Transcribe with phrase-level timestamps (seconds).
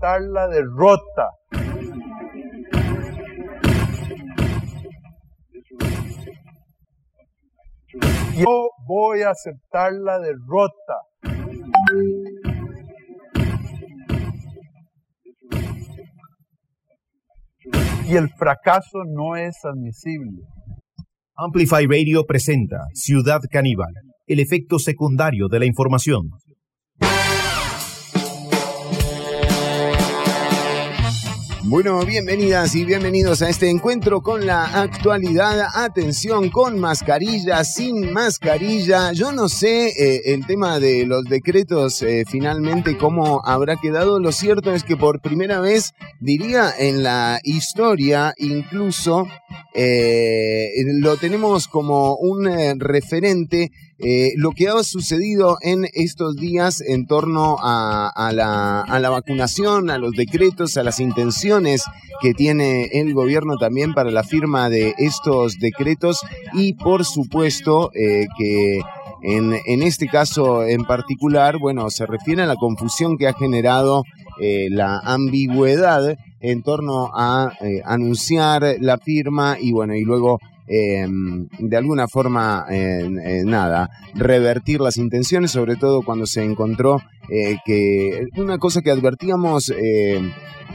[0.00, 1.30] aceptar la derrota.
[8.36, 10.74] Yo voy a aceptar la derrota.
[18.06, 20.42] Y el fracaso no es admisible.
[21.36, 23.92] Amplify Radio presenta Ciudad Caníbal,
[24.26, 26.30] el efecto secundario de la información.
[31.70, 35.68] Bueno, bienvenidas y bienvenidos a este encuentro con la actualidad.
[35.72, 39.12] Atención, con mascarilla, sin mascarilla.
[39.12, 44.18] Yo no sé eh, el tema de los decretos eh, finalmente cómo habrá quedado.
[44.18, 49.28] Lo cierto es que por primera vez, diría en la historia, incluso
[49.72, 52.48] eh, lo tenemos como un
[52.80, 53.70] referente
[54.02, 60.12] eh, lo que ha sucedido en estos días en torno a, la, vacunación, a los
[60.12, 61.82] decretos, a las intenciones
[62.22, 66.20] que tiene el gobierno también para la firma de estos decretos
[66.54, 68.80] y por supuesto eh, que
[69.22, 74.04] en, este caso en particular, bueno, se refiere a la confusión que ha generado
[74.40, 77.52] eh, la ambigüedad en torno a
[77.84, 80.40] anunciar la firma y bueno, y luego
[80.72, 82.64] Em, de alguna forma,
[83.44, 89.70] nada, revertir las intenciones, sobre todo cuando se encontró eh, que una cosa que advertíamos
[89.70, 90.32] em,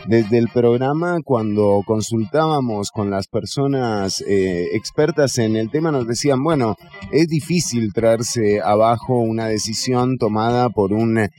[0.07, 6.43] desde el programa cuando consultábamos con las personas eh, expertas en el tema nos decían,
[6.43, 6.75] bueno,
[7.11, 11.29] es difícil traerse abajo una decisión tomada por un eh,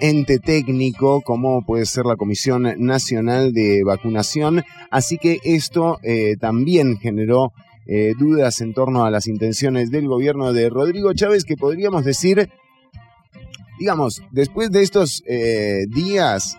[0.00, 5.98] ente técnico como puede ser la Comisión Nacional de Vacunación, así que esto
[6.40, 7.52] también generó
[7.92, 12.48] eh, dudas en torno a las intenciones del gobierno de Rodrigo Chávez, que podríamos decir,
[13.80, 16.56] digamos, después de estos eh, días,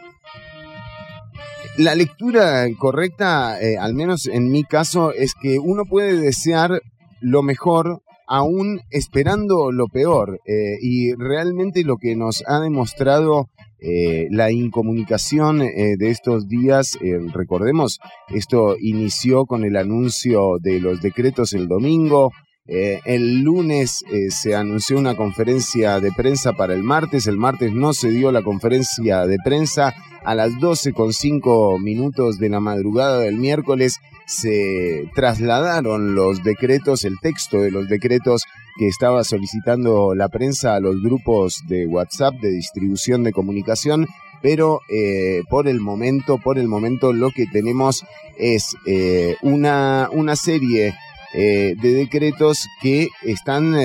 [1.77, 6.81] la lectura correcta, eh, al menos en mi caso, es que uno puede desear
[7.21, 10.39] lo mejor aún esperando lo peor.
[10.81, 13.49] y realmente lo que nos ha demostrado
[13.83, 17.99] eh, la incomunicación eh, de estos días, eh, recordemos,
[18.29, 22.31] esto inició con el anuncio de los decretos el domingo,
[22.67, 28.09] el lunes se anunció una conferencia de prensa para el martes, el martes no se
[28.09, 33.37] dio la conferencia de prensa, a las 12 con 5 minutos de la madrugada del
[33.37, 38.43] miércoles se trasladaron los decretos, el texto de los decretos
[38.77, 44.07] que estaba solicitando la prensa a los grupos de WhatsApp de distribución de comunicación,
[44.41, 48.05] pero eh, por el momento, por el momento lo que tenemos
[48.37, 50.93] es eh, una, una serie
[51.33, 53.75] eh, de decretos que están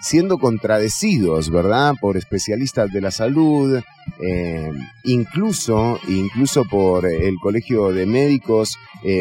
[0.00, 1.94] siendo contradecidos, ¿verdad?
[2.00, 3.80] Por especialistas de la salud,
[5.04, 8.76] incluso, incluso por el Colegio de Médicos,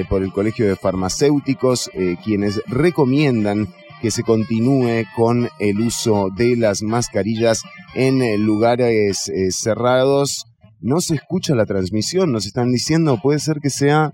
[0.10, 1.90] por el Colegio de Farmacéuticos,
[2.24, 3.68] quienes recomiendan
[4.02, 7.64] que se continúe con el uso de las mascarillas
[7.96, 10.46] en eh, lugares eh, cerrados.
[10.80, 14.12] No se escucha la transmisión, nos están diciendo, puede ser que sea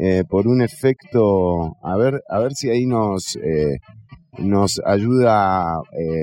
[0.00, 3.38] eh, por un efecto, a ver, a ver si ahí nos,
[4.38, 5.80] nos ayuda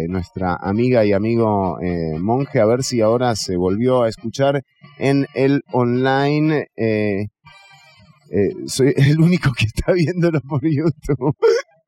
[0.08, 1.78] nuestra amiga y amigo
[2.20, 4.64] monje, a ver si ahora se volvió a escuchar
[4.98, 6.68] en el online.
[8.68, 11.36] soy el único que está viéndolo por YouTube.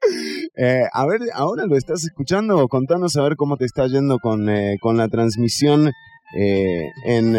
[0.55, 4.49] Eh, a ver, ahora lo estás escuchando, contanos a ver cómo te está yendo con,
[4.49, 5.91] eh, con la transmisión
[6.37, 7.35] eh, en,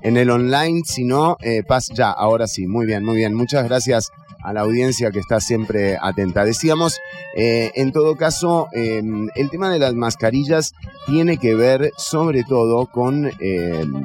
[0.00, 1.36] en el online, si no,
[1.66, 4.10] paz ya, ahora sí, muy bien, muy bien, muchas gracias
[4.42, 6.44] a la audiencia que está siempre atenta.
[6.44, 6.98] Decíamos,
[7.34, 10.72] en todo caso, em, el tema de las mascarillas
[11.06, 14.04] tiene que ver sobre todo con em,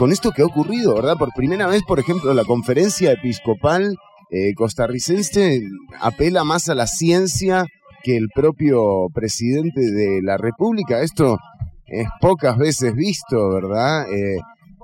[0.00, 1.16] con esto que ha ocurrido, ¿verdad?
[1.18, 3.98] Por primera vez, por ejemplo, la conferencia episcopal
[4.30, 5.60] eh, costarricense
[6.00, 7.66] apela más a la ciencia
[8.02, 11.02] que el propio presidente de la República.
[11.02, 11.36] Esto
[11.84, 14.06] es pocas veces visto, ¿verdad?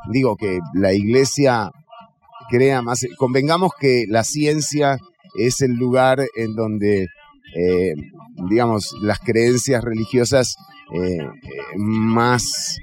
[0.07, 1.71] Eh, digo que la iglesia
[2.49, 4.99] crea más, convengamos que la ciencia
[5.39, 7.09] es el lugar en donde,
[7.55, 7.95] eh,
[8.49, 10.57] digamos, las creencias religiosas
[11.77, 12.79] más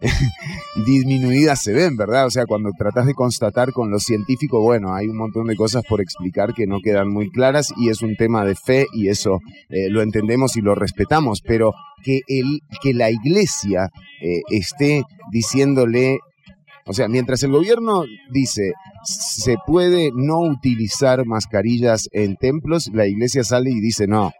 [0.86, 2.26] disminuidas se ven, ¿verdad?
[2.26, 5.84] O sea, cuando tratas de constatar con lo científico, bueno, hay un montón de cosas
[5.88, 9.40] por explicar que no quedan muy claras y es un tema de fe y eso
[9.68, 11.72] eh, lo entendemos y lo respetamos, pero
[12.02, 13.90] que, el, que la iglesia
[14.20, 16.18] eh, esté diciéndole,
[16.86, 18.72] o sea, mientras el gobierno dice
[19.04, 24.32] se puede no utilizar mascarillas en templos, la iglesia sale y dice no,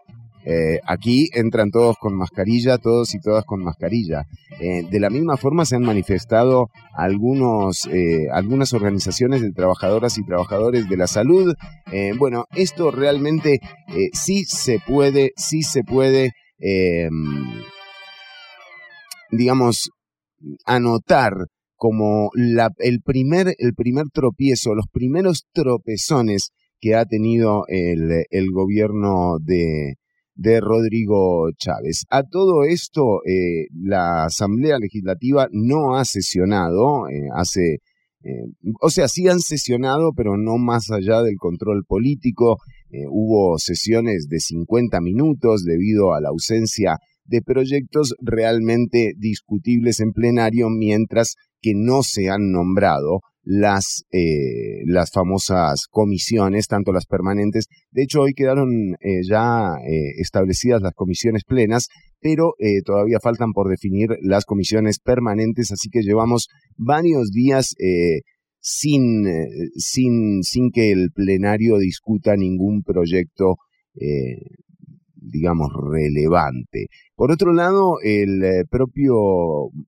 [0.49, 4.23] Eh, aquí entran todos con mascarilla, todos y todas con mascarilla.
[4.61, 10.23] Eh, de la misma forma se han manifestado algunos, eh, algunas organizaciones de trabajadoras y
[10.23, 11.53] trabajadores de la salud.
[12.17, 13.59] bueno, esto realmente
[14.13, 16.31] sí se puede, sí se puede,
[19.31, 19.89] digamos,
[20.65, 21.33] anotar
[21.77, 28.51] como la, el, primer, el primer tropiezo, los primeros tropezones que ha tenido el, el
[28.51, 29.95] gobierno de,
[30.37, 32.05] de Rodrigo Chávez.
[32.09, 37.79] A todo esto, eh, la Asamblea Legislativa no ha sesionado, eh, hace,
[38.23, 38.45] eh,
[38.79, 42.57] o sea, sí han sesionado, pero no más allá del control político.
[43.11, 46.97] hubo sesiones de 50 minutos debido a la ausencia
[47.27, 55.11] de proyectos realmente discutibles en plenario, mientras que no se han nombrado las, eh, las
[55.11, 57.67] famosas comisiones, tanto las permanentes.
[57.91, 58.69] De hecho, hoy quedaron
[58.99, 61.87] eh, ya eh, establecidas las comisiones plenas,
[62.19, 62.53] pero
[62.83, 67.75] todavía faltan por definir las comisiones permanentes, así que llevamos varios días
[68.59, 69.23] sin,
[69.75, 73.57] sin, sin que el plenario discuta ningún proyecto
[75.29, 76.87] digamos, relevante.
[77.15, 79.15] Por otro lado, el eh, propio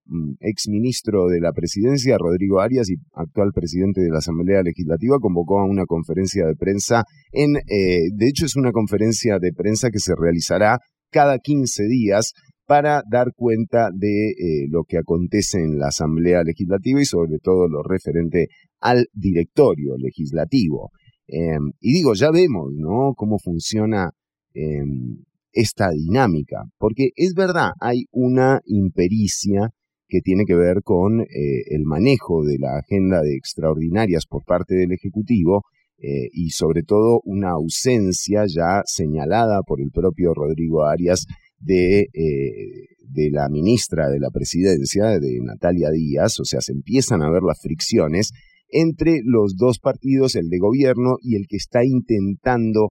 [0.05, 5.59] mm, exministro de la presidencia, Rodrigo Arias, y actual presidente de la Asamblea Legislativa, convocó
[5.59, 9.99] a una conferencia de prensa en, eh, de hecho es una conferencia de prensa que
[9.99, 10.79] se realizará
[11.11, 12.33] cada 15 días
[12.69, 17.67] para dar cuenta de eh, lo que acontece en la Asamblea Legislativa y sobre todo
[17.67, 18.47] lo referente
[18.79, 20.91] al directorio legislativo.
[21.25, 23.13] Em, y digo, ya vemos, ¿no?
[23.15, 24.11] Cómo funciona
[24.53, 29.71] em, esta dinámica, porque es verdad, hay una impericia
[30.09, 31.25] que tiene que ver con eh,
[31.69, 35.63] el manejo de la agenda de extraordinarias por parte del Ejecutivo
[35.99, 41.25] eh, y sobre todo una ausencia ya señalada por el propio Rodrigo Arias
[41.59, 47.21] de, eh, de la ministra de la presidencia, de Natalia Díaz, o sea, se empiezan
[47.21, 48.31] a ver las fricciones
[48.71, 52.89] entre los dos partidos, el de gobierno y el que está intentando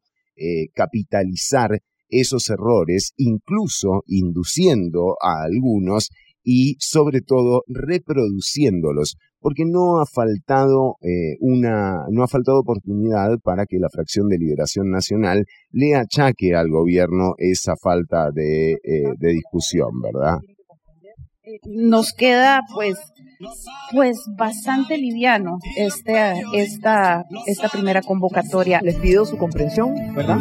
[0.72, 6.10] capitalizar esos errores, incluso induciendo a algunos
[6.42, 13.66] y sobre todo reproduciéndolos, porque no ha faltado eh, una, no ha faltado oportunidad para
[13.66, 18.78] que la fracción de Liberación Nacional le achaque al gobierno esa falta de, eh,
[19.18, 20.38] de discusión, ¿verdad?
[21.64, 22.98] Nos queda pues
[23.92, 28.80] pues bastante liviano este, esta, esta primera convocatoria.
[28.82, 30.38] Les pido su comprensión, ¿verdad?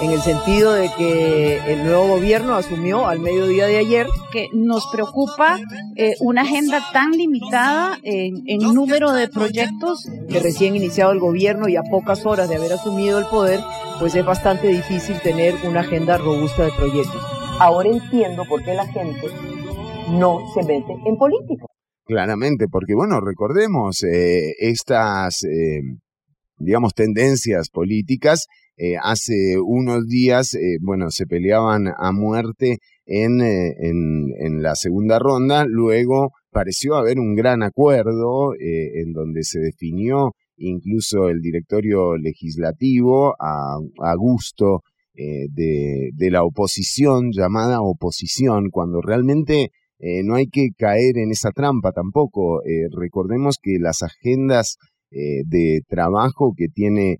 [0.00, 4.06] En el sentido de que el nuevo gobierno asumió al mediodía de ayer.
[4.32, 5.58] Que nos preocupa
[5.96, 10.08] eh, una agenda tan limitada en, en número de proyectos.
[10.28, 13.60] Que recién iniciado el gobierno y a pocas horas de haber asumido el poder,
[13.98, 17.20] pues es bastante difícil tener una agenda robusta de proyectos.
[17.58, 19.26] Ahora entiendo por qué la gente
[20.12, 21.66] no se mete en política.
[22.04, 25.80] Claramente, porque bueno, recordemos eh, estas, eh,
[26.56, 28.46] digamos, tendencias políticas.
[28.78, 35.64] Eh, hace unos días, bueno, se peleaban a muerte en, en, en, la segunda ronda.
[35.66, 43.78] Luego pareció haber un gran acuerdo en donde se definió incluso el directorio legislativo a,
[44.00, 44.82] a gusto
[45.14, 51.50] de, de la oposición, llamada oposición, cuando realmente eh, no hay que caer en esa
[51.50, 52.62] trampa tampoco.
[52.64, 54.76] Eh, recordemos que las agendas
[55.10, 57.18] eh, de trabajo que tiene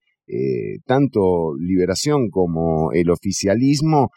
[0.85, 4.11] tanto Liberación como el oficialismo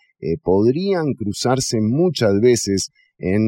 [0.44, 3.48] podrían cruzarse muchas veces en,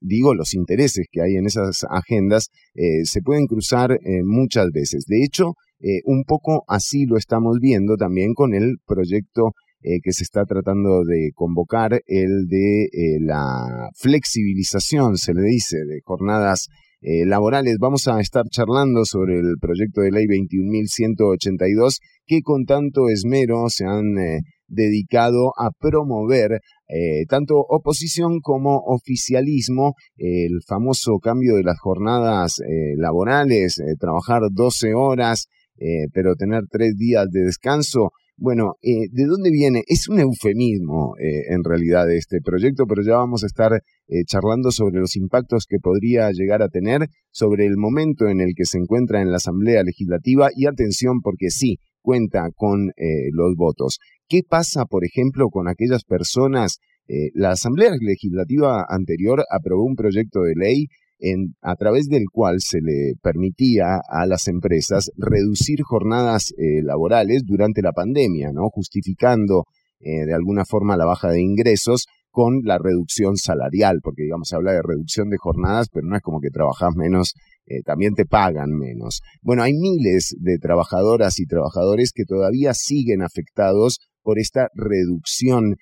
[0.00, 5.04] digo, los intereses que hay en esas agendas se pueden cruzar muchas veces.
[5.06, 5.54] De hecho,
[6.04, 9.52] un poco así lo estamos viendo también con el proyecto
[9.84, 15.78] eh, que se está tratando de convocar, el de eh, la flexibilización, se le dice,
[15.78, 16.68] de jornadas
[17.02, 17.76] eh, laborales.
[17.78, 23.84] Vamos a estar charlando sobre el proyecto de ley 21.182 que con tanto esmero se
[23.84, 24.14] han
[24.68, 26.60] dedicado a promover
[27.28, 32.56] tanto oposición como oficialismo, el famoso cambio de las jornadas
[32.96, 35.48] laborales, trabajar 12 horas,
[36.12, 38.12] pero tener tres días de descanso.
[38.44, 39.84] Bueno, eh, ¿de dónde viene?
[39.86, 44.72] Es un eufemismo eh, en realidad este proyecto, pero ya vamos a estar eh, charlando
[44.72, 48.78] sobre los impactos que podría llegar a tener, sobre el momento en el que se
[48.78, 52.90] encuentra en la Asamblea Legislativa y atención porque sí, cuenta con
[53.30, 54.00] los votos.
[54.26, 56.78] ¿Qué pasa, por ejemplo, con aquellas personas?
[57.34, 60.86] la Asamblea Legislativa anterior aprobó un proyecto de ley
[61.60, 67.80] a través del cual se le permitía a las empresas reducir jornadas eh, laborales durante
[67.80, 68.68] la pandemia, ¿no?
[68.70, 69.64] justificando
[70.00, 74.56] eh, de alguna forma la baja de ingresos con la reducción salarial, porque digamos se
[74.56, 77.34] habla de reducción de jornadas, pero no es como que trabajas menos,
[77.66, 79.20] eh, también te pagan menos.
[79.42, 85.76] Bueno, hay miles de trabajadoras y trabajadores que todavía siguen afectados por esta reducción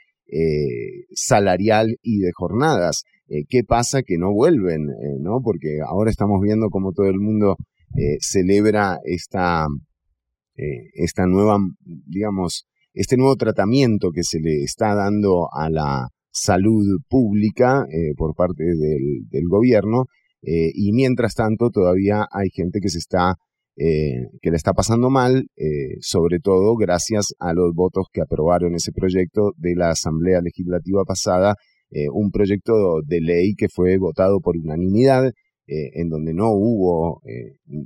[1.13, 3.03] salarial y de jornadas.
[3.31, 4.03] Eh, ¿Qué pasa?
[4.03, 4.89] Que no vuelven,
[5.21, 5.41] ¿no?
[5.43, 7.57] Porque ahora estamos viendo cómo todo el mundo
[8.21, 9.67] celebra esta,
[10.95, 11.59] esta nueva,
[12.07, 18.35] digamos, este nuevo tratamiento que se le está dando a la salud pública eh, por
[18.35, 20.07] parte del, gobierno
[20.43, 23.35] eh, y mientras tanto todavía hay gente que se está
[23.77, 25.47] eh, que le está pasando mal,
[26.01, 31.55] sobre todo gracias a los votos que aprobaron ese proyecto de la Asamblea Legislativa pasada,
[32.13, 35.33] un proyecto de ley que fue votado por unanimidad,
[35.67, 37.21] en donde no hubo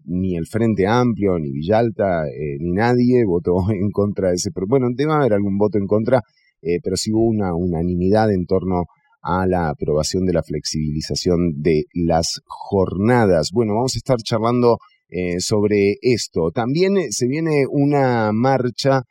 [0.05, 2.25] ni el Frente Amplio, ni Villalta,
[2.59, 4.51] ni nadie votó en contra de ese.
[4.67, 6.23] Bueno, debe haber algún voto en contra,
[6.65, 8.85] eh, pero sí hubo una unanimidad en torno
[9.21, 13.51] a la aprobación de la flexibilización de las jornadas.
[13.53, 16.51] Bueno, vamos a estar charlando eh, sobre esto.
[16.53, 19.03] También eh, se viene una marcha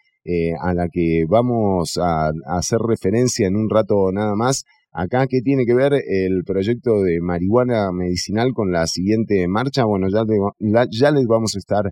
[0.62, 4.64] a la que vamos a, hacer referencia en un rato nada más.
[4.94, 9.86] Acá, ¿qué tiene que ver el proyecto de marihuana medicinal con la siguiente marcha?
[9.86, 11.92] Bueno, ya, les vamos a estar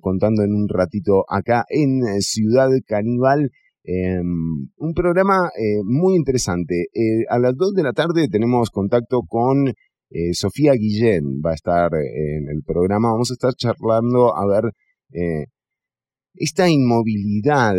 [0.00, 3.50] contando en un ratito acá en Ciudad Caníbal.
[3.86, 6.86] Em, un programa eh, muy interesante.
[6.94, 11.54] Eh, a las 2 de la tarde tenemos contacto con eh, Sofía Guillén, va a
[11.54, 13.12] estar en el programa.
[13.12, 14.72] Vamos a estar charlando a ver
[16.34, 17.74] esta inmovilidad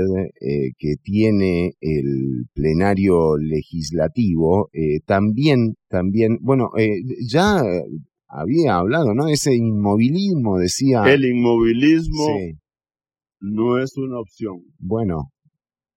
[0.78, 4.70] que tiene el plenario legislativo.
[5.06, 6.72] también, también, bueno,
[7.30, 7.62] ya
[8.28, 9.28] había hablado, ¿no?
[9.28, 11.04] Ese inmovilismo, decía.
[11.06, 12.28] El inmovilismo
[13.40, 14.64] no es una opción.
[14.80, 15.32] Bueno,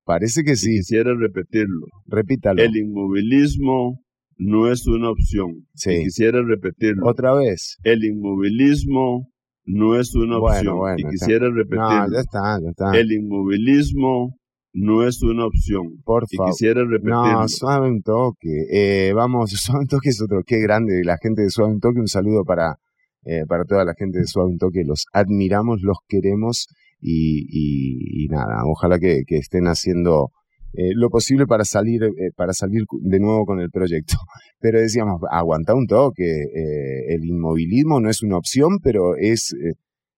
[0.08, 0.78] Parece que sí.
[0.78, 1.86] Quisiera repetirlo.
[2.06, 2.62] Repítalo.
[2.62, 4.02] El inmovilismo
[4.38, 5.66] no es una opción.
[5.74, 6.02] Sí.
[6.02, 7.06] quisiera repetirlo.
[7.06, 7.76] Otra vez.
[7.82, 9.30] El inmovilismo
[9.68, 10.76] no es una opción.
[10.96, 12.06] y quisiera repetirlo.
[12.06, 12.98] No, ya está, ya está.
[12.98, 14.34] El inmovilismo
[14.72, 16.00] no es una opción.
[16.04, 16.48] Por favor.
[16.48, 16.82] Y quisiera.
[16.84, 18.66] No, suave un toque.
[18.72, 20.42] Eh, vamos, suave un toque es otro.
[20.44, 22.00] Qué grande la gente de Suave un toque.
[22.00, 22.76] Un saludo para,
[23.24, 24.84] eh, para toda la gente de Suave un toque.
[24.84, 26.66] Los admiramos, los queremos
[27.00, 30.30] y, nada, ojalá que, estén haciendo
[30.74, 34.16] eh, lo posible para salir, eh, para salir de nuevo con el proyecto.
[34.60, 39.54] Pero decíamos, aguanta un toque, eh, el inmovilismo no es una opción, pero es,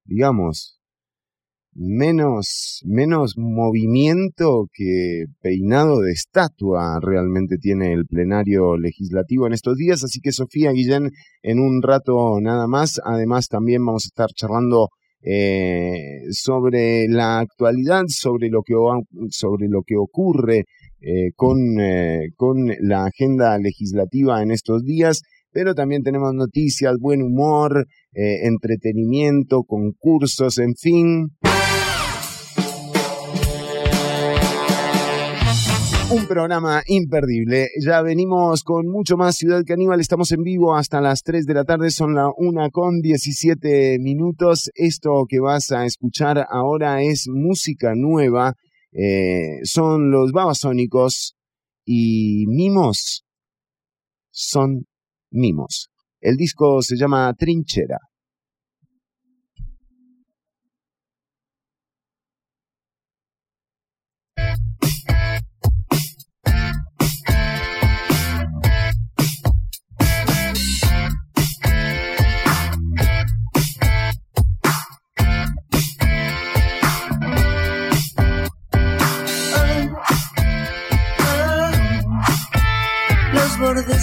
[0.04, 0.80] digamos,
[1.74, 10.02] menos, menos movimiento que peinado de estatua realmente tiene el plenario legislativo en estos días.
[10.04, 11.10] Así que Sofía Guillén,
[11.42, 13.00] en un rato nada más.
[13.04, 14.88] Además, también vamos a estar charlando
[15.22, 18.74] eh, sobre la actualidad, sobre lo que,
[19.30, 20.64] sobre lo que ocurre
[21.00, 25.22] eh, con, eh, con la agenda legislativa en estos días,
[25.52, 31.30] pero también tenemos noticias, buen humor, entretenimiento, concursos, en fin.
[36.10, 37.68] Un programa imperdible.
[37.80, 40.00] Ya venimos con mucho más Ciudad Caníbal.
[40.00, 41.90] Estamos en vivo hasta las 3 de la tarde.
[41.90, 44.70] Son la 1 con 17 minutos.
[44.74, 48.54] Esto que vas a escuchar ahora es música nueva.
[48.92, 51.36] Eh, son los babasónicos
[51.84, 53.24] y mimos.
[54.32, 54.86] Son
[55.30, 55.90] mimos.
[56.20, 57.98] El disco se llama Trinchera.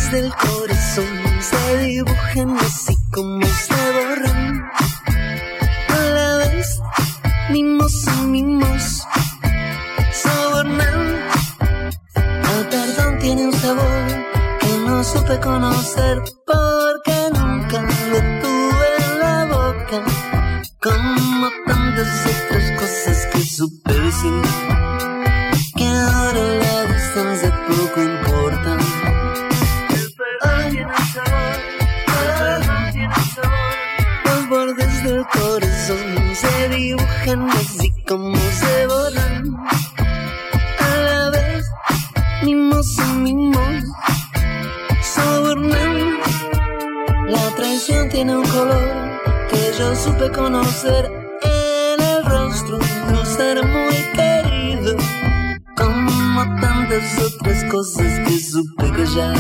[0.10, 4.72] Desde el corazón se dibujan así como se borran.
[5.90, 6.80] A la vez,
[7.50, 9.04] mimos y mimos,
[10.14, 11.20] sobornan.
[12.16, 14.08] El perdón tiene un sabor
[14.62, 20.04] que no supe conocer porque nunca lo tuve en la boca.
[20.82, 24.42] Como tantas otras cosas que supe decir,
[37.30, 39.58] así como se borran.
[40.80, 41.66] A la vez,
[42.44, 43.84] mimos y mimos,
[45.14, 46.20] sobornan.
[47.28, 49.20] La traición tiene un color
[49.50, 51.12] que yo supe conocer
[51.44, 52.78] en el rostro
[53.10, 54.96] un ser muy querido.
[55.76, 59.38] Como tantas otras cosas que supe callar.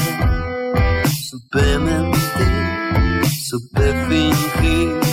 [1.30, 5.07] Supe mentir, supe fingir.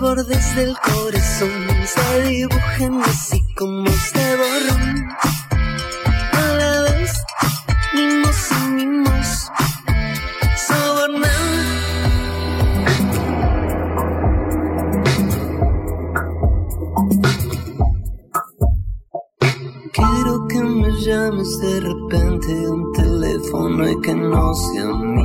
[0.00, 1.50] Bordes del corazón
[1.84, 5.08] se dibujan así como se borran.
[6.32, 7.12] A la vez,
[7.94, 9.50] mimos y mimos,
[10.68, 11.48] sobornan.
[19.92, 25.17] Quiero que me llames de repente un teléfono y que no sea mío.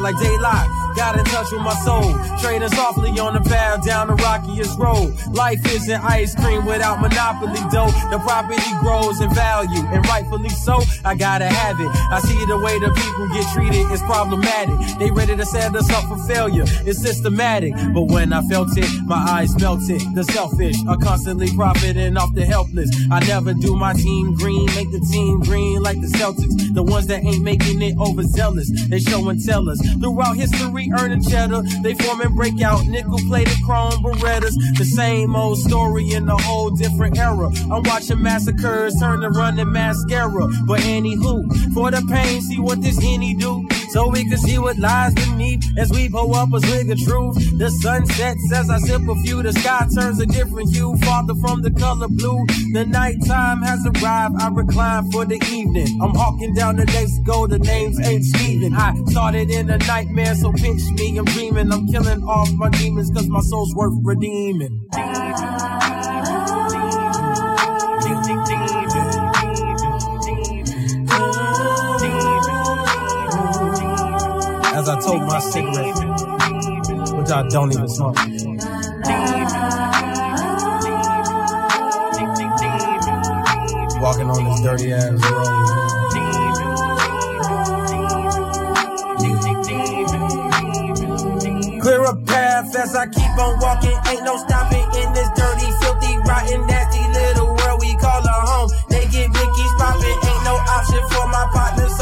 [0.00, 0.68] Like daylight.
[0.96, 5.14] Got in touch with my soul, trading softly on the path down the rockiest road.
[5.30, 7.92] Life isn't ice cream without monopoly dough.
[8.10, 10.82] The property grows in value, and rightfully so.
[11.04, 11.88] I gotta have it.
[12.10, 14.74] I see the way the people get treated is problematic.
[14.98, 16.64] They ready to set us up for failure.
[16.84, 20.02] It's systematic, but when I felt it, my eyes melted.
[20.14, 22.90] The selfish are constantly profiting off the helpless.
[23.10, 26.67] I never do my team green, make the team green like the Celtics.
[26.72, 29.80] The ones that ain't making it overzealous, they show and tell us.
[30.00, 34.54] Throughout history, earning cheddar, they form and break out nickel plated chrome Berettas.
[34.78, 37.50] The same old story in a whole different era.
[37.70, 40.48] I'm watching massacres turn to running mascara.
[40.66, 43.67] But anywho, for the pain, see what this any do.
[43.90, 47.58] So we can see what lies beneath as we pull up a swig of truth.
[47.58, 49.42] The sun sets as I sip a few.
[49.42, 52.44] The sky turns a different hue, farther from the color blue.
[52.74, 54.34] The nighttime has arrived.
[54.38, 56.00] I recline for the evening.
[56.02, 57.46] I'm hawking down the days go.
[57.46, 58.74] The names ain't Steven.
[58.74, 61.16] I started in a nightmare, so pinch me.
[61.16, 61.72] I'm dreaming.
[61.72, 64.86] I'm killing off my demons cause my soul's worth redeeming.
[75.08, 75.96] Told my cigarette,
[77.16, 78.16] which I don't even smoke.
[84.02, 85.78] Walking on this dirty ass road.
[91.80, 93.98] Clear a path as I keep on walking.
[94.10, 96.87] Ain't no stopping in this dirty, filthy, rotten, nasty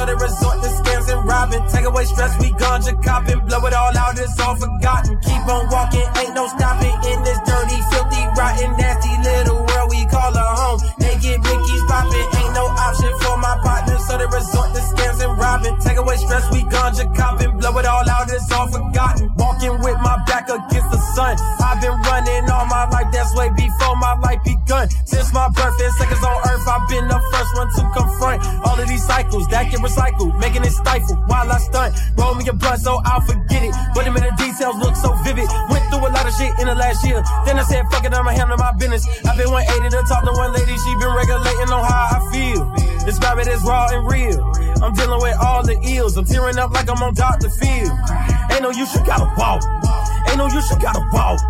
[0.06, 1.62] so they resort to scams and robbing.
[1.68, 3.40] Take away stress, we ganja copping.
[3.46, 5.18] Blow it all out, it's all forgotten.
[5.20, 10.06] Keep on walking, ain't no stopping in this dirty, filthy, rotten, nasty little world we
[10.06, 10.80] call a home.
[10.98, 12.26] They get Vicky's popping.
[12.38, 15.76] Ain't no option for my partners, so they resort to scams and robbing.
[15.82, 17.58] Take away stress, we ganja copping.
[17.58, 19.32] Blow it all out, it's all forgotten.
[19.36, 21.36] Walking with my back against the sun.
[21.60, 24.88] I've been running all my life, that's way before my life begun.
[25.04, 25.25] Since
[25.94, 29.70] seconds on earth, I've been the first one to confront all of these cycles that
[29.70, 31.94] get recycled, making it stifle while I stunt.
[32.16, 33.74] Roll me a blunt so I'll forget it.
[33.94, 35.46] But the minute details look so vivid.
[35.70, 37.22] Went through a lot of shit in the last year.
[37.46, 39.06] Then I said, fuck it, I'ma handle my business.
[39.24, 42.62] I've been 180 to talk to one lady, she been regulating on how I feel.
[43.06, 44.42] Describe it as raw and real.
[44.82, 46.16] I'm dealing with all the ills.
[46.16, 47.48] I'm tearing up like I'm on Dr.
[47.48, 47.90] Phil.
[48.50, 49.62] Ain't no use, you gotta walk.
[50.28, 51.40] Ain't no use, you gotta walk.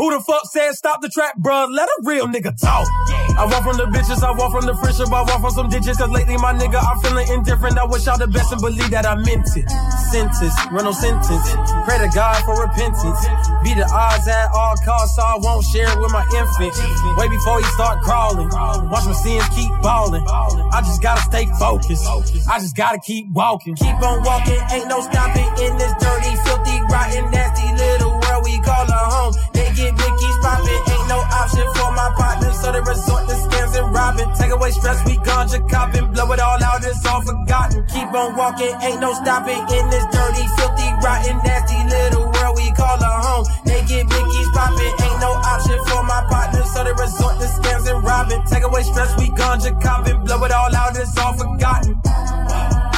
[0.00, 1.68] Who the fuck said stop the trap, bruh?
[1.68, 2.88] Let a real nigga talk.
[3.36, 6.00] I walk from the bitches, I walk from the friendship, I walk from some ditches.
[6.00, 7.76] Cause lately, my nigga, I'm feeling indifferent.
[7.76, 9.68] I wish y'all the best and believe that I meant it.
[10.08, 11.52] sentence, run no sentence.
[11.84, 13.20] Pray to God for repentance.
[13.60, 16.72] Be the odds at all costs, so I won't share it with my infant.
[17.20, 18.48] Way before he start crawling.
[18.88, 20.24] Watch my sins keep balling.
[20.24, 22.08] I just gotta stay focused.
[22.48, 23.76] I just gotta keep walking.
[23.76, 28.60] Keep on walking, ain't no stopping in this dirty, filthy, rotten, nasty little world we
[28.64, 29.34] call a home.
[29.52, 33.72] They get biggies popping, ain't no option for my partners, so they resort to scams
[33.80, 34.30] and robbing.
[34.36, 37.80] Take away stress, we ganja copping, blow it all out, it's all forgotten.
[37.88, 42.68] Keep on walking, ain't no stopping in this dirty, filthy, rotten, nasty little world we
[42.76, 43.44] call a home.
[43.64, 47.84] They get biggies popping, ain't no option for my partners, so they resort to scams
[47.88, 48.42] and robbing.
[48.52, 51.96] Take away stress, we ganja copping, blow it all out, it's all forgotten.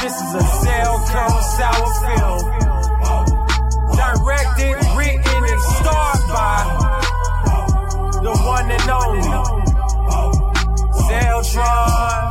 [0.03, 0.93] This is a cell
[1.55, 3.32] sour film.
[4.03, 6.59] Directed, written, and starred by
[8.21, 9.21] the one and only
[11.07, 12.21] Zeltron.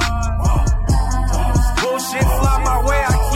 [1.80, 3.31] Bullshit fly my way, I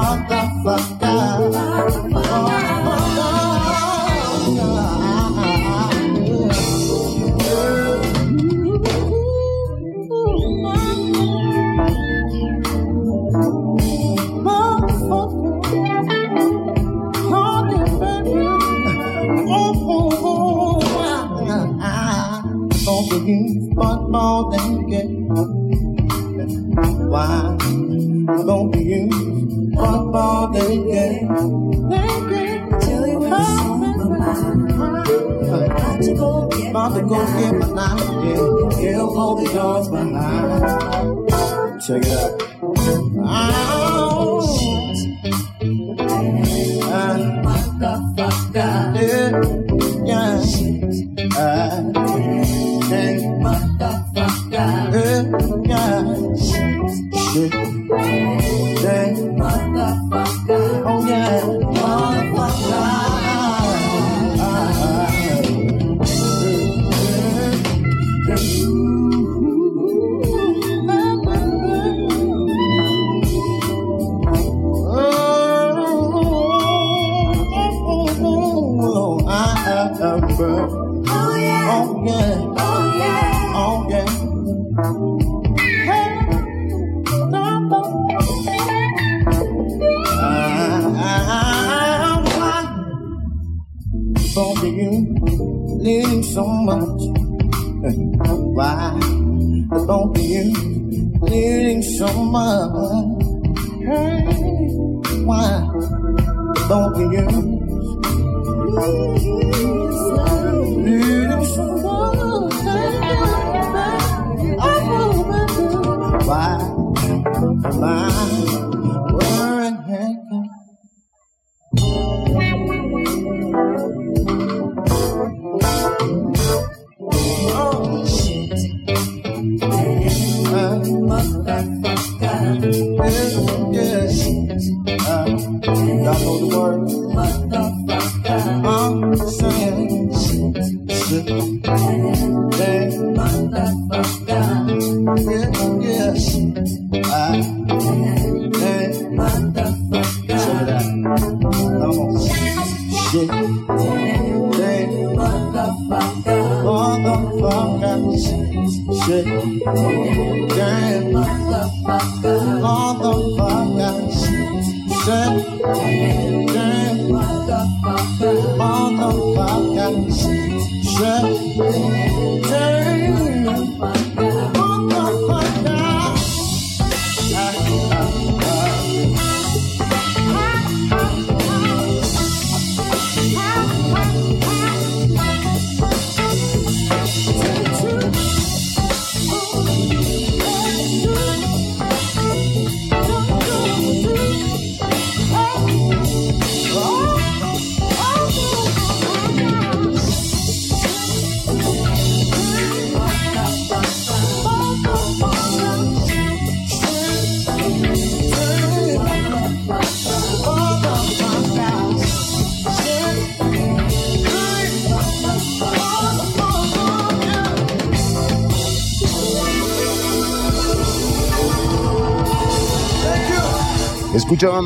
[0.00, 0.99] motherfucker.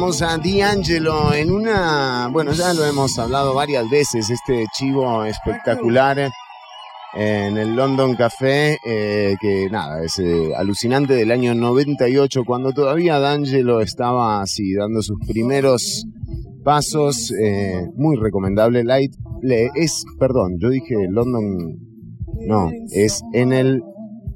[0.04, 6.30] A D'Angelo en una, bueno, ya lo hemos hablado varias veces, este chivo espectacular
[7.14, 13.18] en el London Café, eh, que nada, es eh, alucinante del año 98, cuando todavía
[13.18, 16.04] D'Angelo estaba así, dando sus primeros
[16.62, 18.84] pasos, eh, muy recomendable.
[18.84, 19.14] Light,
[19.74, 21.78] es, perdón, yo dije London,
[22.46, 23.82] no, es en el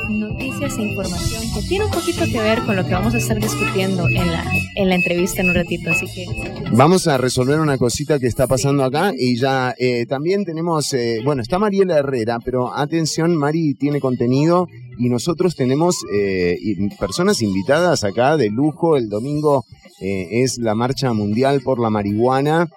[0.09, 3.39] noticias e información que tiene un poquito que ver con lo que vamos a estar
[3.39, 4.43] discutiendo en la,
[4.75, 5.89] en la entrevista en un ratito.
[5.89, 6.25] Así que.
[6.71, 11.21] Vamos a resolver una cosita que está pasando acá y ya eh, también tenemos, eh,
[11.23, 16.57] bueno, está Mariela Herrera, pero atención, Mari tiene contenido y nosotros tenemos eh,
[16.99, 18.97] personas invitadas acá de lujo.
[18.97, 19.65] El domingo
[20.01, 22.69] es la Marcha Mundial por la Marihuana,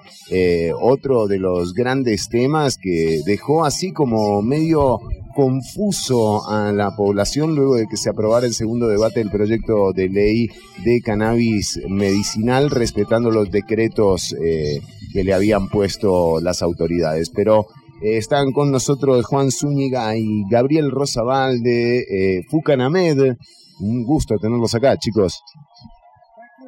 [0.81, 4.99] otro de los grandes temas que dejó así como medio
[5.35, 10.09] confuso a la población luego de que se aprobara el segundo debate del proyecto de
[10.09, 10.49] ley
[10.85, 14.81] de cannabis medicinal, respetando los decretos eh,
[15.13, 17.31] que le habían puesto las autoridades.
[17.31, 17.67] Pero
[18.03, 23.37] eh, están con nosotros Juan Zúñiga y Gabriel Rosabal de eh, Fucanamed.
[23.81, 25.41] Un gusto tenerlos acá, chicos.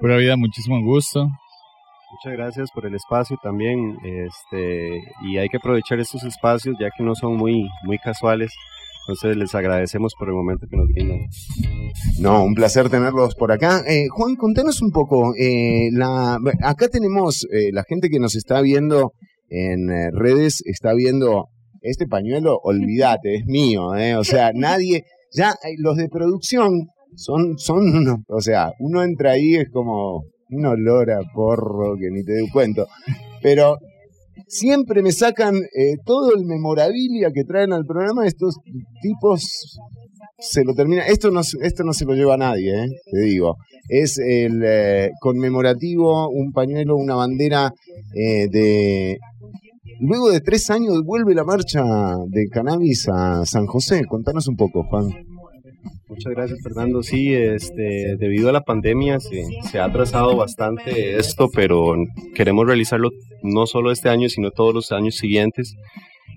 [0.00, 1.29] Pura vida, muchísimo gusto.
[2.14, 7.03] Muchas gracias por el espacio también, este, y hay que aprovechar estos espacios ya que
[7.03, 8.53] no son muy, muy casuales.
[9.00, 11.27] Entonces les agradecemos por el momento que nos brindan.
[12.20, 13.83] No, un placer tenerlos por acá.
[13.88, 15.35] Eh, Juan, contanos un poco.
[15.37, 19.12] Eh, la, acá tenemos eh, la gente que nos está viendo
[19.48, 21.48] en redes, está viendo
[21.81, 23.88] este pañuelo, olvídate, es mío.
[24.18, 29.68] O sea, nadie, ya los de producción son, son, o sea, uno entra ahí es
[29.70, 32.87] como, un olor a porro que ni te doy cuento.
[33.42, 33.78] Pero
[34.46, 38.26] siempre me sacan eh, todo el memorabilia que traen al programa.
[38.26, 38.57] Estos
[39.02, 39.78] tipos
[40.38, 41.07] se lo termina.
[41.07, 43.57] Esto no, esto no se lo lleva a nadie, eh, te digo.
[43.88, 47.72] Es el eh, conmemorativo, un pañuelo, una bandera
[48.14, 49.18] de
[50.00, 51.83] luego de tres años vuelve la marcha
[52.28, 54.04] de cannabis a San José.
[54.07, 55.11] Contanos un poco, Juan.
[56.09, 57.03] Muchas gracias, Fernando.
[57.03, 61.94] Sí, este, debido a la pandemia se, ha atrasado bastante esto, pero
[62.35, 63.11] queremos realizarlo
[63.42, 65.75] no solo este año, sino todos los años siguientes.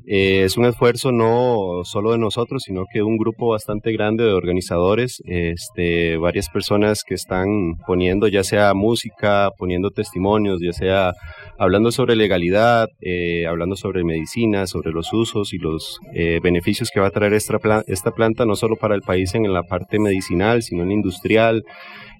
[0.10, 4.32] Eh, es un esfuerzo no solo de nosotros, sino que un grupo bastante grande de
[4.32, 11.14] organizadores, este, varias personas que están poniendo ya sea música, poniendo testimonios, ya sea
[11.60, 17.00] hablando sobre legalidad, eh, hablando sobre medicina, sobre los usos y los eh, beneficios que
[17.00, 20.62] va a traer esta, esta planta, no solo para el país en la parte medicinal,
[20.62, 21.64] sino en la industrial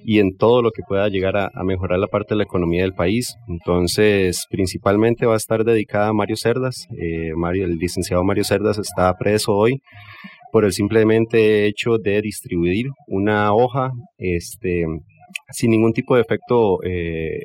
[0.04, 2.94] y en todo lo que pueda llegar a, mejorar la parte de la economía del
[2.94, 3.36] país.
[3.48, 6.88] Entonces, principalmente va a estar dedicada a Mario Cerdas.
[6.98, 9.82] Eh, Mario, el licenciado Mario Cerdas está preso hoy
[10.52, 14.86] por el simplemente hecho de distribuir una hoja este,
[15.52, 17.40] sin ningún tipo de efecto eh,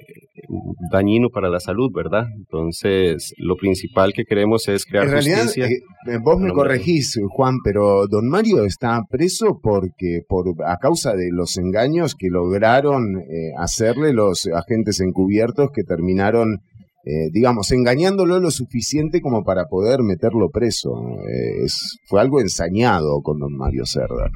[0.91, 2.27] dañino para la salud, ¿verdad?
[2.37, 5.67] Entonces, lo principal que queremos es crear en realidad, justicia.
[5.67, 11.31] Eh, vos me corregís, Juan, pero don Mario está preso porque por a causa de
[11.33, 16.61] los engaños que lograron eh, hacerle los agentes encubiertos que terminaron
[17.05, 20.91] eh, digamos, engañándolo lo suficiente como para poder meterlo preso.
[21.29, 21.67] Eh,
[22.07, 24.31] fue algo ensañado con don Mario Cerda.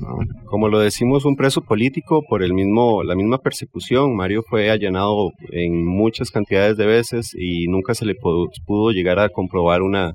[0.46, 4.16] Como lo decimos, un preso político por el mismo, la misma persecución.
[4.16, 9.29] Mario fue allanado en muchas cantidades de veces y nunca se le pudo llegar a
[9.29, 10.14] comprobar una,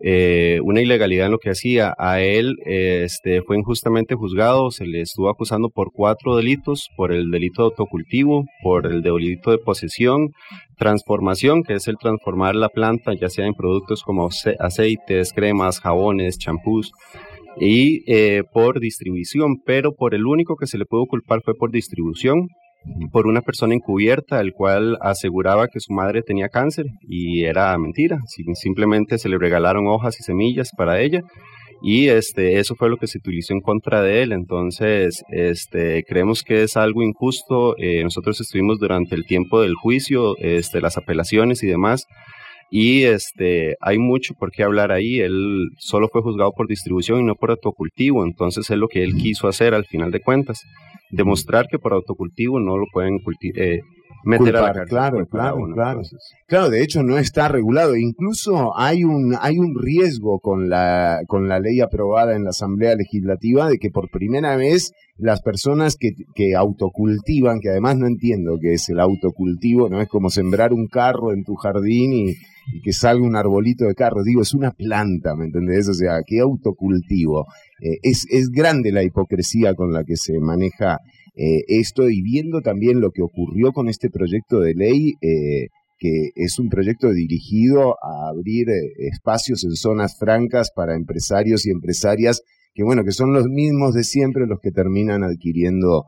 [0.00, 1.94] eh, una ilegalidad en lo que hacía.
[1.98, 7.30] A él este, fue injustamente juzgado, se le estuvo acusando por cuatro delitos, por el
[7.30, 10.32] delito de autocultivo, por el delito de posesión,
[10.76, 16.38] transformación, que es el transformar la planta ya sea en productos como aceites, cremas, jabones,
[16.38, 16.92] champús,
[17.60, 21.70] y eh, por distribución, pero por el único que se le pudo culpar fue por
[21.70, 22.48] distribución,
[23.12, 28.18] por una persona encubierta, el cual aseguraba que su madre tenía cáncer y era mentira,
[28.54, 31.22] simplemente se le regalaron hojas y semillas para ella
[31.82, 34.32] y este eso fue lo que se utilizó en contra de él.
[34.32, 37.76] Entonces este creemos que es algo injusto.
[37.78, 42.06] Eh, nosotros estuvimos durante el tiempo del juicio este las apelaciones y demás
[42.70, 45.20] y este hay mucho por qué hablar ahí.
[45.20, 48.24] Él solo fue juzgado por distribución y no por autocultivo.
[48.24, 50.64] Entonces es lo que él quiso hacer al final de cuentas
[51.10, 53.20] demostrar que por autocultivo no lo pueden
[53.54, 53.80] eh,
[54.24, 54.88] meter a la cárcel.
[54.88, 56.02] Claro, claro, claro.
[56.46, 57.96] Claro, de hecho no está regulado.
[57.96, 62.94] Incluso hay un, hay un riesgo con la, con la ley aprobada en la Asamblea
[62.94, 68.58] Legislativa de que por primera vez las personas que, que autocultivan, que además no entiendo
[68.60, 72.34] qué es el autocultivo, no es como sembrar un carro en tu jardín y,
[72.82, 74.22] que salga un arbolito de carro.
[74.22, 75.88] Digo, es una planta, ¿me entendés?
[75.88, 77.46] O sea, ¿qué autocultivo?
[77.80, 80.98] Eh, es, es grande la hipocresía con la que se maneja
[81.36, 86.30] eh, esto y viendo también lo que ocurrió con este proyecto de ley, eh, que
[86.34, 92.42] es un proyecto dirigido a abrir espacios en zonas francas para empresarios y empresarias,
[92.74, 96.04] que bueno, que son los mismos de siempre los que terminan adquiriendo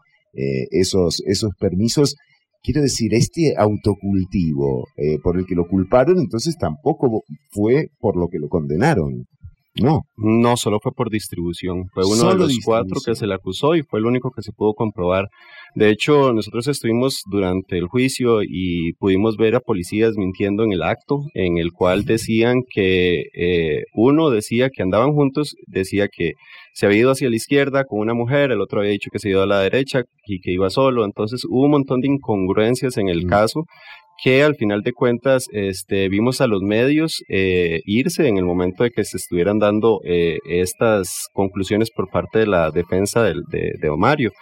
[0.71, 2.15] esos, esos permisos.
[2.63, 4.87] Quiero decir, este autocultivo
[5.23, 9.27] por el que lo culparon, entonces tampoco fue por lo que lo condenaron.
[9.75, 10.03] No.
[10.17, 11.87] No, solo fue por distribución.
[11.95, 14.53] Fue uno de los cuatro que se le acusó y fue el único que se
[14.53, 15.29] pudo comprobar.
[15.75, 20.83] De hecho, nosotros estuvimos durante el juicio y pudimos ver a policías mintiendo en el
[20.83, 26.33] acto, en el cual decían que eh, uno decía que andaban juntos, decía que
[26.73, 29.31] se había ido hacia la izquierda con una mujer, el otro había dicho que se
[29.31, 31.05] iba a la derecha y que iba solo.
[31.05, 33.29] Entonces hubo un montón de incongruencias en el mm.
[33.29, 33.65] caso
[34.23, 38.85] que al final de cuentas este, vimos a los medios eh, irse en el momento
[38.85, 43.89] de que se estuvieran dando eh, estas conclusiones por parte de la defensa de, de,
[43.89, 44.33] Omario.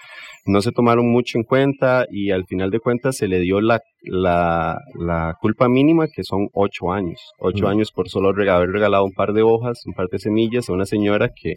[0.47, 3.81] No se tomaron mucho en cuenta y al final de cuentas se le dio la,
[4.03, 7.21] la, la culpa mínima que son ocho años.
[7.39, 10.73] Ocho años por solo haber regalado un par de hojas, un par de semillas a
[10.73, 11.55] una señora que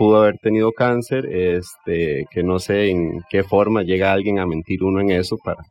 [0.00, 4.82] pudo haber tenido cáncer, este, que no sé en qué forma llega alguien a mentir
[4.82, 5.62] uno en eso para,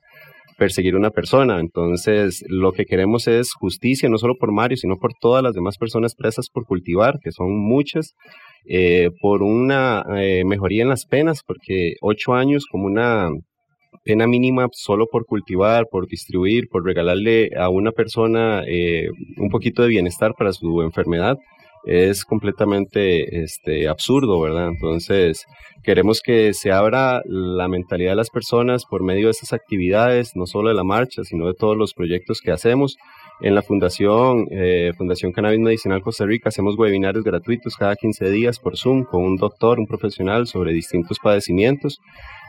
[0.60, 1.60] perseguir a una persona.
[1.60, 5.77] Entonces, lo que queremos es justicia, no solo por Mario, sino por todas las demás
[5.80, 8.13] personas presas por cultivar, que son muchas,
[8.67, 13.30] eh, por una eh, mejoría en las penas, porque ocho años como una
[14.04, 19.08] pena mínima solo por cultivar, por distribuir, por regalarle a una persona eh,
[19.38, 21.38] un poquito de bienestar para su enfermedad,
[21.86, 24.67] es completamente este, absurdo, ¿verdad?
[24.67, 25.46] Entonces,
[25.84, 30.46] queremos que se abra la mentalidad de las personas por medio de estas actividades, no
[30.46, 32.98] solo de la marcha, sino de todos los proyectos que hacemos.
[33.42, 38.60] En la Fundación, eh, Fundación Cannabis Medicinal Costa Rica hacemos webinarios gratuitos cada 15 días
[38.60, 42.00] por Zoom con un doctor, un profesional sobre distintos padecimientos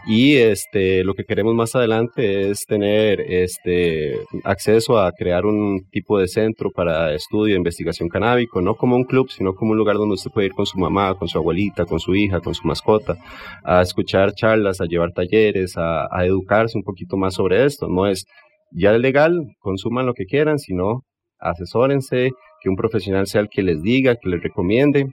[0.06, 6.18] y este, lo que queremos más adelante es tener este, acceso a crear un tipo
[6.18, 9.96] de centro para estudio e investigación canábico, no como un club, sino como un lugar
[9.96, 12.66] donde usted puede ir con su mamá, con su abuelita, con su hija, con su
[12.66, 13.16] mascota,
[13.62, 17.88] a escuchar charlas, a llevar talleres, a, educarse un poquito más sobre esto.
[17.88, 18.24] No es
[18.72, 21.04] ya legal, consuman lo que quieran, sino
[21.38, 22.30] asesórense,
[22.62, 25.12] que un profesional sea el que les diga, que les recomiende,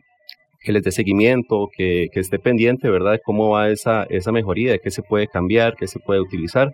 [0.67, 4.73] que les dé seguimiento, que, que, esté pendiente, ¿verdad?, de cómo va esa, esa mejoría,
[4.73, 6.73] de qué se puede cambiar, qué se puede utilizar.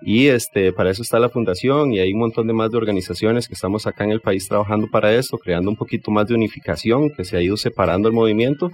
[0.00, 3.46] Y este, para eso está la fundación y hay un montón de más de organizaciones
[3.46, 7.10] que estamos acá en el país trabajando para esto, creando un poquito más de unificación,
[7.10, 8.70] que se ha ido separando el movimiento,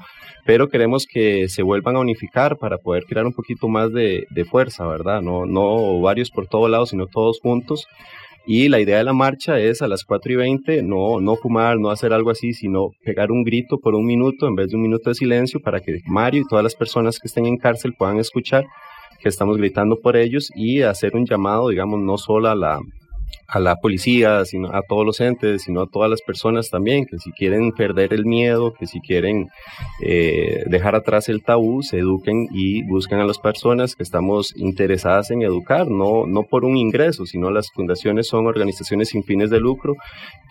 [0.47, 4.45] pero queremos que se vuelvan a unificar para poder crear un poquito más de, de
[4.45, 5.21] fuerza, ¿verdad?
[5.21, 7.89] No, no varios por todos lados, sino todos juntos
[8.47, 11.79] y la idea de la marcha es a las 4 y 20 no, no fumar,
[11.79, 14.83] no hacer algo así, sino pegar un grito por un minuto en vez de un
[14.83, 18.19] minuto de silencio para que Mario y todas las personas que estén en cárcel puedan
[18.19, 18.65] escuchar
[19.21, 22.81] que estamos gritando por ellos y hacer un llamado, digamos, no solo a la,
[23.47, 27.19] a la policía, sino a todos los entes, sino a todas las personas también, que
[27.19, 29.49] si quieren perder el miedo, que si quieren
[30.03, 35.31] eh, dejar atrás el tabú, se eduquen y busquen a las personas que estamos interesadas
[35.31, 39.59] en educar, no, no por un ingreso, sino las fundaciones son organizaciones sin fines de
[39.59, 39.97] lucro,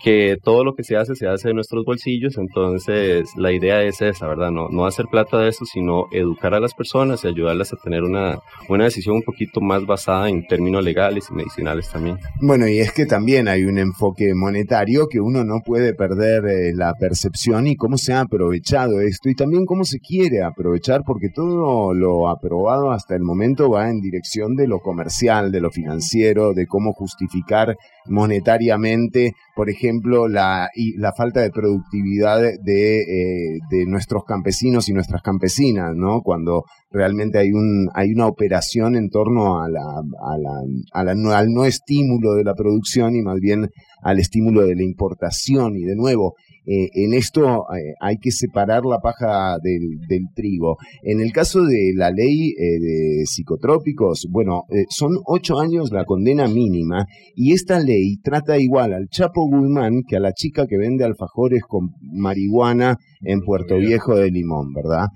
[0.04, 4.02] que todo lo que se hace se hace de nuestros bolsillos, entonces la idea es
[4.02, 4.52] esa, ¿verdad?
[4.52, 8.04] No, no hacer plata de eso, sino educar a las personas y ayudarlas a tener
[8.04, 12.18] una, una decisión un poquito más basada en términos legales y medicinales también.
[12.42, 16.74] Bueno, y es que también hay un enfoque monetario que uno no puede perder eh,
[16.74, 21.30] la percepción y cómo se ha aprovechado esto y también cómo se quiere aprovechar porque
[21.30, 26.54] todo lo aprobado hasta el momento va en dirección de lo comercial, de lo financiero,
[26.54, 33.86] de cómo justificar monetariamente, por ejemplo, la, y la falta de productividad de, eh, de
[33.86, 36.22] nuestros campesinos y nuestras campesinas, ¿no?
[36.22, 41.48] Cuando realmente hay, un, hay una operación en torno a la, a la, la, al
[41.50, 43.70] no estímulo de la producción y más bien
[44.02, 45.76] al estímulo de la importación.
[45.76, 46.36] Y de nuevo,
[46.72, 50.78] eh, en esto eh, hay que separar la paja del, del, trigo.
[51.02, 56.48] En el caso de la ley eh, de psicotrópicos, bueno, son ocho años la condena
[56.48, 61.06] mínima y esta ley trata igual al Chapo Guzmán que a la chica que vende
[61.06, 65.08] alfajores con marihuana en Puerto Viejo de Limón, ¿verdad?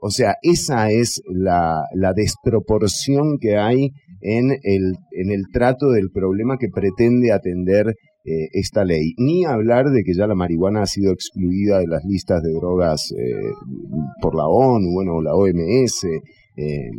[0.00, 3.90] o sea, esa es la, la desproporción que hay
[4.20, 7.94] en el, en el trato del problema que pretende atender
[8.28, 9.14] eh, esta ley.
[9.18, 13.12] Ni hablar de que ya la marihuana ha sido excluida de las listas de drogas
[13.12, 13.52] eh,
[14.20, 16.06] por la ONU, bueno, la OMS.
[16.56, 16.90] Eh,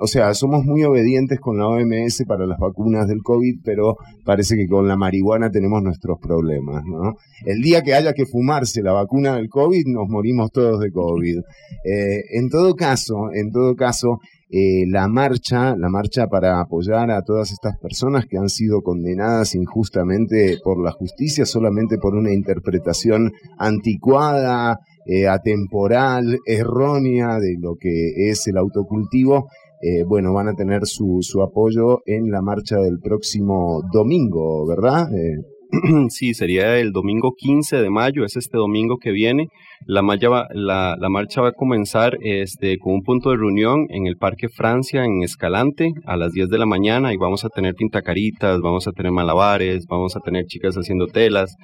[0.00, 4.56] o sea, somos muy obedientes con la OMS para las vacunas del COVID, pero parece
[4.56, 7.14] que con la marihuana tenemos nuestros problemas, ¿no?
[7.44, 11.38] El día que haya que fumarse la vacuna del COVID, nos morimos todos de COVID.
[11.84, 14.18] en todo caso, en todo caso,
[14.50, 19.54] eh, la marcha, la marcha para apoyar a todas estas personas que han sido condenadas
[19.54, 28.30] injustamente por la justicia solamente por una interpretación anticuada, eh, atemporal, errónea de lo que
[28.30, 29.48] es el autocultivo.
[29.82, 35.08] Eh, bueno, van a tener su, su apoyo en la marcha del próximo domingo, ¿verdad?
[36.08, 39.48] sí, sería el domingo 15 de mayo, es este domingo que viene.
[39.86, 44.16] La, la, la, marcha va a comenzar este, con un punto de reunión en el
[44.16, 48.60] Parque Francia, en Escalante, a las 10 de la mañana, y vamos a tener pintacaritas,
[48.60, 51.56] vamos a tener malabares, vamos a tener chicas haciendo telas,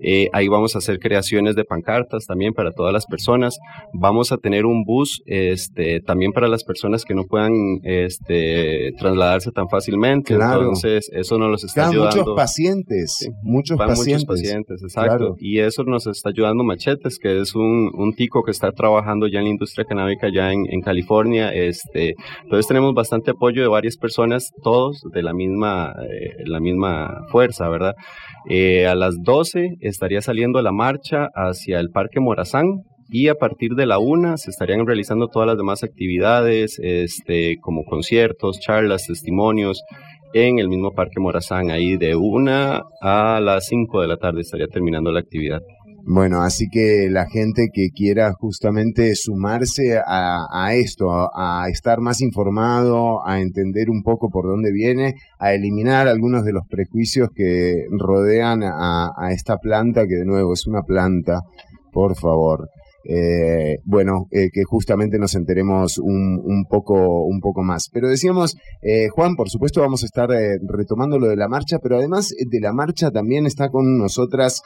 [0.00, 3.58] eh, ahí vamos a hacer creaciones de pancartas también para todas las personas,
[3.94, 7.52] vamos a tener un bus este, también para las personas que no puedan
[7.84, 12.18] este, trasladarse tan fácilmente, entonces eso nos los está ayudando.
[12.18, 14.06] Muchos pacientes, muchos pacientes.
[14.06, 18.50] Muchos pacientes, exacto, y eso nos está ayudando Machetes, que es un un, tico que
[18.50, 21.52] está trabajando ya en la industria canábica ya en, California.
[21.52, 27.26] Este, entonces tenemos bastante apoyo de varias personas, todos de la misma, eh, la misma
[27.30, 27.94] fuerza, ¿verdad?
[28.48, 32.82] Eh, a las 12 estaría saliendo la marcha hacia el Parque Morazán,
[33.14, 37.84] y a partir de la una se estarían realizando todas las demás actividades, este, como
[37.84, 39.84] conciertos, charlas, testimonios
[40.34, 41.70] en el mismo Parque Morazán.
[41.70, 45.60] Ahí de una a las 5 de la tarde estaría terminando la actividad.
[46.04, 53.24] Bueno, así que la gente que quiera justamente sumarse a, esto, a, estar más informado,
[53.24, 58.64] a entender un poco por dónde viene, a eliminar algunos de los prejuicios que rodean
[58.64, 61.42] a, a esta planta, que de nuevo es una planta,
[61.92, 62.68] por favor.
[63.04, 67.88] Eh, bueno, eh, que justamente nos enteremos un, un, poco, un poco más.
[67.92, 70.28] Pero decíamos, eh, Juan, por supuesto vamos a estar
[70.68, 74.62] retomando lo de la marcha, pero además de la marcha también está con nosotras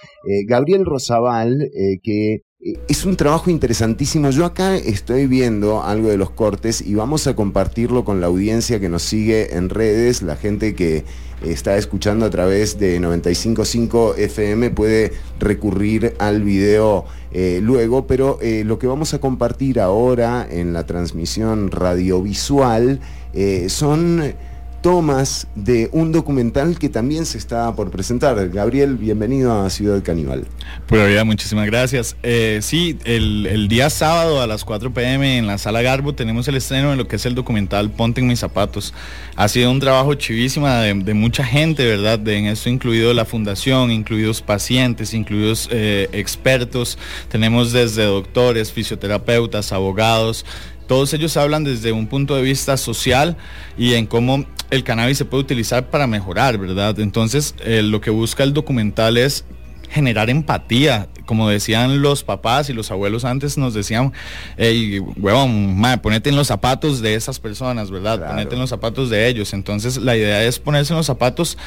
[0.46, 1.68] Gabriel Rosabal,
[2.02, 4.30] que es un trabajo interesantísimo.
[4.30, 8.80] Yo acá estoy viendo algo de los cortes y vamos a compartirlo con la audiencia
[8.80, 11.04] que nos sigue en redes, la gente que
[11.44, 18.64] está escuchando a través de 955 FM puede recurrir al video eh, luego, pero eh,
[18.64, 23.00] lo que vamos a compartir ahora en la transmisión radiovisual
[23.34, 24.34] eh, son
[24.82, 28.48] tomas de un documental que también se está por presentar.
[28.50, 30.46] Gabriel, bienvenido a Ciudad Caníbal.
[30.86, 32.16] Pura vida, muchísimas gracias.
[32.22, 36.56] Eh, sí, el, día sábado a las 4 pm en la Sala Garbo tenemos el
[36.56, 38.94] estreno de lo que es el documental Ponte en mis zapatos.
[39.34, 42.18] Ha sido un trabajo chivísima de, mucha gente, ¿verdad?
[42.18, 46.98] De, en esto incluido la fundación, incluidos pacientes, incluidos eh, expertos.
[47.28, 50.44] Tenemos desde doctores, fisioterapeutas, abogados.
[50.86, 53.36] Todos ellos hablan desde un punto de vista social
[53.76, 56.98] y en cómo el cannabis se puede utilizar para mejorar, ¿verdad?
[57.00, 59.44] Entonces, eh, lo que busca el documental es
[59.90, 61.08] generar empatía.
[61.26, 64.12] Como decían los papás y los abuelos antes, nos decían,
[64.56, 68.26] hey, huevón, ponete en los zapatos de esas personas, ¿verdad?
[68.26, 69.52] Ponete en los zapatos de ellos.
[69.52, 71.58] Entonces, la idea es ponerse en los zapatos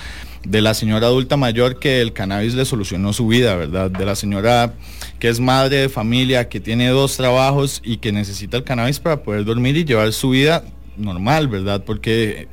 [0.43, 3.91] de la señora adulta mayor que el cannabis le solucionó su vida, ¿verdad?
[3.91, 4.73] De la señora
[5.19, 9.21] que es madre de familia, que tiene dos trabajos y que necesita el cannabis para
[9.21, 10.63] poder dormir y llevar su vida
[10.95, 11.83] normal, ¿verdad?
[11.85, 12.47] Porque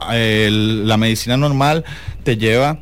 [0.00, 1.84] la medicina normal
[2.22, 2.78] te lleva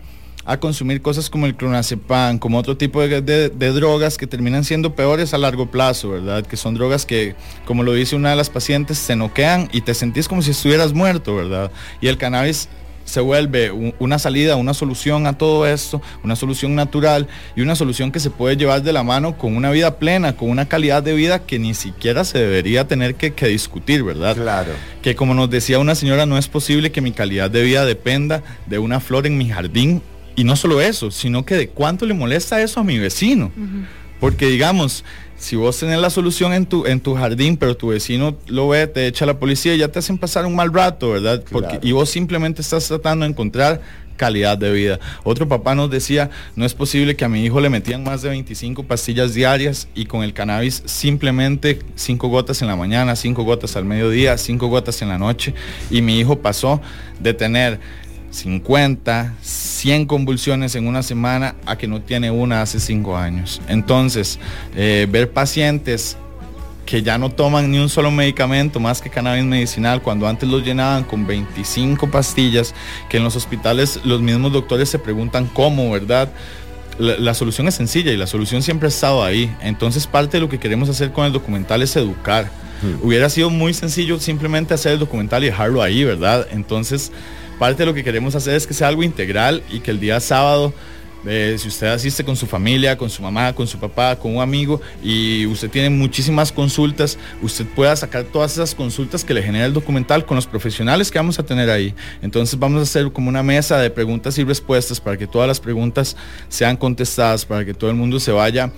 [0.47, 5.35] a consumir cosas como el clonazepam, como otro tipo de, drogas que terminan siendo peores
[5.35, 6.47] a largo plazo, ¿verdad?
[6.47, 7.35] Que son drogas que,
[7.67, 10.93] como lo dice una de las pacientes, se noquean y te sentís como si estuvieras
[10.93, 11.73] muerto, ¿verdad?
[12.01, 12.69] Y el cannabis
[13.07, 18.13] se vuelve una salida, una solución a todo esto, una solución natural y una solución
[18.13, 21.15] que se puede llevar de la mano con una vida plena, con una calidad de
[21.15, 24.35] vida que ni siquiera se debería tener que, discutir, ¿verdad?
[24.35, 24.73] Claro.
[25.03, 28.43] Que como nos decía una señora, no es posible que mi calidad de vida dependa
[28.67, 30.03] de una flor en mi jardín.
[30.37, 33.51] Y no solo eso, sino que de cuánto le molesta eso a mi vecino.
[34.21, 35.05] Porque digamos,
[35.37, 38.87] si vos tenés la solución en tu, en tu jardín, pero tu vecino lo ve,
[38.87, 41.43] te echa la policía y ya te hacen pasar un mal rato, ¿verdad?
[41.51, 43.81] Porque, y vos simplemente estás tratando de encontrar
[44.17, 44.99] calidad de vida.
[45.25, 48.31] Otro papá nos decía, no es posible que a mi hijo le metían más de
[48.31, 53.77] 25 pastillas diarias y con el cannabis simplemente 5 gotas en la mañana, 5 gotas
[53.77, 55.55] al mediodía, 5 gotas en la noche.
[55.91, 56.81] Y mi hijo pasó
[57.21, 57.79] de tener
[58.37, 63.61] 50, 100 convulsiones en una semana a que no tiene una hace 5 años.
[63.69, 64.39] Entonces,
[64.75, 66.17] eh, ver pacientes
[66.85, 70.65] que ya no toman ni un solo medicamento más que cannabis medicinal, cuando antes los
[70.65, 72.75] llenaban con 25 pastillas,
[73.09, 76.31] que en los hospitales los mismos doctores se preguntan cómo, ¿verdad?
[76.99, 79.55] La, solución es sencilla y la solución siempre ha estado ahí.
[79.61, 82.51] Entonces parte de lo que queremos hacer con el documental es educar.
[82.81, 83.07] Hmm.
[83.07, 86.47] Hubiera sido muy sencillo simplemente hacer el documental y dejarlo ahí, ¿verdad?
[86.53, 87.13] Entonces
[87.59, 90.21] parte de lo que queremos hacer es que sea algo integral y que el día
[90.21, 90.73] sábado,
[91.27, 94.43] eh, si usted asiste con su familia, con su mamá, con su papá, con un
[94.43, 99.67] amigo y usted tiene muchísimas consultas, usted pueda sacar todas esas consultas que le genera
[99.67, 101.95] el documental con los profesionales que vamos a tener ahí.
[102.23, 105.61] Entonces vamos a hacer como una mesa de preguntas y respuestas para que todas las
[105.61, 106.17] preguntas
[106.49, 108.71] sean contestadas, para que todo el mundo se vaya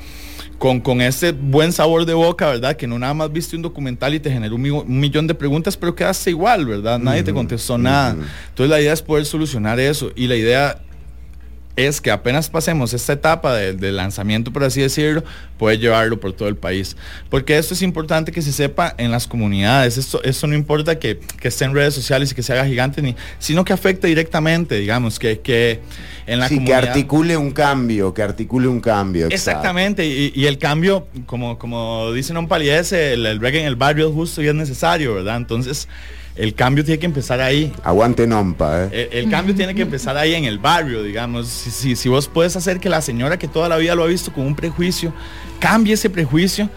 [0.58, 2.76] con, con ese buen sabor de boca, ¿verdad?
[2.76, 5.94] Que no nada más viste un documental y te generó un, millón de preguntas, pero
[5.94, 6.98] quedaste igual, ¿verdad?
[6.98, 8.16] Nadie te contestó nada.
[8.48, 10.82] Entonces la idea es poder solucionar eso y la idea
[11.78, 15.22] es que apenas pasemos esta etapa de, lanzamiento, por así decirlo,
[15.58, 16.96] puede llevarlo por todo el país.
[17.30, 19.96] Porque esto es importante que se sepa en las comunidades.
[19.96, 23.14] Esto, esto no importa que, esté en redes sociales y que se haga gigante, ni,
[23.38, 25.78] sino que afecte directamente, digamos, que, que
[26.26, 29.28] en la sí, que articule un cambio, que articule un cambio.
[29.28, 34.08] Exactamente, y, el cambio, como, como dicen un paliese, el, el reggae en el barrio
[34.08, 35.36] es justo y es necesario, ¿verdad?
[35.36, 35.86] Entonces
[36.38, 37.72] el cambio tiene que empezar ahí.
[37.82, 39.08] Aguante nompa, ¿eh?
[39.12, 41.48] El, cambio tiene que empezar ahí en el barrio, digamos.
[41.48, 44.32] Si, si, vos puedes hacer que la señora que toda la vida lo ha visto
[44.32, 45.12] con un prejuicio,
[45.58, 46.70] cambie ese prejuicio,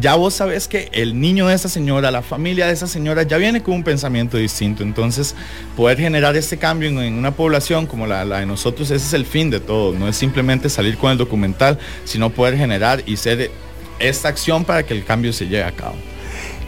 [0.00, 3.36] ya vos sabes que el niño de esa señora, la familia de esa señora ya
[3.36, 4.82] viene con un pensamiento distinto.
[4.82, 5.34] Entonces,
[5.76, 9.26] poder generar este cambio en, una población como la, la, de nosotros, ese es el
[9.26, 9.92] fin de todo.
[9.92, 13.50] No es simplemente salir con el documental, sino poder generar y ser
[13.98, 15.96] esta acción para que el cambio se lleve a cabo.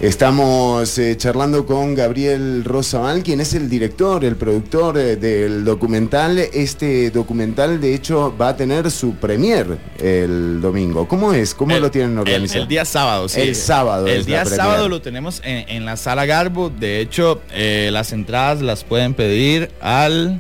[0.04, 6.38] Estamos eh, charlando con Gabriel Rosamal, quien es el director, el productor eh, del documental.
[6.38, 11.08] Este documental, de hecho, va a tener su premier el domingo.
[11.08, 11.54] ¿Cómo es?
[11.54, 12.64] ¿Cómo lo tienen organizado?
[12.64, 13.40] El, día sábado, sí.
[13.40, 14.06] El sábado.
[14.06, 16.68] El día sábado lo tenemos en, la sala Garbo.
[16.68, 20.38] De hecho, eh, las entradas las pueden pedir al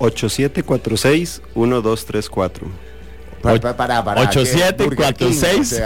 [0.00, 2.89] 8746-1234.
[3.42, 4.20] Para, para, para.
[4.22, 5.82] 8746.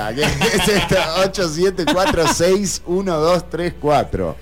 [1.24, 4.36] 8746 1234.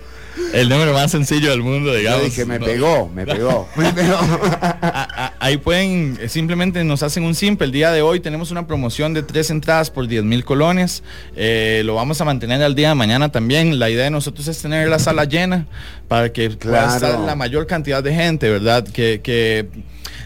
[0.55, 2.21] el número más sencillo del mundo, digamos.
[2.21, 3.69] Yo dije, me pegó, me pegó,
[5.39, 7.67] Ahí pueden, eh, simplemente nos hacen un simple.
[7.67, 11.03] El día de hoy tenemos una promoción de tres entradas por 10 mil colones.
[11.37, 13.79] Eh, lo vamos a mantener al día de mañana también.
[13.79, 15.67] La idea de nosotros es tener la sala llena
[16.09, 18.85] para que pueda estar la mayor cantidad de gente, ¿verdad?
[18.89, 19.69] Que, que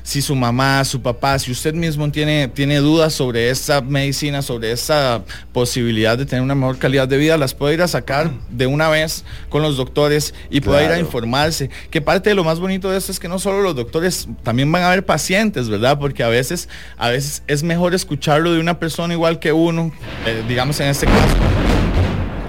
[0.07, 4.70] si su mamá, su papá, si usted mismo tiene, tiene dudas sobre esa medicina, sobre
[4.70, 8.68] esa posibilidad de tener una mejor calidad de vida, las puede ir a sacar de
[8.68, 11.70] una vez con los doctores y puede ir a informarse.
[11.90, 14.70] Que parte de lo más bonito de esto es que no solo los doctores, también
[14.70, 15.98] van a haber pacientes, ¿verdad?
[15.98, 19.92] Porque a veces, a veces es mejor escucharlo de una persona igual que uno,
[20.24, 21.36] eh, digamos en este caso.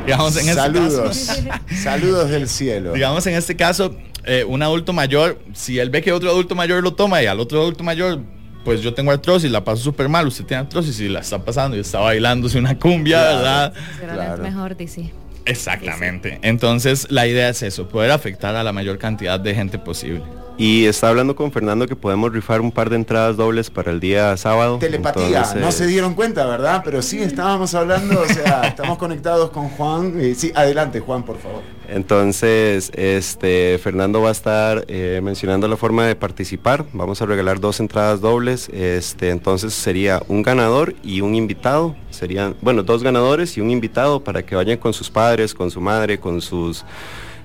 [0.06, 1.18] Digamos, en Saludos.
[1.18, 2.94] Este caso, Saludos del cielo.
[2.94, 3.98] Digamos en este caso,
[4.28, 7.40] eh, un adulto mayor, si él ve que otro adulto mayor lo toma y al
[7.40, 8.20] otro adulto mayor
[8.68, 11.78] pues yo tengo artrosis, la paso súper mal, usted tiene artrosis y la está pasando
[11.78, 13.74] y está bailándose una cumbia, ¿verdad?
[13.98, 14.44] Claro.
[14.44, 15.14] mejor, dice.
[15.46, 16.40] Exactamente.
[16.42, 20.22] Entonces la idea es eso, poder afectar a la mayor cantidad de gente posible.
[20.58, 24.02] Y está hablando con Fernando que podemos rifar un par de entradas dobles para el
[24.02, 24.80] día sábado.
[24.80, 26.82] Telepatía, no se dieron cuenta, ¿verdad?
[26.84, 30.20] Pero sí, estábamos hablando, o sea, estamos conectados con Juan.
[30.20, 31.62] Eh, sí, adelante, Juan, por favor.
[31.88, 36.86] Entonces, este, Fernando va a estar eh, mencionando la forma de participar.
[36.92, 38.70] Vamos a regalar dos entradas dobles.
[38.70, 41.96] Este, entonces sería un ganador y un invitado.
[42.10, 45.80] Serían, bueno, dos ganadores y un invitado para que vayan con sus padres, con su
[45.80, 46.84] madre, con sus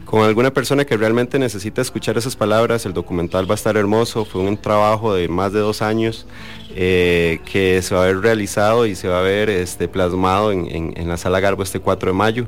[0.04, 2.84] con alguna persona que realmente necesita escuchar esas palabras.
[2.84, 6.26] El documental va a estar hermoso, fue un trabajo de más de dos años
[6.74, 10.92] eh, que se va a ver realizado y se va a ver este, plasmado en,
[10.96, 12.46] en la sala Garbo este 4 de mayo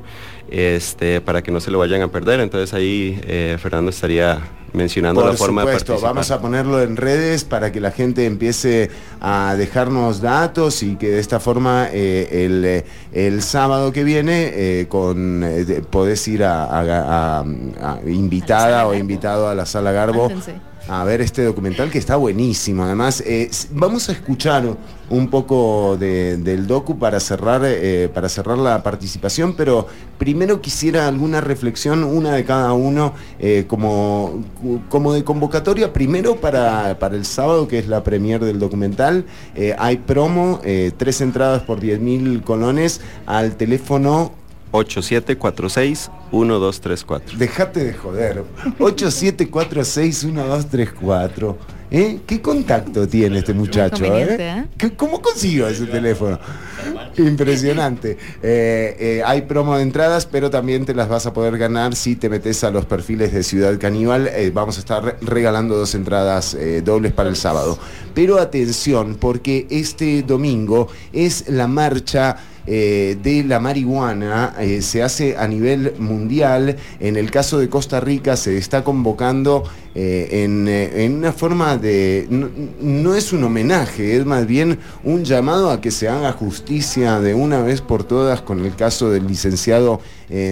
[0.49, 2.39] este, para que no se lo vayan a perder.
[2.39, 4.39] Entonces ahí eh, Fernando estaría
[4.73, 6.01] mencionando la forma de participar.
[6.01, 8.91] Vamos a ponerlo en redes para que la gente empiece
[9.21, 14.85] a dejarnos datos y que de esta forma eh, el, eh, el, sábado que viene
[14.89, 15.45] con
[15.89, 17.45] podés ir a,
[18.05, 20.29] invitada o invitado a la sala Garbo
[20.87, 22.83] a ver este documental que está buenísimo.
[22.83, 24.77] Además, eh, vamos a escuchar
[25.09, 31.41] un poco del docu para cerrar, eh, para cerrar la participación, pero primero quisiera alguna
[31.41, 34.43] reflexión, una de cada uno, eh, como,
[34.89, 35.93] como de convocatoria.
[35.93, 39.25] Primero para, para el sábado, que es la premier del documental,
[39.77, 40.61] hay promo,
[40.97, 44.33] tres entradas por 10 mil colones al teléfono
[44.83, 47.37] 8746-1234.
[47.37, 48.43] Dejate de joder.
[48.79, 51.55] 8746-1234.
[51.91, 52.19] ¿Eh?
[52.25, 54.03] ¿Qué contacto tiene este muchacho?
[54.03, 54.65] ¿eh?
[54.81, 54.91] ¿eh?
[54.97, 56.39] ¿Cómo consiguió ese teléfono?
[57.17, 58.17] Impresionante.
[58.41, 62.27] Eh, hay promo de entradas, pero también te las vas a poder ganar si te
[62.27, 64.29] metes a los perfiles de Ciudad Caníbal.
[64.51, 67.77] vamos a estar regalando dos entradas dobles para el sábado.
[68.13, 72.37] Pero atención, porque este domingo es la marcha
[72.67, 76.75] eh, de la marihuana eh, se hace a nivel mundial.
[76.99, 79.63] En el caso de Costa Rica se está convocando
[79.93, 82.27] eh, en, una forma de...
[82.81, 87.33] No, es un homenaje, es más bien un llamado a que se haga justicia de
[87.33, 90.01] una vez por todas con el caso del licenciado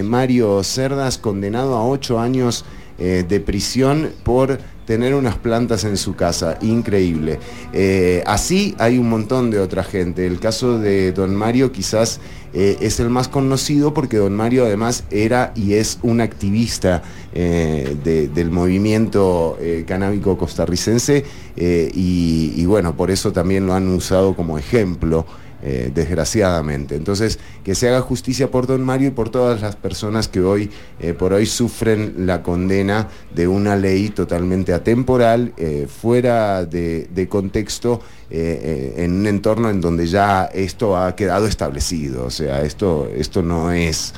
[0.04, 2.64] Mario Cerdas, condenado a ocho años
[2.98, 7.38] de prisión por tener unas plantas en su casa, increíble.
[7.72, 10.26] Eh, así hay un montón de otra gente.
[10.26, 12.20] El caso de Don Mario quizás
[12.52, 17.96] eh, es el más conocido porque Don Mario además era y es un activista eh,
[18.32, 21.24] del movimiento canábico costarricense
[21.56, 25.26] y, y bueno, por eso también lo han usado como ejemplo.
[25.66, 26.94] Eh, desgraciadamente.
[26.94, 30.70] Entonces, que se haga justicia por don Mario y por todas las personas que hoy,
[31.00, 38.02] eh, por hoy sufren la condena de una ley totalmente atemporal, eh, fuera de, contexto,
[38.28, 42.26] en un entorno en donde ya esto ha quedado establecido.
[42.26, 44.12] O sea, esto, esto no es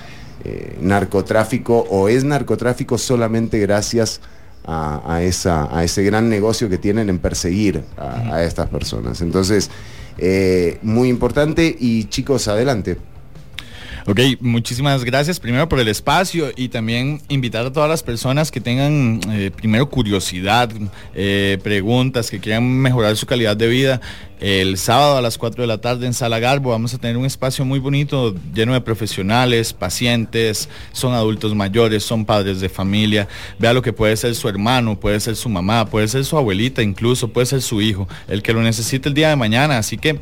[0.80, 4.20] narcotráfico o es narcotráfico solamente gracias
[4.64, 9.20] a, esa, a ese gran negocio que tienen en perseguir a estas personas.
[9.20, 9.70] Entonces,
[10.19, 12.97] eh, muy importante y chicos, adelante.
[14.09, 18.61] Ok, muchísimas gracias primero por el espacio y también invitar a todas las personas que
[18.61, 20.70] tengan eh, primero curiosidad,
[21.12, 24.00] eh, preguntas, que quieran mejorar su calidad de vida.
[24.38, 27.24] El sábado a las 4 de la tarde en Sala Garbo vamos a tener un
[27.24, 33.28] espacio muy bonito lleno de profesionales, pacientes, son adultos mayores, son padres de familia.
[33.59, 36.82] Vea lo que puede ser su hermano, puede ser su mamá, puede ser su abuelita,
[36.82, 39.78] incluso puede ser su hijo, el que lo necesite el día de mañana.
[39.78, 40.20] Así que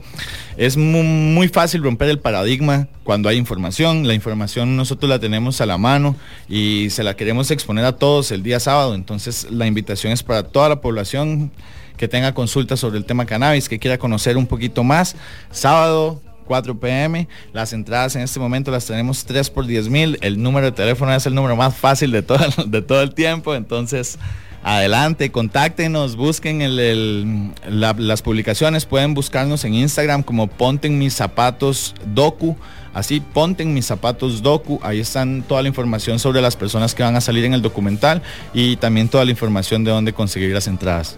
[0.57, 3.74] es muy, fácil romper el paradigma cuando hay información.
[3.79, 6.15] La información nosotros la tenemos a la mano
[6.49, 8.95] y se la queremos exponer a todos el día sábado.
[8.95, 11.51] Entonces la invitación es para toda la población
[11.97, 15.17] que tenga consultas sobre el tema cannabis, que quiera conocer un poquito más.
[15.51, 17.27] Sábado 4 pm.
[17.53, 20.19] Las entradas en este momento las tenemos 3 por 10 mil.
[20.21, 23.57] El número de teléfono es el número más fácil de todo, de todo el tiempo.
[23.57, 24.21] Entonces,
[24.63, 28.87] adelante, contáctenos, busquen las publicaciones.
[28.87, 32.57] Pueden buscarnos en Instagram como Ponten mis zapatos docu.
[32.95, 37.17] Así, ponten mis zapatos docu, ahí están toda la información sobre las personas que van
[37.17, 38.23] a salir en el documental
[38.55, 41.17] y también toda la información de dónde conseguir las entradas.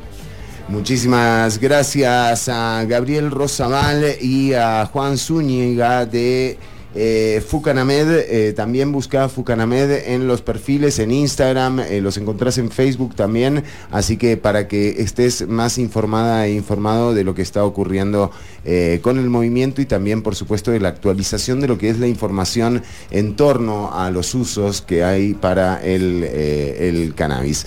[0.69, 6.59] Muchísimas gracias a Gabriel Rosabal y a Juan Zúñiga de
[6.97, 12.71] eh, Fucanamed, eh, también busca Fucanamed en los perfiles en Instagram, eh, los encontrás en
[12.71, 17.65] Facebook también, así que para que estés más informada e informado de lo que está
[17.65, 18.31] ocurriendo
[19.01, 22.09] con el movimiento y también por supuesto de la actualización de lo que es la
[22.09, 22.83] información
[23.13, 27.65] en torno a los usos que hay para el cannabis.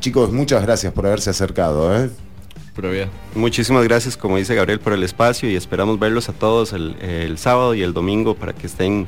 [0.00, 2.25] chicos, muchas gracias por haberse acercado.
[3.34, 7.74] Muchísimas gracias, como dice Gabriel, por el espacio y esperamos verlos a todos el, sábado
[7.74, 9.06] y el domingo para que estén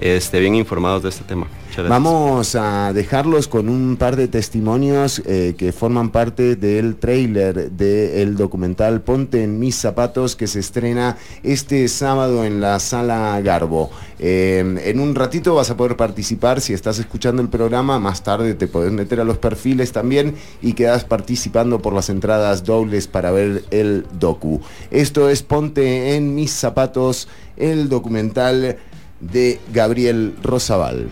[0.00, 1.46] este, bien informados de este tema.
[1.88, 8.36] Vamos a dejarlos con un par de testimonios eh, que forman parte del trailer del
[8.36, 13.90] documental Ponte en mis zapatos que se estrena este sábado en la sala Garbo.
[14.18, 18.54] Eh, en un ratito vas a poder participar si estás escuchando el programa, más tarde
[18.54, 23.30] te puedes meter a los perfiles también y quedas participando por las entradas dobles para
[23.30, 24.60] ver el docu.
[24.90, 28.78] Esto es Ponte en mis zapatos, el documental
[29.20, 31.08] de Gabriel Rosabal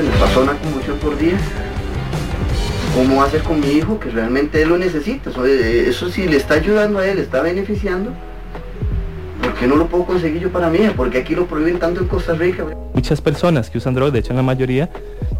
[0.00, 1.36] le pasó una convulsión por día.
[2.94, 5.30] ¿Cómo va a ser con mi hijo que realmente él lo necesita?
[5.44, 8.10] Eh, eso, sí le está ayudando a él, está beneficiando.
[9.42, 10.78] ¿Por qué no lo puedo conseguir yo para mí?
[10.96, 12.64] Porque aquí lo prohíben tanto en Costa Rica.
[12.94, 14.88] Muchas personas que usan drogas, de hecho en la mayoría,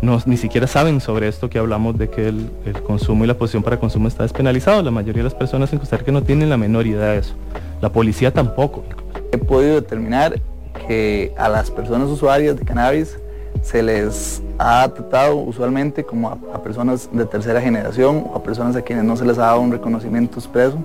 [0.03, 3.35] no, ni siquiera saben sobre esto que hablamos de que el, el, consumo y la
[3.35, 4.83] posición para consumo está despenalizado.
[4.83, 7.35] La mayoría de las personas en Costa Rica no tienen la menor idea de eso.
[7.81, 8.85] La policía tampoco.
[9.31, 10.41] He podido determinar
[10.87, 13.16] que a las personas usuarias de cannabis
[13.62, 18.83] se les ha tratado usualmente como a, personas de tercera generación o a personas a
[18.83, 20.78] quienes no se les ha dado un reconocimiento expreso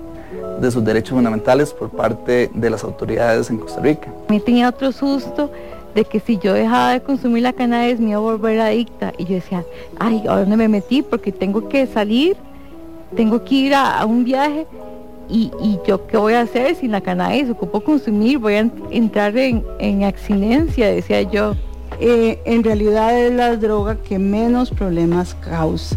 [0.60, 4.12] de sus derechos fundamentales por parte de las autoridades en Costa Rica.
[4.28, 5.50] Me tenía otro susto
[5.94, 9.24] de que si yo dejaba de consumir la cannabis me iba a volver adicta y
[9.24, 9.64] yo decía,
[9.98, 11.02] ay, ¿a dónde me metí?
[11.02, 12.36] Porque tengo que salir,
[13.16, 14.66] tengo que ir a, un viaje
[15.28, 19.64] y, yo qué voy a hacer si la cannabis ocupo consumir, voy a entrar en,
[19.78, 20.00] en
[20.86, 21.54] decía yo.
[22.00, 25.96] Eh, en realidad es la droga que menos problemas causa.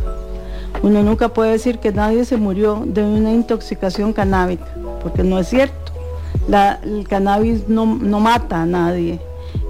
[0.82, 4.66] Uno nunca puede decir que nadie se murió de una intoxicación canábica,
[5.04, 5.92] porque no es cierto.
[6.84, 9.20] el cannabis no mata a nadie.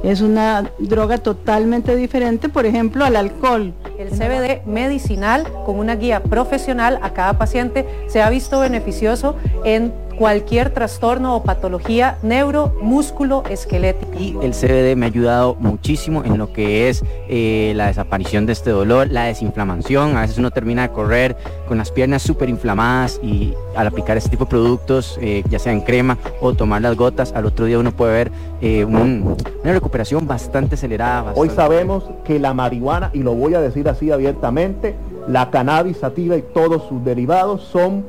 [0.04, 3.74] Es una droga totalmente diferente, por ejemplo, al alcohol.
[3.98, 9.94] El CBD medicinal con una guía profesional a cada paciente se ha visto beneficioso en
[10.22, 14.16] cualquier trastorno o patología neuro, músculo, esquelética.
[14.20, 18.54] Y el CBD me ha ayudado muchísimo en lo que es eh, la desaparición de
[18.54, 20.16] este dolor, la desinflamación.
[20.18, 21.36] A veces uno termina de correr
[21.68, 25.74] con las piernas súper inflamadas y al aplicar este tipo de productos, eh, ya sea
[25.74, 30.28] en crema o tomar las gotas, al otro día uno puede ver eh, una recuperación
[30.28, 31.34] bastante acelerada.
[31.36, 34.94] Hoy sabemos que la marihuana, y lo voy a decir así abiertamente,
[35.28, 38.06] la cannabis sativa y todos sus derivados son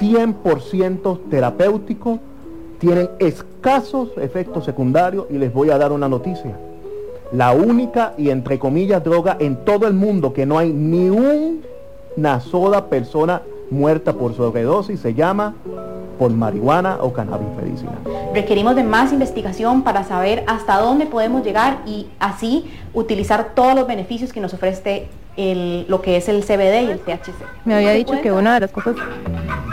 [0.00, 2.18] 100% terapéutico,
[2.78, 6.56] tienen escasos efectos secundarios y les voy a dar una noticia.
[7.32, 12.40] La única y entre comillas droga en todo el mundo que no hay ni una
[12.40, 15.54] sola persona muerta por sobredosis se llama
[16.18, 17.98] por marihuana o cannabis medicinal.
[18.34, 23.86] Requerimos de más investigación para saber hasta dónde podemos llegar y así utilizar todos los
[23.86, 25.08] beneficios que nos ofrece
[25.88, 27.34] lo que es el CBD y el THC.
[27.64, 28.96] Me había dicho que una de las cosas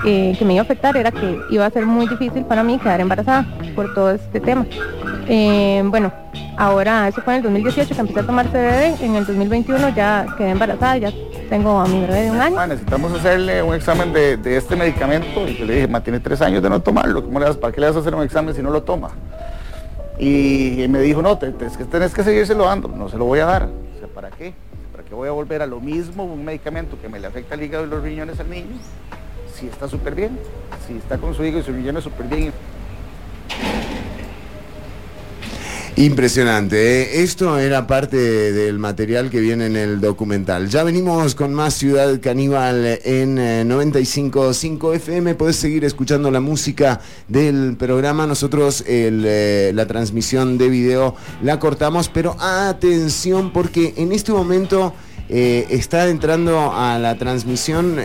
[0.05, 2.77] eh, que me iba a afectar era que iba a ser muy difícil para mí
[2.77, 3.45] quedar embarazada
[3.75, 4.65] por todo este tema.
[5.27, 6.11] Eh, bueno,
[6.57, 10.25] ahora eso fue en el 2018 que empecé a tomar CBD, en el 2021 ya
[10.37, 11.11] quedé embarazada, ya
[11.49, 12.67] tengo a mi bebé de un año.
[12.67, 16.63] necesitamos hacerle un examen de, este medicamento y yo le dije, ma, tiene tres años
[16.63, 18.69] de no tomarlo, ¿cómo le ¿para qué le vas a hacer un examen si no
[18.69, 19.09] lo toma?
[20.19, 23.45] Y, me dijo, no, te, que tenés que seguírselo dando, no se lo voy a
[23.45, 23.63] dar.
[23.63, 24.53] O sea, ¿para qué?
[25.07, 27.85] Que voy a volver a lo mismo, un medicamento que me le afecta el hígado
[27.85, 28.77] y los riñones al niño,
[29.53, 30.37] si está súper bien,
[30.85, 32.53] si está con su hígado y sus riñones súper bien.
[35.97, 37.01] Impresionante.
[37.01, 37.23] ¿eh?
[37.23, 40.69] Esto era parte del material que viene en el documental.
[40.69, 45.33] Ya venimos con más Ciudad Caníbal en 95.5 eh, FM.
[45.33, 48.27] Puedes seguir escuchando la música del programa.
[48.27, 54.93] Nosotros eh, la transmisión de video la cortamos, pero atención porque en este momento...
[55.29, 57.97] está entrando a la transmisión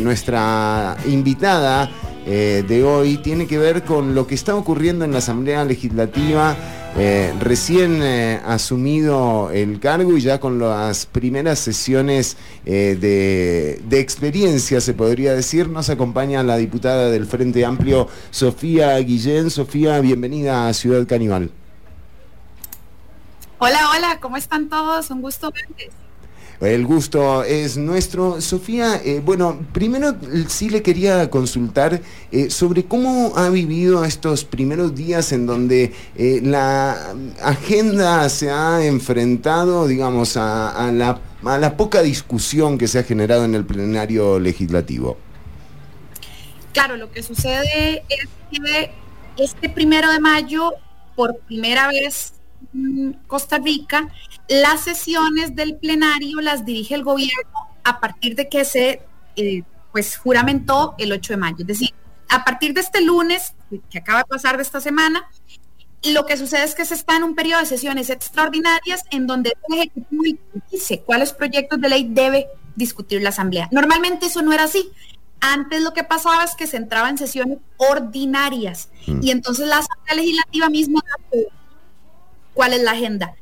[0.00, 1.90] nuestra invitada
[2.24, 6.56] eh, de hoy tiene que ver con lo que está ocurriendo en la Asamblea Legislativa.
[6.98, 14.80] Eh, recién eh, asumido el cargo y ya con las primeras sesiones de, de, experiencia,
[14.80, 19.50] se podría decir, nos acompaña la diputada del Frente Amplio, Sofía Guillén.
[19.50, 21.50] Sofía, bienvenida a Ciudad Caníbal.
[23.64, 25.08] Hola, hola, ¿cómo están todos?
[25.10, 25.92] Un gusto verles.
[26.62, 28.40] El gusto es nuestro.
[28.40, 30.14] Sofía, eh, bueno, primero
[30.46, 32.00] sí le quería consultar
[32.30, 38.84] eh, sobre cómo ha vivido estos primeros días en donde eh, la agenda se ha
[38.86, 44.38] enfrentado, digamos, a, la, a la poca discusión que se ha generado en el plenario
[44.38, 45.18] legislativo.
[46.72, 48.92] Claro, lo que sucede es que
[49.36, 50.74] este primero de mayo,
[51.16, 52.34] por primera vez
[53.26, 54.08] Costa Rica,
[54.48, 57.50] las sesiones del plenario las dirige el gobierno
[57.84, 59.02] a partir de que se
[59.36, 59.62] eh,
[59.92, 61.56] pues juramentó el 8 de mayo.
[61.60, 61.90] Es decir,
[62.28, 63.54] a partir de este lunes,
[63.90, 65.28] que acaba de pasar de esta semana,
[66.02, 69.52] lo que sucede es que se está en un periodo de sesiones extraordinarias en donde
[69.68, 70.22] el Ejecutivo
[70.70, 73.68] dice cuáles proyectos de ley debe discutir la Asamblea.
[73.70, 74.90] Normalmente eso no era así.
[75.40, 79.20] Antes lo que pasaba es que se entraba en sesiones ordinarias mm.
[79.22, 81.00] y entonces la Asamblea Legislativa misma
[82.54, 83.34] cuál es la agenda.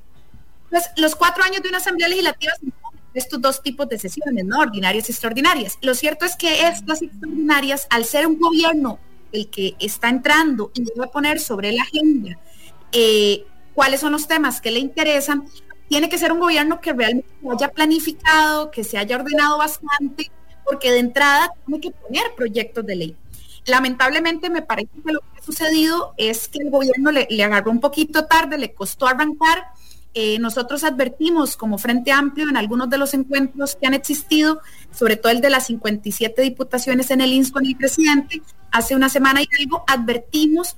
[0.70, 2.72] Pues los cuatro años de una asamblea legislativa son
[3.12, 4.60] estos dos tipos de sesiones, ¿no?
[4.60, 5.78] Ordinarias y extraordinarias.
[5.82, 8.98] Lo cierto es que estas extraordinarias, al ser un gobierno
[9.32, 12.36] el que está entrando y debe poner sobre la agenda
[12.92, 13.44] eh,
[13.74, 15.44] cuáles son los temas que le interesan,
[15.88, 20.30] tiene que ser un gobierno que realmente haya planificado, que se haya ordenado bastante,
[20.64, 23.16] porque de entrada tiene que poner proyectos de ley.
[23.66, 27.70] Lamentablemente me parece que lo que ha sucedido es que el gobierno le, le agarró
[27.70, 29.64] un poquito tarde, le costó arrancar
[30.14, 34.60] eh, nosotros advertimos como Frente Amplio en algunos de los encuentros que han existido,
[34.92, 38.42] sobre todo el de las 57 diputaciones en el INS con el presidente,
[38.72, 40.76] hace una semana y algo, advertimos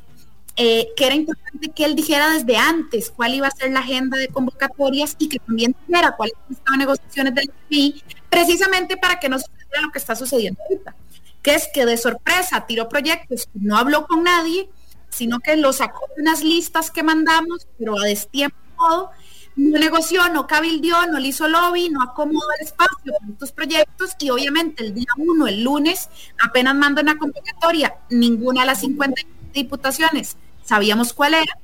[0.56, 4.18] eh, que era importante que él dijera desde antes cuál iba a ser la agenda
[4.18, 9.38] de convocatorias y que también dijera cuáles estaban negociaciones del FMI, precisamente para que no
[9.38, 10.94] sucediera lo que está sucediendo ahorita,
[11.40, 14.68] que es que de sorpresa tiró proyectos, no habló con nadie,
[15.08, 19.10] sino que lo sacó de unas listas que mandamos, pero a destiempo
[19.56, 24.10] no negoció, no cabildió, no le hizo lobby, no acomodó el espacio para estos proyectos
[24.18, 26.08] y obviamente el día uno, el lunes,
[26.42, 29.22] apenas manda una convocatoria, ninguna de las 50
[29.52, 31.58] diputaciones sabíamos cuál era.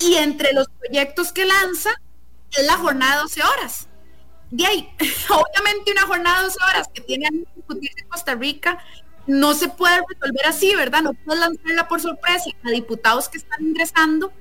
[0.00, 1.90] Y entre los proyectos que lanza
[2.56, 3.88] es la jornada de 12 horas.
[4.50, 4.88] De ahí,
[5.30, 8.78] obviamente una jornada de 12 horas que tiene que discutirse en Costa Rica
[9.26, 11.02] no se puede resolver así, ¿verdad?
[11.02, 14.32] No puedes lanzarla por sorpresa a diputados que están ingresando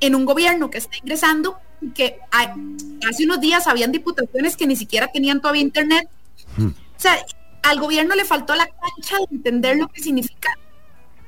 [0.00, 1.58] en un gobierno que está ingresando,
[1.94, 6.08] que hace unos días habían diputaciones que ni siquiera tenían todavía internet.
[6.56, 6.68] Hmm.
[6.68, 7.24] O sea,
[7.62, 10.58] al gobierno le faltó la cancha de entender lo que significa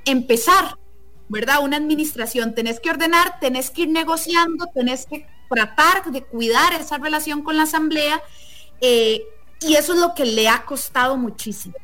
[0.05, 0.77] empezar,
[1.29, 1.63] ¿verdad?
[1.63, 6.99] Una administración, tenés que ordenar, tenés que ir negociando, tenés que tratar de cuidar esa
[6.99, 8.23] relación con la asamblea,
[8.81, 9.23] eh,
[9.61, 11.75] y eso es lo que le ha costado muchísimo.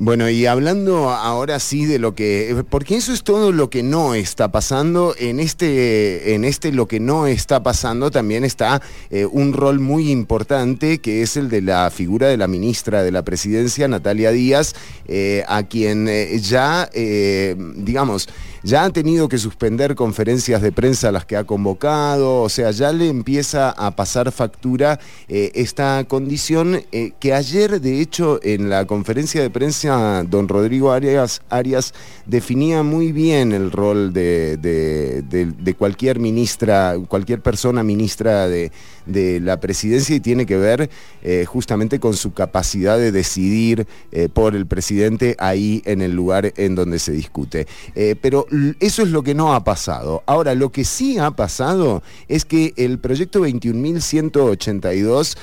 [0.00, 4.14] Bueno, y hablando ahora sí de lo que, porque eso es todo lo que no
[4.14, 8.80] está pasando, en este, en este lo que no está pasando también está
[9.10, 13.10] eh, un rol muy importante que es el de la figura de la ministra de
[13.10, 14.76] la presidencia, Natalia Díaz,
[15.08, 18.28] eh, a quien eh, ya, digamos,
[18.62, 22.70] ya ha tenido que suspender conferencias de prensa a las que ha convocado, o sea,
[22.70, 24.98] ya le empieza a pasar factura
[25.28, 26.82] esta condición
[27.18, 31.94] que ayer, de hecho, en la conferencia de prensa don Rodrigo Arias, Arias
[32.26, 38.70] definía muy bien el rol de, cualquier ministra, cualquier persona ministra de,
[39.06, 40.90] la presidencia y tiene que ver
[41.22, 46.52] eh, justamente con su capacidad de decidir eh, por el presidente ahí en el lugar
[46.56, 47.66] en donde se discute.
[47.94, 48.46] Eh, pero
[48.80, 50.22] eso es lo que no ha pasado.
[50.26, 55.36] Ahora, lo que sí ha pasado es que el proyecto 21.182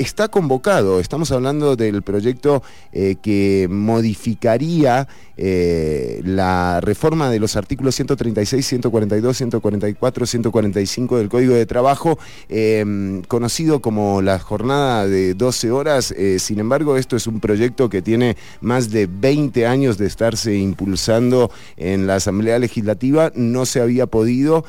[0.00, 1.00] está convocado.
[1.00, 2.62] Estamos hablando del proyecto
[2.92, 5.06] eh, que modificaría
[5.36, 12.18] eh, la reforma de los artículos 136, 142, 144, 145 del Código de Trabajo,
[12.48, 16.14] eh, conocido como la jornada de 12 horas.
[16.38, 21.50] sin embargo, esto es un proyecto que tiene más de 20 años de estarse impulsando
[21.76, 23.32] en la Asamblea Legislativa.
[23.34, 24.64] No se había podido.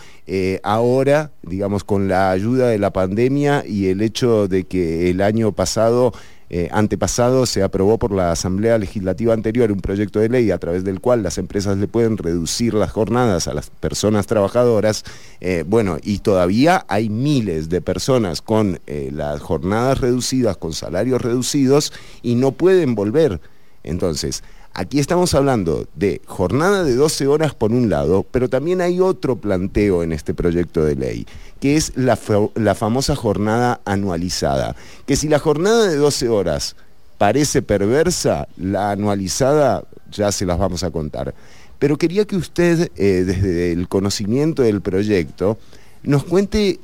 [0.63, 5.51] ahora, digamos, con la ayuda de la pandemia y el hecho de que el año
[5.51, 6.13] pasado
[6.53, 10.83] eh, antepasado se aprobó por la Asamblea Legislativa anterior un proyecto de ley a través
[10.83, 15.05] del cual las empresas le pueden reducir las jornadas a las personas trabajadoras.
[15.39, 21.21] Eh, bueno, y todavía hay miles de personas con eh, las jornadas reducidas, con salarios
[21.21, 23.39] reducidos y no pueden volver.
[23.83, 29.01] Entonces, Aquí estamos hablando de jornada de 12 horas por un lado, pero también hay
[29.01, 31.27] otro planteo en este proyecto de ley,
[31.59, 32.17] que es la,
[32.55, 34.77] la famosa jornada anualizada.
[35.05, 36.77] Que si la jornada de 12 horas
[37.17, 41.35] parece perversa, la anualizada ya se las vamos a contar.
[41.77, 45.57] Pero quería que usted, eh, desde el conocimiento del proyecto,
[46.03, 46.79] nos cuente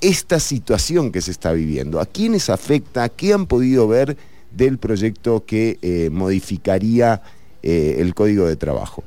[0.00, 2.00] esta situación que se está viviendo.
[2.00, 3.08] ¿A quiénes afecta?
[3.10, 4.16] ¿Qué han podido ver
[4.58, 7.22] del proyecto que eh, modificaría
[7.62, 9.04] eh, el código de trabajo?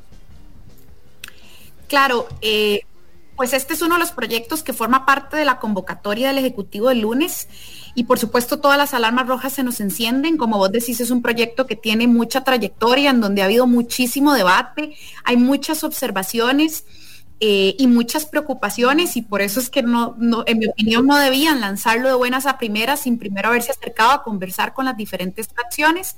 [1.86, 2.26] Claro,
[3.36, 6.88] pues este es uno de los proyectos que forma parte de la convocatoria del Ejecutivo
[6.88, 7.48] del lunes
[7.94, 10.36] y por supuesto todas las alarmas rojas se nos encienden.
[10.38, 14.32] Como vos decís, es un proyecto que tiene mucha trayectoria, en donde ha habido muchísimo
[14.32, 16.84] debate, hay muchas observaciones.
[17.44, 20.14] Eh, y muchas preocupaciones y por eso es que no,
[20.46, 24.22] en mi opinión no debían lanzarlo de buenas a primeras sin primero haberse acercado a
[24.22, 26.14] conversar con las diferentes fracciones.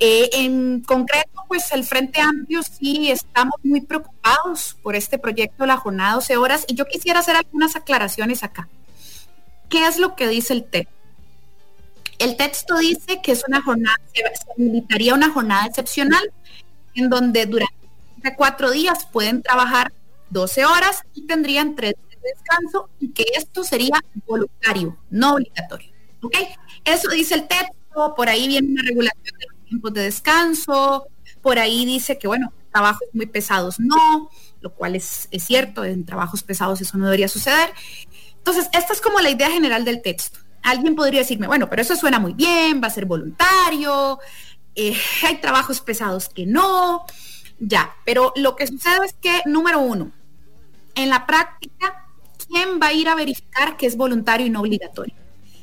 [0.00, 5.78] Eh, en concreto, pues el Frente Amplio sí estamos muy preocupados por este proyecto la
[5.78, 8.68] jornada 12 horas y yo quisiera hacer algunas aclaraciones acá.
[9.70, 10.92] ¿Qué es lo que dice el texto?
[12.18, 14.22] El texto dice que es una jornada, se
[14.52, 16.30] habilitaría una jornada excepcional
[16.94, 19.90] en donde durante cuatro días pueden trabajar
[20.34, 25.90] 12 horas y tendrían tres de descanso y que esto sería voluntario, no obligatorio.
[26.20, 26.36] ¿Ok?
[26.84, 31.06] Eso dice el texto, por ahí viene una regulación de los tiempos de descanso,
[31.40, 34.28] por ahí dice que, bueno, trabajos muy pesados no,
[34.60, 37.72] lo cual es, es cierto, en trabajos pesados eso no debería suceder.
[38.36, 40.40] Entonces, esta es como la idea general del texto.
[40.62, 44.18] Alguien podría decirme, bueno, pero eso suena muy bien, va a ser voluntario,
[44.74, 47.04] eh, hay trabajos pesados que no,
[47.58, 50.10] ya, pero lo que sucede es que, número uno,
[50.94, 52.06] en la práctica,
[52.48, 55.14] ¿quién va a ir a verificar que es voluntario y no obligatorio?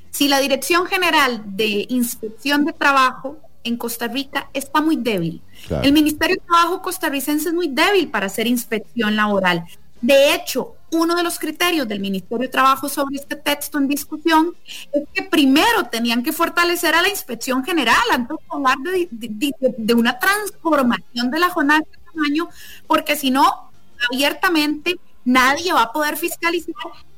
[0.09, 5.41] Si la Dirección General de Inspección de Trabajo en Costa Rica está muy débil.
[5.83, 9.63] El Ministerio de Trabajo costarricense es muy débil para hacer inspección laboral.
[10.01, 14.55] De hecho, uno de los criterios del Ministerio de Trabajo sobre este texto en discusión
[14.91, 20.17] es que primero tenían que fortalecer a la inspección general antes de hablar de, una
[20.17, 22.49] transformación de la jornada de tamaño,
[22.87, 23.71] porque si no,
[24.11, 26.73] abiertamente nadie va a poder fiscalizar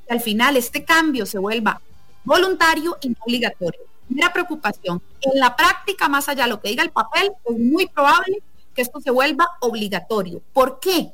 [0.08, 1.82] que al final este cambio se vuelva
[2.24, 3.82] voluntario y no obligatorio.
[4.08, 5.02] Primera preocupación.
[5.22, 8.42] En la práctica, más allá de lo que diga el papel, es muy probable
[8.76, 10.42] que esto se vuelva obligatorio.
[10.52, 11.12] ¿Por qué?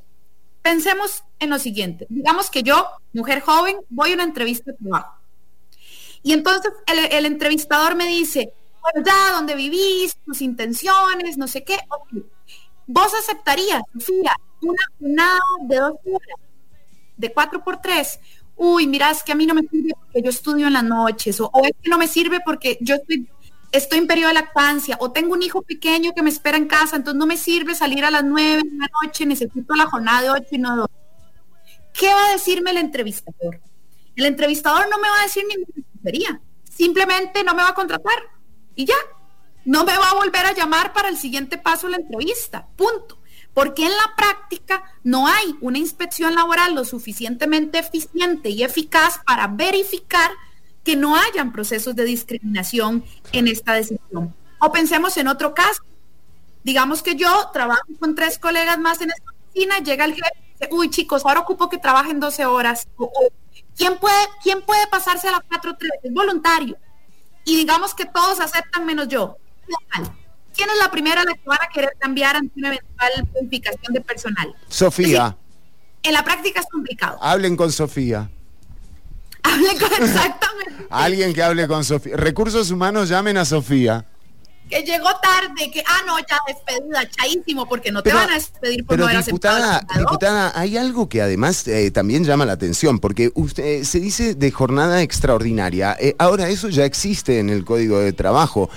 [0.61, 2.05] Pensemos en lo siguiente.
[2.09, 5.15] Digamos que yo, mujer joven, voy a una entrevista de trabajo.
[6.21, 10.17] Y entonces el, entrevistador me dice, bueno, ya, ¿dónde vivís?
[10.25, 11.77] Tus intenciones, no sé qué.
[12.87, 16.39] ¿Vos aceptarías, Sofía, una jornada de dos horas,
[17.19, 18.19] de cuatro por tres?
[18.55, 21.39] Uy, mira, es que a mí no me sirve porque yo estudio en las noches,
[21.39, 23.29] o, es que no me sirve porque yo estoy
[23.71, 26.95] estoy en periodo de lactancia o tengo un hijo pequeño que me espera en casa,
[26.95, 30.29] entonces no me sirve salir a las nueve de la noche, necesito la jornada de
[30.31, 30.87] ocho y no de
[31.93, 33.61] ¿Qué va a decirme el entrevistador?
[34.15, 38.17] El entrevistador no me va a decir ninguna tontería, simplemente no me va a contratar
[38.73, 38.95] y ya,
[39.65, 43.18] no me va a volver a llamar para el siguiente paso de la entrevista, punto.
[43.53, 49.47] Porque en la práctica no hay una inspección laboral lo suficientemente eficiente y eficaz para
[49.47, 50.31] verificar
[50.83, 54.33] que no hayan procesos de discriminación en esta decisión.
[54.59, 55.83] O pensemos en otro caso.
[56.63, 60.51] Digamos que yo trabajo con tres colegas más en esta oficina, llega el jefe y
[60.51, 62.87] dice, uy chicos, ahora ocupo que trabajen 12 horas.
[63.77, 65.77] ¿quién, puede, ¿Quién puede pasarse a la 4-3?
[66.03, 66.77] Es voluntario.
[67.45, 69.37] Y digamos que todos aceptan menos yo.
[70.59, 73.93] ¿Quién es la primera a la que van a querer cambiar ante una eventual modificación
[73.93, 74.53] de personal?
[74.67, 75.37] Sofía.
[76.03, 77.17] en la práctica es complicado.
[77.21, 78.29] Hablen con Sofía.
[79.99, 80.85] exactamente.
[80.89, 82.17] Alguien que hable con Sofía.
[82.17, 84.05] Recursos humanos llamen a Sofía.
[84.69, 88.85] Que llegó tarde, que, ah, no, ya despedida, chaísimo, porque no te van a despedir
[88.85, 92.99] por pero no haber diputada, diputada, hay algo que además eh, también llama la atención,
[92.99, 95.97] porque usted eh, se dice de jornada extraordinaria.
[95.99, 98.69] Eh, ahora, eso ya existe en el Código de Trabajo.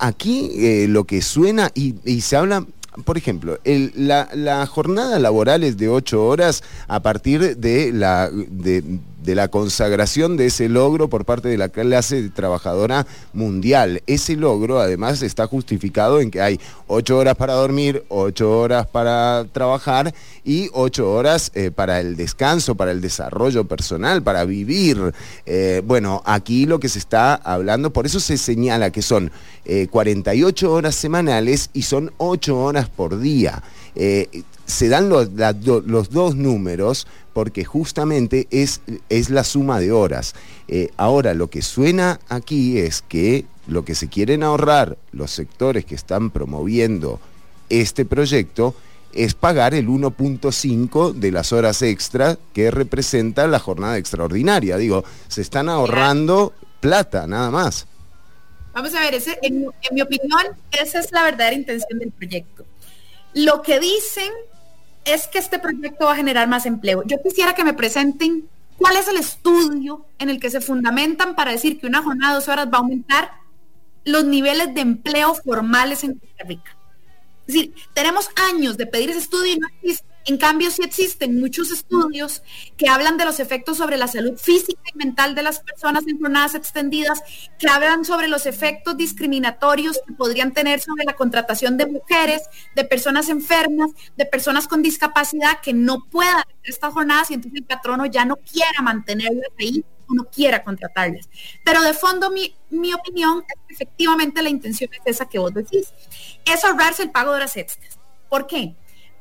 [0.00, 2.66] aquí lo que suena y, se habla
[3.04, 8.82] por ejemplo, la, la, jornada laboral es de ocho horas a partir de la, de,
[9.28, 14.02] de la consagración de ese logro por parte de la clase trabajadora mundial.
[14.06, 19.44] Ese logro además está justificado en que hay ocho horas para dormir, ocho horas para
[19.52, 20.14] trabajar
[20.46, 25.12] y ocho horas eh, para el descanso, para el desarrollo personal, para vivir.
[25.44, 29.30] Eh, bueno, aquí lo que se está hablando, por eso se señala que son
[29.90, 33.62] 48 eh, horas semanales y son ocho horas por día
[34.68, 37.06] se dan los, dos números
[37.38, 40.34] porque justamente es, es la suma de horas.
[40.66, 45.84] Eh, ahora, lo que suena aquí es que lo que se quieren ahorrar los sectores
[45.84, 47.20] que están promoviendo
[47.68, 48.74] este proyecto
[49.12, 54.76] es pagar el 1.5 de las horas extra que representa la jornada extraordinaria.
[54.76, 57.86] Digo, se están ahorrando plata, nada más.
[58.72, 62.66] Vamos a ver, ese, en, mi opinión, esa es la verdadera intención del proyecto.
[63.32, 64.32] Lo que dicen
[65.14, 67.02] es que este proyecto va a generar más empleo.
[67.04, 71.50] Yo quisiera que me presenten cuál es el estudio en el que se fundamentan para
[71.50, 73.30] decir que una jornada de dos horas va a aumentar
[74.04, 76.76] los niveles de empleo formales en Costa Rica.
[77.46, 80.06] Es decir, tenemos años de pedir ese estudio y no existe.
[80.26, 82.42] En cambio, sí existen muchos estudios
[82.76, 86.20] que hablan de los efectos sobre la salud física y mental de las personas en
[86.20, 87.22] jornadas extendidas,
[87.58, 92.42] que hablan sobre los efectos discriminatorios que podrían tener sobre la contratación de mujeres,
[92.76, 97.60] de personas enfermas, de personas con discapacidad que no puedan hacer estas jornadas y entonces
[97.60, 101.28] el patrono ya no quiera mantenerlas ahí o no quiera contratarlas.
[101.64, 105.54] Pero de fondo mi, mi opinión es que efectivamente la intención es esa que vos
[105.54, 105.92] decís
[106.44, 107.98] es ahorrarse el pago de horas extras.
[108.28, 108.74] ¿Por qué?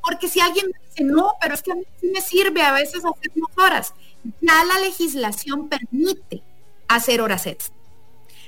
[0.08, 3.03] Porque si alguien dice, no, pero es que a mí sí me sirve a veces
[3.03, 3.93] hacer más horas,
[4.41, 6.43] ya la legislación permite
[6.88, 7.78] hacer horas extras.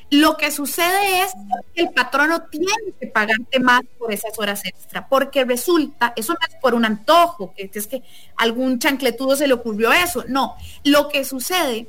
[0.10, 1.32] Lo que sucede es
[1.76, 6.40] que el patrono tiene que pagarte más por esas horas extra, porque resulta, eso no
[6.48, 8.04] es por un antojo, que es que
[8.38, 11.88] algún chancletudo se le ocurrió eso, no, lo que sucede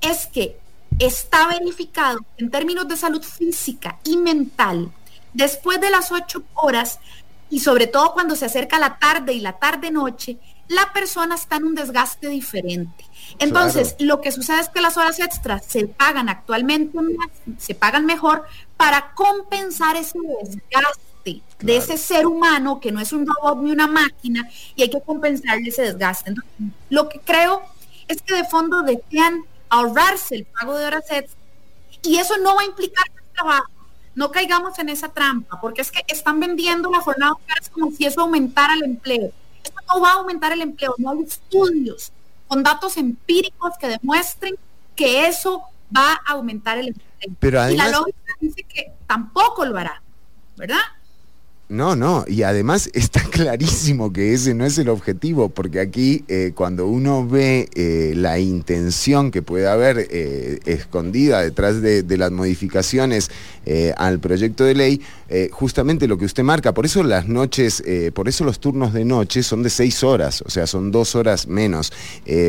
[0.00, 0.58] es que
[0.98, 4.92] está verificado en términos de salud física y mental
[5.34, 6.98] Después de las ocho horas,
[7.50, 10.38] y sobre todo cuando se acerca la tarde y la tarde-noche,
[10.68, 13.04] la persona está en un desgaste diferente.
[13.38, 16.98] Entonces, lo que sucede es que las horas extras se pagan actualmente,
[17.58, 18.44] se pagan mejor
[18.76, 23.86] para compensar ese desgaste de ese ser humano que no es un robot ni una
[23.86, 26.30] máquina y hay que compensarle ese desgaste.
[26.30, 26.52] Entonces,
[26.90, 27.62] lo que creo
[28.06, 31.36] es que de fondo desean ahorrarse el pago de horas extras
[32.02, 33.77] y eso no va a implicar más trabajo
[34.14, 37.34] no caigamos en esa trampa, porque es que están vendiendo la jornada
[37.72, 39.32] como si eso aumentara el empleo.
[39.62, 42.12] Esto no va a aumentar el empleo, no hay estudios
[42.46, 44.56] con datos empíricos que demuestren
[44.96, 45.62] que eso
[45.96, 47.36] va a aumentar el empleo.
[47.38, 50.02] Pero y la lógica dice que tampoco lo hará,
[50.56, 50.80] ¿verdad?
[51.70, 56.52] No, no, y además está clarísimo que ese no es el objetivo, porque aquí eh,
[56.54, 63.30] cuando uno ve eh, la intención que puede haber eh, escondida detrás de, las modificaciones
[63.96, 65.00] al proyecto de ley,
[65.52, 67.82] justamente lo que usted marca, por eso las noches,
[68.14, 71.46] por eso los turnos de noche son de seis horas, o sea, son dos horas
[71.46, 71.92] menos,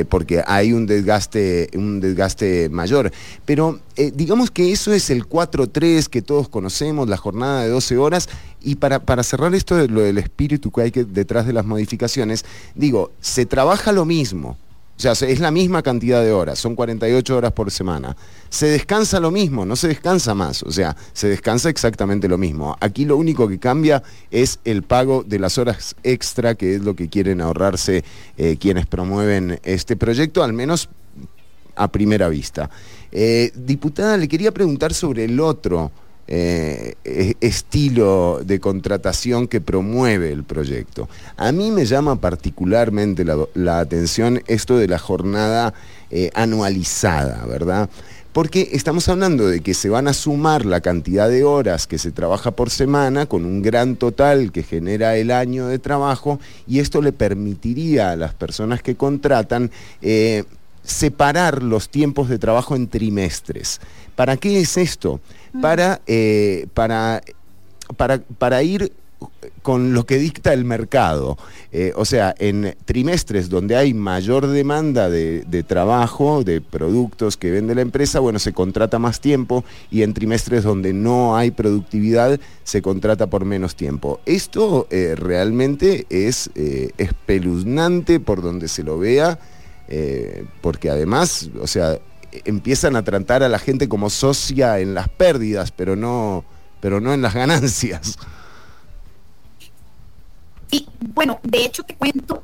[0.08, 3.12] porque hay un desgaste, un desgaste mayor.
[3.46, 3.80] Pero
[4.14, 8.30] digamos que eso es el 4-3 que todos conocemos, la jornada de 12 horas,
[8.62, 12.46] y para, para cerrar esto de lo del espíritu que hay detrás de las modificaciones,
[12.76, 14.58] digo, se trabaja lo mismo.
[15.00, 18.18] O sea, es la misma cantidad de horas, son 48 horas por semana.
[18.50, 22.76] Se descansa lo mismo, no se descansa más, o sea, se descansa exactamente lo mismo.
[22.82, 26.98] Aquí lo único que cambia es el pago de las horas extra, que es lo
[26.98, 28.04] que quieren ahorrarse
[28.38, 30.90] eh, quienes promueven este proyecto, al menos
[31.78, 32.70] a primera vista.
[33.14, 35.92] Eh, diputada, le quería preguntar sobre el otro
[36.32, 36.94] eh,
[37.42, 41.10] estilo de contratación que promueve el proyecto.
[41.38, 45.74] A mí me llama particularmente la, atención esto de la jornada
[46.12, 47.90] eh, anualizada, ¿verdad?
[48.32, 52.12] Porque estamos hablando de que se van a sumar la cantidad de horas que se
[52.12, 57.02] trabaja por semana con un gran total que genera el año de trabajo y esto
[57.02, 59.72] le permitiría a las personas que contratan
[60.04, 60.44] eh,
[60.84, 63.82] separar los tiempos de trabajo en trimestres.
[64.16, 65.20] ¿Para qué es esto?
[65.62, 67.22] Para, eh, para,
[67.98, 68.92] para, para ir
[69.62, 71.38] con lo que dicta el mercado.
[71.72, 77.76] Eh, o sea, en trimestres donde hay mayor demanda de, trabajo, de productos que vende
[77.76, 82.82] la empresa, bueno, se contrata más tiempo y en trimestres donde no hay productividad se
[82.82, 84.22] contrata por menos tiempo.
[84.26, 86.50] Esto eh, realmente es
[86.98, 89.38] espeluznante por donde se lo vea,
[90.62, 92.00] porque además, o sea,
[92.46, 96.44] empiezan a tratar a la gente como socia en las pérdidas, pero no,
[96.80, 98.18] pero no en las ganancias.
[100.72, 102.44] Y bueno, de hecho te cuento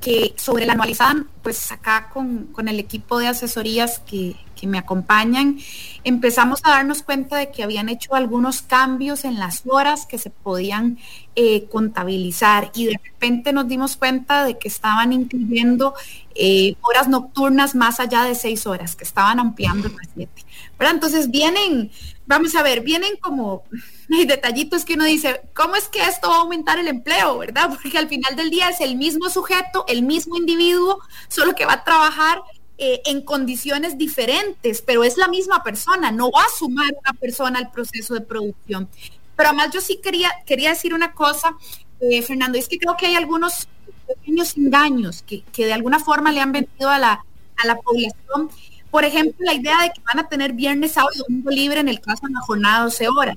[0.00, 4.78] que sobre la anualizada, pues acá con, con el equipo de asesorías que, que, me
[4.78, 5.58] acompañan,
[6.04, 10.30] empezamos a darnos cuenta de que habían hecho algunos cambios en las horas que se
[10.30, 10.98] podían
[11.36, 15.94] eh, contabilizar y de repente nos dimos cuenta de que estaban incluyendo
[16.34, 20.44] eh, horas nocturnas más allá de seis horas, que estaban ampliando el siete.
[20.78, 21.90] Pero entonces vienen,
[22.30, 23.64] vamos a ver, vienen como
[24.08, 27.68] detallitos que uno dice, ¿cómo es que esto va a aumentar el empleo, verdad?
[27.82, 31.74] Porque al final del día es el mismo sujeto, el mismo individuo, solo que va
[31.74, 32.40] a trabajar
[32.78, 37.58] eh, en condiciones diferentes, pero es la misma persona, no va a sumar una persona
[37.58, 38.88] al proceso de producción.
[39.36, 41.56] Pero además yo sí quería, quería decir una cosa,
[42.00, 43.68] eh, Fernando, es que creo que hay algunos
[44.06, 47.24] pequeños engaños que, que de alguna forma le han vendido a la,
[47.56, 48.50] a la población.
[48.90, 51.88] Por ejemplo, la idea de que van a tener viernes, sábado y domingo libre en
[51.88, 53.36] el caso de la jornada 12 horas.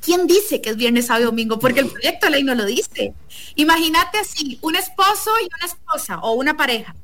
[0.00, 1.58] ¿Quién dice que es viernes, sábado y domingo?
[1.58, 3.12] Porque el proyecto de ley no lo dice.
[3.56, 6.94] Imagínate así, un esposo y una esposa o una pareja.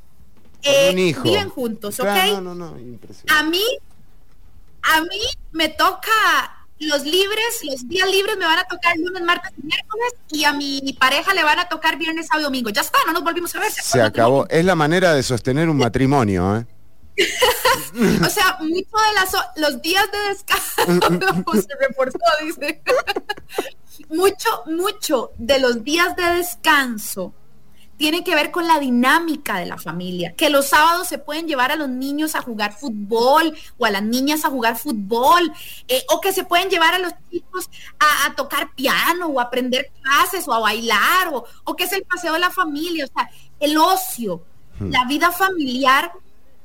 [0.63, 2.07] Eh, viven juntos, ¿ok?
[2.07, 3.63] a mí,
[4.83, 5.21] a mí
[5.53, 10.15] me toca los libres, los días libres me van a tocar lunes, martes y miércoles
[10.31, 12.71] y a mi pareja le van a tocar viernes, sábado y domingo.
[12.71, 13.71] Ya está, no nos volvimos a ver.
[13.71, 14.47] Se, acabó.
[14.49, 16.67] Es la manera de sostener un matrimonio, ¿eh?
[18.25, 22.83] o sea, mucho de las, los días de descanso se reportó, dice.
[24.09, 27.35] mucho, mucho de los días de descanso
[27.97, 31.71] tiene que ver con la dinámica de la familia, que los sábados se pueden llevar
[31.71, 35.53] a los niños a jugar fútbol o a las niñas a jugar fútbol,
[35.87, 39.93] eh, o que se pueden llevar a los chicos a, tocar piano o a aprender
[40.03, 43.31] clases o a bailar, o, o, que es el paseo de la familia, o sea,
[43.61, 44.45] el ocio,
[44.81, 44.91] hmm.
[44.91, 46.13] la vida familiar.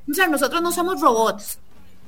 [0.10, 1.60] O sea, nosotros no somos robots.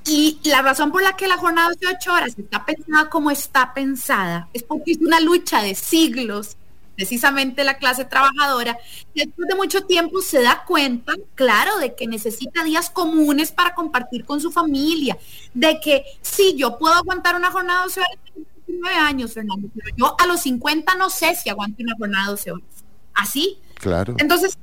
[0.06, 3.73] Y la razón por la que la jornada de ocho horas está pensada como está
[3.73, 6.57] pensada es porque es una lucha de siglos
[7.02, 8.78] precisamente la clase trabajadora,
[9.15, 14.23] después de mucho tiempo se da cuenta, claro, de que necesita días comunes para compartir
[14.23, 15.18] con su familia,
[15.53, 19.68] de que sí, yo puedo aguantar una jornada de 12 horas a 29 años, Fernando,
[19.73, 22.68] pero yo a los 50 no sé si aguanto una jornada de 12 horas.
[23.15, 23.57] ¿Así?
[23.76, 24.15] Claro.
[24.19, 24.57] Entonces,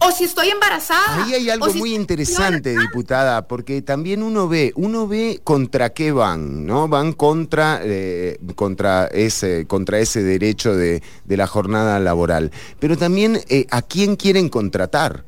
[0.00, 1.24] o si estoy embarazada.
[1.24, 6.66] Ahí hay algo muy interesante, diputada, porque también uno ve, uno ve contra qué van,
[6.66, 6.88] ¿no?
[6.88, 12.50] Van contra, eh, contra, ese, contra ese derecho de, la jornada laboral.
[12.78, 15.24] Pero también eh, a quién quieren contratar.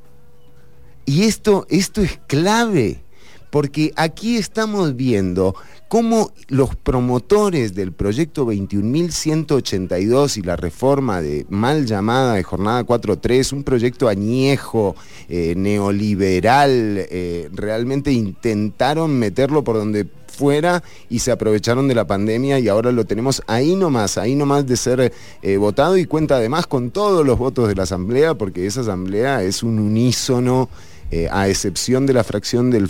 [1.05, 3.03] Y esto, esto es clave,
[3.51, 5.55] porque aquí estamos viendo
[5.93, 13.53] cómo los promotores del proyecto 21.182 y la reforma de mal llamada de Jornada 4.3,
[13.53, 14.97] un proyecto añejo,
[15.29, 22.59] eh, neoliberal, eh, realmente intentaron meterlo por donde fuera y se aprovecharon de la pandemia
[22.59, 25.13] y ahora lo tenemos ahí nomás, ahí nomás de ser
[25.43, 29.43] eh, votado y cuenta además con todos los votos de la Asamblea, porque esa Asamblea
[29.43, 30.71] es un unísono
[31.15, 32.89] eh, a excepción de la fracción del,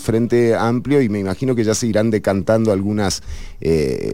[0.00, 3.22] Frente Amplio, y me imagino que ya se irán decantando algunas,
[3.62, 4.12] eh,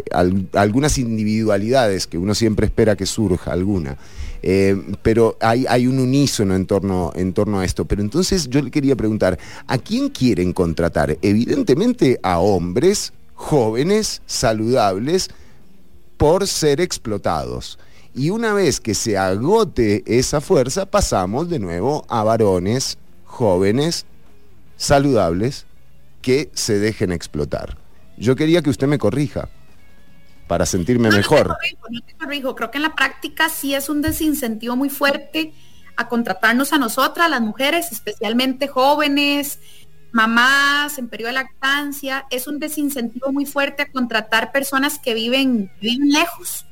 [0.53, 3.97] algunas individualidades que uno siempre espera que surja alguna.
[4.45, 7.85] Eh, pero hay, hay, un unísono en torno, en torno a esto.
[7.85, 9.37] Pero entonces yo le quería preguntar,
[9.67, 11.19] ¿a quién quieren contratar?
[11.21, 15.31] Evidentemente a hombres jóvenes, saludables,
[16.17, 17.77] por ser explotados.
[18.15, 22.99] Y una vez que se agote esa fuerza, pasamos de nuevo a varones
[23.33, 24.05] jóvenes,
[24.77, 25.67] saludables,
[26.21, 27.79] que se dejen explotar.
[28.19, 29.49] Yo quería que usted me corrija
[30.47, 31.49] para sentirme mejor.
[31.49, 32.55] No te corrijo, no te corrijo.
[32.55, 35.55] Creo que en la práctica sí es un desincentivo muy fuerte
[35.97, 39.59] a contratarnos a nosotras, las mujeres, especialmente jóvenes,
[40.13, 42.27] mamás en periodo de lactancia.
[42.31, 46.67] Es un desincentivo muy fuerte a contratar personas que viven, viven lejos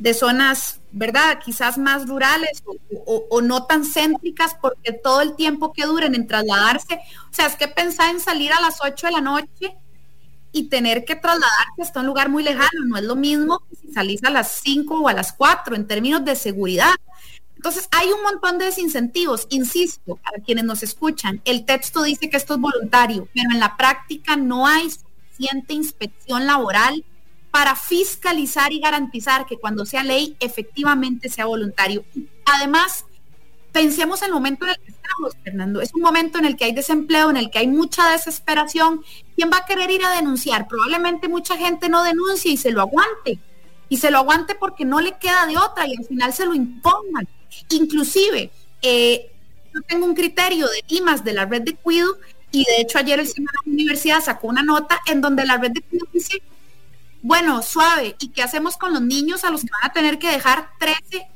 [0.00, 1.38] de zonas, ¿verdad?
[1.44, 2.62] Quizás más rurales
[3.06, 7.00] o, no tan céntricas porque todo el tiempo que duren en trasladarse,
[7.30, 9.76] o sea, es que pensar en salir a las 8 de la noche
[10.52, 13.92] y tener que trasladarse hasta un lugar muy lejano, no es lo mismo que si
[13.92, 16.94] salís a las 5 o a las 4 en términos de seguridad.
[17.54, 22.38] Entonces, hay un montón de desincentivos, insisto, para quienes nos escuchan, el texto dice que
[22.38, 27.04] esto es voluntario, pero en la práctica no hay suficiente inspección laboral
[27.50, 32.04] para fiscalizar y garantizar que cuando sea ley efectivamente sea voluntario.
[32.46, 33.04] Además,
[33.72, 35.80] pensemos en el momento en el que estamos, Fernando.
[35.80, 39.02] Es un momento en el que hay desempleo, en el que hay mucha desesperación.
[39.36, 40.68] ¿Quién va a querer ir a denunciar?
[40.68, 43.38] Probablemente mucha gente no denuncie y se lo aguante.
[43.88, 46.54] Y se lo aguante porque no le queda de otra y al final se lo
[46.54, 47.26] impongan.
[47.70, 48.50] Inclusive,
[48.82, 49.32] eh,
[49.74, 52.16] yo tengo un criterio de IMAS de la red de cuido
[52.52, 55.56] y de hecho ayer el señor de la universidad sacó una nota en donde la
[55.56, 56.42] red de cuido dice
[57.22, 60.30] bueno, suave, ¿y qué hacemos con los niños a los que van a tener que
[60.30, 61.26] dejar 13?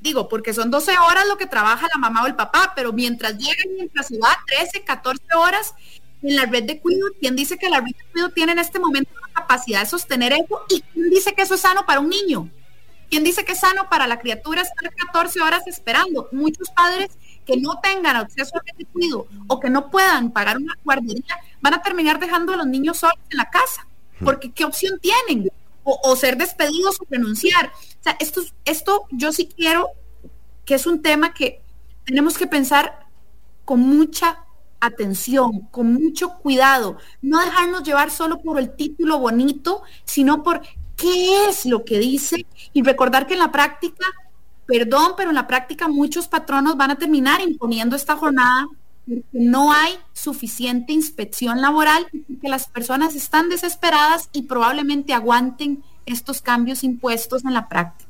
[0.00, 3.36] Digo, porque son 12 horas lo que trabaja la mamá o el papá, pero mientras
[3.36, 5.74] llegan, mientras se va 13, 14 horas
[6.22, 8.78] en la red de cuidado, ¿quién dice que la red de cuidado tiene en este
[8.78, 10.60] momento la capacidad de sostener eso?
[10.70, 12.48] ¿Y quién dice que eso es sano para un niño?
[13.10, 16.28] ¿Quién dice que es sano para la criatura estar 14 horas esperando?
[16.32, 17.10] Muchos padres
[17.44, 21.38] que no tengan acceso a red de cuidado o que no puedan pagar una guardería
[21.60, 23.87] van a terminar dejando a los niños solos en la casa
[24.24, 25.50] porque ¿qué opción tienen?
[25.84, 27.72] O, ser despedidos o renunciar.
[27.74, 29.88] O sea, esto, esto yo sí quiero
[30.66, 31.62] que es un tema que
[32.04, 33.06] tenemos que pensar
[33.64, 34.44] con mucha
[34.80, 40.62] atención, con mucho cuidado, no dejarnos llevar solo por el título bonito, sino por
[40.96, 44.06] qué es lo que dice y recordar que en la práctica,
[44.66, 48.66] perdón, pero en la práctica muchos patronos van a terminar imponiendo esta jornada
[49.08, 55.82] porque no hay suficiente inspección laboral y que las personas están desesperadas y probablemente aguanten
[56.06, 58.08] estos cambios impuestos en la práctica.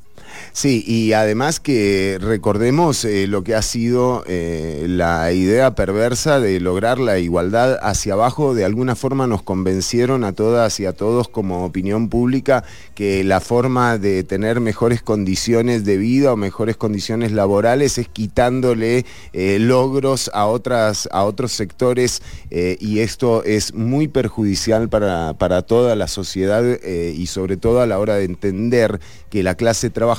[0.52, 6.60] Sí, y además que recordemos eh, lo que ha sido eh, la idea perversa de
[6.60, 11.28] lograr la igualdad hacia abajo, de alguna forma nos convencieron a todas y a todos
[11.28, 12.64] como opinión pública
[12.94, 19.06] que la forma de tener mejores condiciones de vida o mejores condiciones laborales es quitándole
[19.32, 25.94] eh, logros a, otras, a otros sectores y esto es muy perjudicial para, para toda
[25.96, 29.00] la sociedad y sobre todo a la hora de entender
[29.30, 30.17] que la clase trabajadora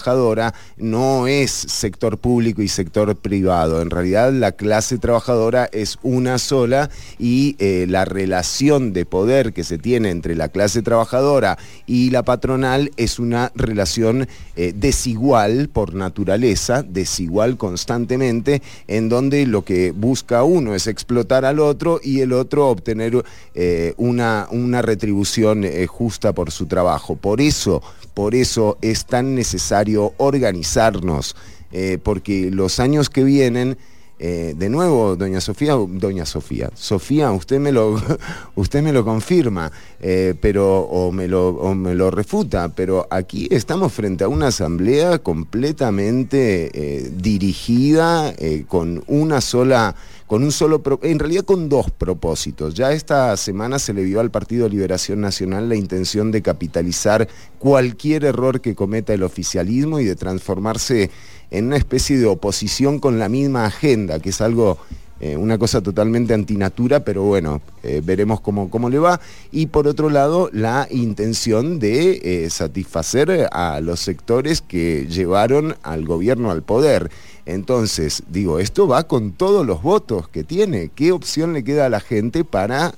[0.77, 3.81] no es sector público y sector privado.
[3.81, 9.63] En realidad la clase trabajadora es una sola y eh, la relación de poder que
[9.63, 15.93] se tiene entre la clase trabajadora y la patronal es una relación eh, desigual por
[15.93, 22.33] naturaleza, desigual constantemente, en donde lo que busca uno es explotar al otro y el
[22.33, 23.23] otro obtener
[23.53, 27.15] eh, una, una retribución justa por su trabajo.
[27.15, 27.81] Por eso
[28.19, 31.35] por eso es tan necesario organizarnos,
[31.71, 33.77] eh, porque los años que vienen,
[34.17, 38.01] eh, de nuevo, doña Sofía, doña Sofía, Sofía, usted me lo,
[38.55, 39.71] usted me lo confirma,
[40.01, 45.19] eh, pero, o me lo, me lo refuta, pero aquí estamos frente a una asamblea
[45.19, 48.33] completamente dirigida
[48.67, 49.95] con una sola
[50.29, 52.75] con un solo, en realidad con dos propósitos.
[52.75, 57.27] Ya esta semana se le vio al Partido Liberación Nacional la intención de capitalizar
[57.57, 61.09] cualquier error que cometa el oficialismo y de transformarse
[61.49, 64.77] en una especie de oposición con la misma agenda, que es algo
[65.21, 69.19] eh, una cosa totalmente antinatura, pero bueno, eh, veremos cómo, cómo, le va.
[69.51, 76.05] Y por otro lado, la intención de eh, satisfacer a los sectores que llevaron al
[76.05, 77.11] gobierno al poder.
[77.45, 80.89] Entonces, digo, esto va con todos los votos que tiene.
[80.95, 82.93] ¿Qué opción le queda a la gente para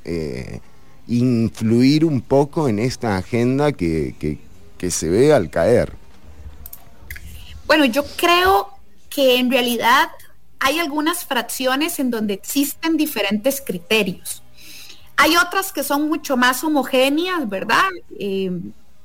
[1.08, 4.38] influir un poco en esta agenda que,
[4.78, 5.94] que se ve al caer?
[7.66, 8.68] Bueno, yo creo
[9.10, 10.10] que en realidad
[10.64, 14.44] hay algunas fracciones en donde existen diferentes criterios.
[15.18, 17.90] Hay otras que son mucho más homogéneas, ¿verdad?
[18.20, 18.52] Eh,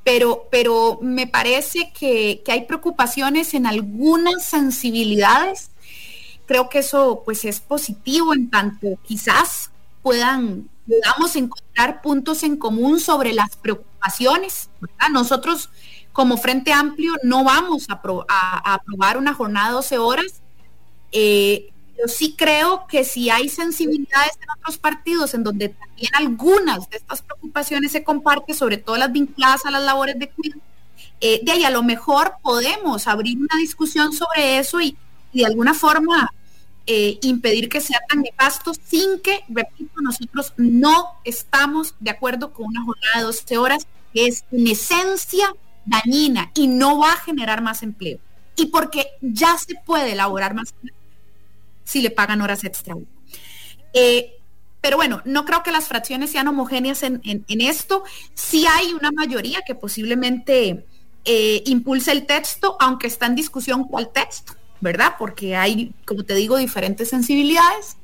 [0.05, 5.71] pero, pero me parece que, hay preocupaciones en algunas sensibilidades.
[6.45, 9.71] Creo que eso pues es positivo en tanto quizás
[10.03, 14.69] puedan, podamos encontrar puntos en común sobre las preocupaciones.
[15.11, 15.71] Nosotros
[16.13, 20.43] como Frente Amplio no vamos a, aprobar una jornada de 12 horas.
[21.13, 26.91] Eh, yo sí creo que si hay sensibilidades en otros partidos en donde también algunas
[26.91, 30.61] de estas preocupaciones se comparten, sobre todo las vinculadas a las labores de cuidado,
[31.21, 34.97] eh, de ahí a lo mejor podemos abrir una discusión sobre eso y,
[35.33, 36.31] de alguna forma
[36.87, 42.67] eh, impedir que sea tan nefasto sin que, repito, nosotros no estamos de acuerdo con
[42.67, 45.53] una jornada de 12 horas que es en esencia
[45.85, 48.19] dañina y no va a generar más empleo.
[48.57, 50.75] Y porque ya se puede elaborar más
[51.85, 52.97] si le pagan horas extra.
[53.93, 54.33] Eh,
[54.81, 58.05] pero bueno, no creo que las fracciones sean homogéneas en, esto.
[58.35, 60.87] Sí hay una mayoría que posiblemente
[61.25, 65.15] eh, impulse el texto, aunque está en discusión cuál texto, ¿verdad?
[65.19, 67.97] Porque hay, como te digo, diferentes sensibilidades.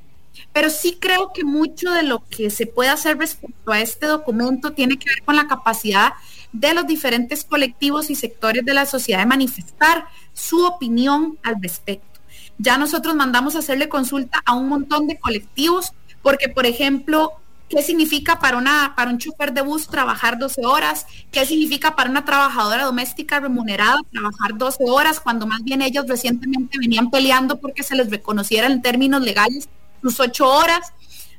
[0.52, 4.72] Pero sí creo que mucho de lo que se puede hacer respecto a este documento
[4.72, 6.14] tiene que ver con la capacidad
[6.52, 12.20] de los diferentes colectivos y sectores de la sociedad de manifestar su opinión al respecto.
[12.58, 15.92] Ya nosotros mandamos a hacerle consulta a un montón de colectivos,
[16.22, 17.32] porque, por ejemplo,
[17.68, 21.06] ¿qué significa para, una, para un chofer de bus trabajar 12 horas?
[21.30, 26.78] ¿Qué significa para una trabajadora doméstica remunerada trabajar 12 horas cuando más bien ellos recientemente
[26.78, 29.68] venían peleando porque se les reconociera en términos legales
[30.02, 30.92] sus 8 horas?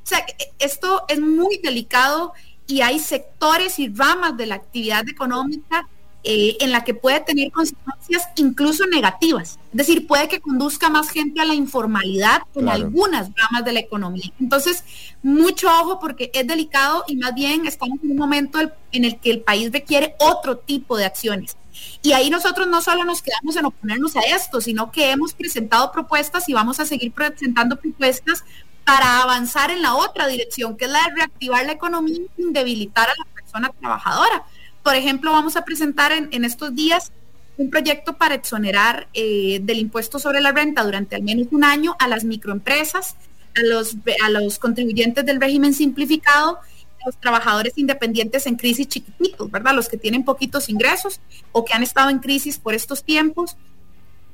[0.04, 0.26] O sea,
[0.60, 2.34] esto es muy delicado
[2.68, 5.88] y hay sectores y ramas de la actividad económica
[6.26, 9.60] eh, en la que puede tener consecuencias incluso negativas.
[9.72, 13.82] Es decir, puede que conduzca más gente a la informalidad en algunas ramas de la
[13.82, 14.32] economía.
[14.40, 14.86] Entonces,
[15.22, 18.58] mucho ojo porque es delicado y más bien estamos en un momento
[18.94, 21.58] en el que el país requiere otro tipo de acciones.
[22.02, 25.92] Y ahí nosotros no solo nos quedamos en oponernos a esto, sino que hemos presentado
[25.92, 28.46] propuestas y vamos a seguir presentando propuestas
[28.86, 33.10] para avanzar en la otra dirección, que es la de reactivar la economía sin debilitar
[33.10, 34.44] a la persona trabajadora
[34.84, 37.12] por ejemplo, vamos a presentar en, estos días
[37.58, 41.96] un proyecto para exonerar eh, del impuesto sobre la renta durante al menos un año
[42.00, 43.16] a las microempresas,
[43.56, 46.60] a los, a los contribuyentes del régimen simplificado,
[47.06, 49.74] los trabajadores independientes en crisis chiquititos, ¿verdad?
[49.74, 51.22] Los que tienen poquitos ingresos
[51.54, 53.56] o que han estado en crisis por estos tiempos.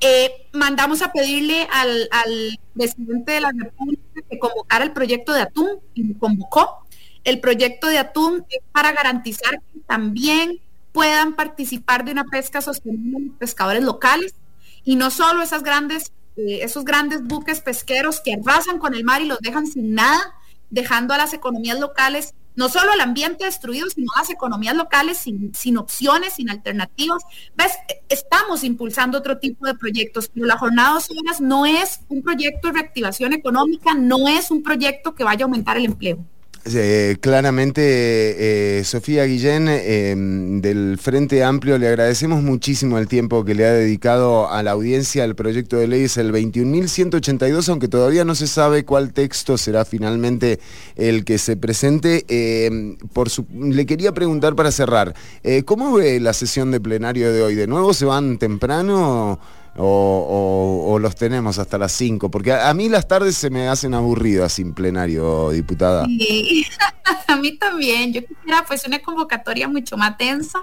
[0.02, 2.10] Eh, mandamos a pedirle al,
[2.74, 6.86] presidente de la República que convocara el proyecto de atún y convocó.
[7.26, 10.62] El proyecto de atún es para garantizar que también
[10.94, 14.36] puedan participar de una pesca sostenible los pescadores locales
[14.86, 19.22] y no solo esas grandes, eh, esos grandes buques pesqueros que arrasan con el mar
[19.22, 20.34] y los dejan sin nada,
[20.70, 25.78] dejando a las economías locales, no solo el ambiente destruido, sino las economías locales sin,
[25.78, 27.24] opciones, sin alternativas.
[27.56, 27.72] ¿Ves?
[28.10, 32.74] Estamos impulsando otro tipo de proyectos, pero la jornada de no es un proyecto de
[32.74, 36.26] reactivación económica, no es un proyecto que vaya a aumentar el empleo.
[36.66, 37.82] Eh, claramente,
[38.80, 43.72] eh, Sofía Guillén, eh, del Frente Amplio, le agradecemos muchísimo el tiempo que le ha
[43.72, 45.24] dedicado a la audiencia.
[45.24, 49.86] El proyecto de ley es el 21.182, aunque todavía no se sabe cuál texto será
[49.86, 50.60] finalmente
[50.96, 52.26] el que se presente.
[53.14, 55.16] por le quería preguntar para cerrar,
[55.66, 57.56] ¿cómo ve la sesión de plenario de hoy?
[57.56, 59.40] ¿De nuevo se van temprano?
[59.82, 62.30] O, los tenemos hasta las 5?
[62.30, 66.06] Porque a, mí las tardes se me hacen aburridas sin plenario, diputada.
[66.06, 66.66] Sí,
[67.28, 68.14] a mí también.
[68.14, 70.60] Yo quisiera pues una convocatoria mucho más tensa,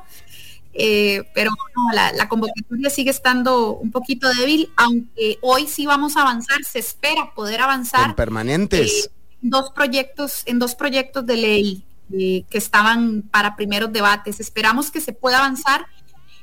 [0.74, 1.50] eh, pero
[1.92, 7.32] la, convocatoria sigue estando un poquito débil, aunque hoy sí vamos a avanzar, se espera
[7.34, 8.10] poder avanzar.
[8.10, 9.06] ¿En permanentes?
[9.06, 9.10] Eh,
[9.40, 14.38] dos proyectos, en dos proyectos de ley eh, que estaban para primeros debates.
[14.40, 15.86] Esperamos que se pueda avanzar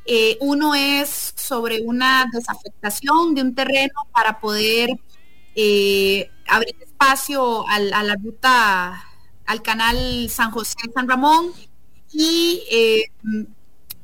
[0.05, 4.89] eh, uno es sobre una desafectación de un terreno para poder
[5.55, 9.01] eh, abrir espacio a la ruta,
[9.45, 11.51] al canal San José San Ramón.
[12.11, 13.11] Y eh,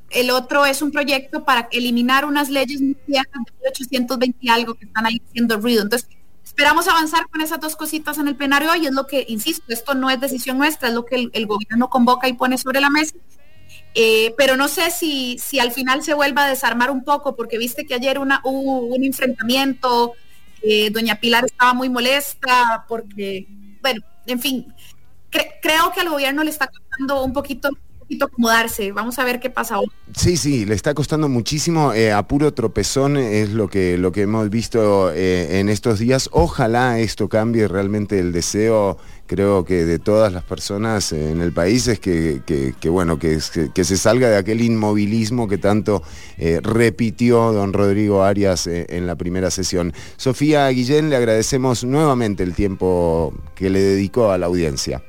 [0.10, 4.76] el otro es un proyecto para eliminar unas leyes muy viejas de 1820 y algo
[4.76, 5.84] que están ahí haciendo ruido.
[5.84, 6.10] Entonces,
[6.44, 8.86] esperamos avanzar con esas dos cositas en el plenario hoy.
[8.86, 12.28] Es lo que, insisto, esto no es decisión nuestra, es lo que el gobierno convoca
[12.28, 13.16] y pone sobre la mesa.
[13.96, 17.58] Eh, pero no sé si, si al final se vuelva a desarmar un poco, porque
[17.58, 20.14] viste que ayer una, hubo un enfrentamiento,
[20.62, 23.48] eh, doña Pilar estaba muy molesta, porque,
[23.82, 24.74] bueno, en fin,
[25.30, 27.70] creo que al gobierno le está costando un poquito
[28.22, 28.92] acomodarse.
[28.92, 29.88] Vamos a ver qué pasa hoy.
[30.16, 31.94] Sí, sí, le está costando muchísimo.
[31.94, 36.28] Eh, a puro tropezón es lo que, lo que hemos visto en estos días.
[36.32, 38.98] Ojalá esto cambie realmente el deseo,
[39.30, 42.42] creo que de todas las personas en el país es que,
[42.86, 43.40] bueno, que,
[43.76, 46.02] que, se salga de aquel inmovilismo que tanto
[46.40, 49.94] eh, repitió don Rodrigo Arias en la primera sesión.
[50.18, 55.04] Sofía Guillén, le agradecemos nuevamente el tiempo que le dedicó a la audiencia.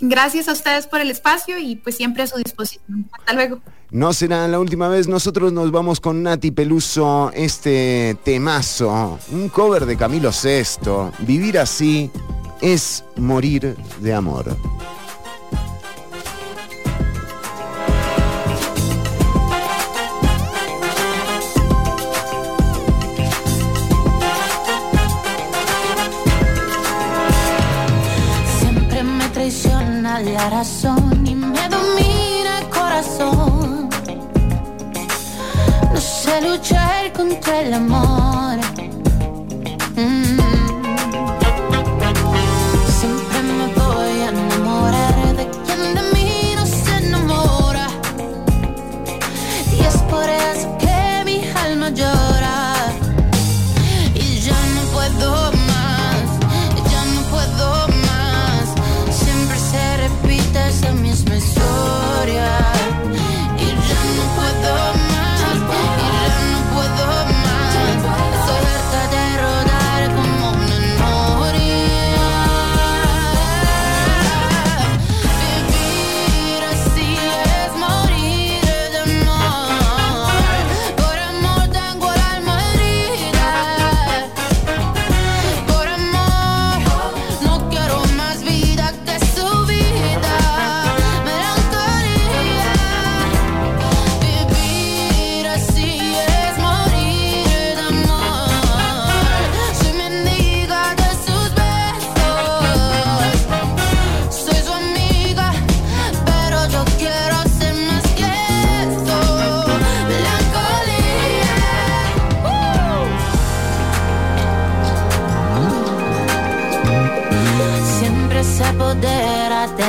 [0.00, 3.06] Gracias a ustedes por el espacio y pues siempre a su disposición.
[3.12, 3.60] Hasta luego.
[3.90, 9.84] No será la última vez, nosotros nos vamos con Nati Peluso, este temazo, un cover
[9.84, 11.24] de Camilo VI.
[11.26, 12.10] Vivir así
[12.60, 14.56] es morir de amor.
[30.20, 33.90] la razón y me domina el corazón.
[35.92, 38.55] No sé luchar contra el amor.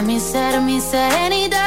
[0.01, 1.66] Mi ser, mi serenidad se vuelve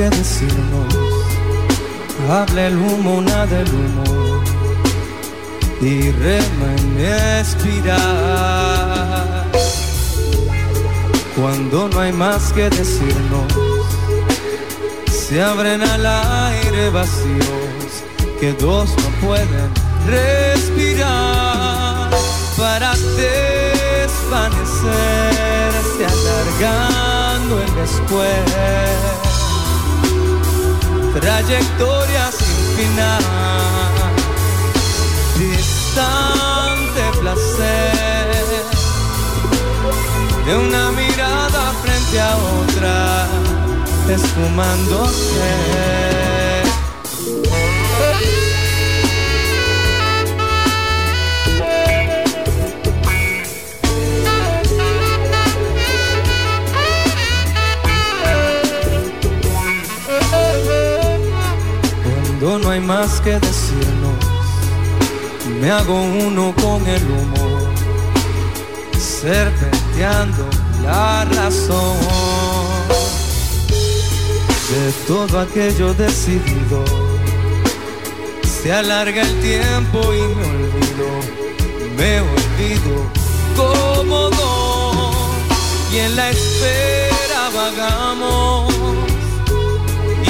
[0.00, 0.88] que decirnos,
[2.30, 4.42] habla el humo, nada el humo,
[5.82, 6.98] y rema en
[7.40, 8.00] espiral.
[11.36, 13.52] Cuando no hay más que decirnos,
[15.06, 18.02] se abren al aire vacíos
[18.40, 19.70] que dos no pueden
[20.06, 22.08] respirar.
[22.56, 29.19] Para desvanecerse alargando el después
[31.20, 33.22] trayectoria sin final.
[35.38, 38.30] Distante placer
[40.46, 43.26] de una mirada frente a otra
[44.08, 46.19] esfumándose
[62.86, 64.16] más que decirnos,
[65.60, 67.58] me hago uno con el humo,
[68.98, 70.46] serpenteando
[70.82, 71.98] la razón.
[74.70, 76.84] De todo aquello decidido.
[78.42, 81.08] Se alarga el tiempo y me olvido,
[81.96, 83.20] me olvido
[83.56, 85.12] como no,
[85.92, 88.72] y en la espera vagamos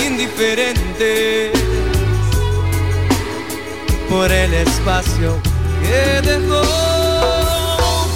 [0.07, 1.70] indiferentes
[4.11, 5.41] por el espacio
[5.81, 6.61] que dejó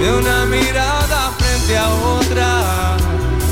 [0.00, 2.96] de una mirada frente a otra,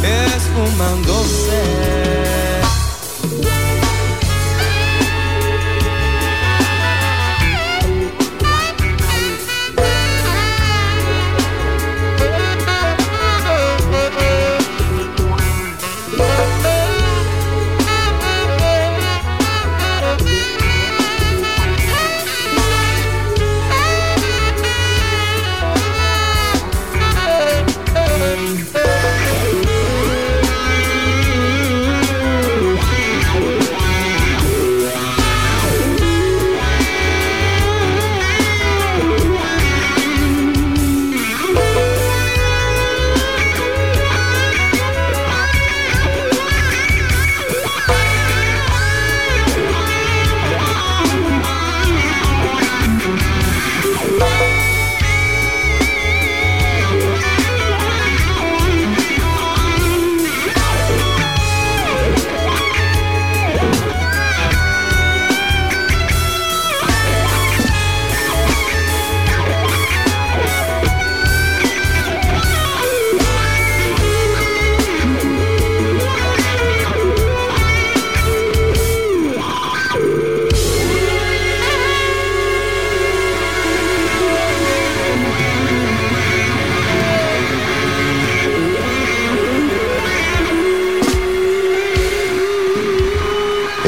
[0.02, 2.07] esfumándose.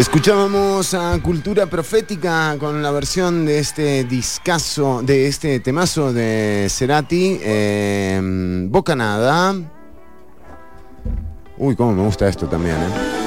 [0.00, 7.38] Escuchábamos a Cultura Profética con la versión de este discazo, de este temazo de Cerati,
[7.42, 8.18] eh,
[8.70, 9.54] Bocanada.
[11.58, 13.20] Uy, cómo me gusta esto también, ¿eh?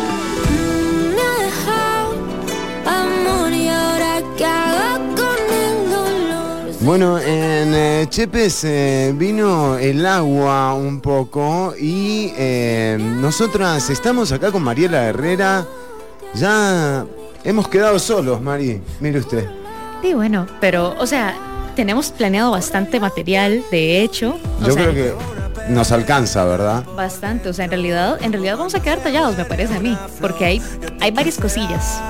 [6.81, 14.51] Bueno, en eh, Chepes eh, vino el agua un poco y eh, nosotras estamos acá
[14.51, 15.67] con Mariela Herrera.
[16.35, 17.05] Ya
[17.43, 18.81] hemos quedado solos, Mari.
[18.99, 19.47] Mire usted.
[20.01, 21.35] Sí, bueno, pero, o sea,
[21.75, 24.37] tenemos planeado bastante material, de hecho.
[24.61, 25.13] o Yo sea, creo que
[25.73, 26.83] nos alcanza, ¿verdad?
[26.95, 29.97] Bastante, o sea, en realidad, en realidad vamos a quedar tallados, me parece a mí,
[30.19, 30.61] porque hay,
[30.99, 32.01] hay varias cosillas.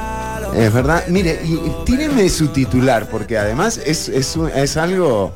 [0.55, 1.03] Es verdad.
[1.07, 5.33] Mire, y, y tíreme su titular, porque además es, es, es algo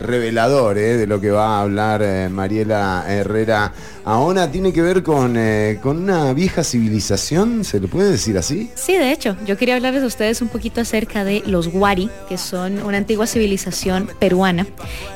[0.00, 0.96] revelador ¿eh?
[0.96, 3.72] de lo que va a hablar eh, Mariela Herrera.
[4.04, 8.70] Ahora tiene que ver con, eh, con una vieja civilización, ¿se le puede decir así?
[8.74, 12.38] Sí, de hecho, yo quería hablarles a ustedes un poquito acerca de los Wari, que
[12.38, 14.66] son una antigua civilización peruana,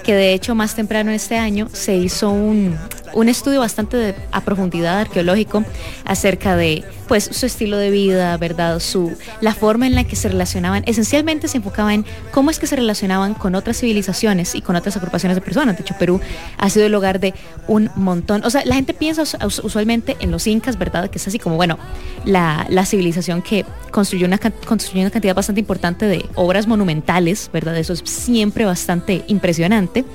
[0.02, 2.78] que de hecho más temprano este año se hizo un,
[3.14, 5.64] un estudio bastante de- a profundidad arqueológico
[6.04, 8.80] acerca de pues su estilo de vida, ¿verdad?
[8.80, 12.66] Su, la forma en la que se relacionaban, esencialmente se enfocaba en cómo es que
[12.66, 15.76] se relacionaban con otras civilizaciones y con otras agrupaciones de personas.
[15.76, 16.20] De hecho, Perú
[16.56, 17.34] ha sido el hogar de
[17.68, 18.42] un montón.
[18.44, 21.10] O sea, la gente piensa us- us- usualmente en los incas, ¿verdad?
[21.10, 21.78] Que es así como, bueno,
[22.24, 27.76] la, la civilización que construyó una, construyó una cantidad bastante importante de obras monumentales, ¿verdad?
[27.76, 30.06] Eso es siempre bastante impresionante.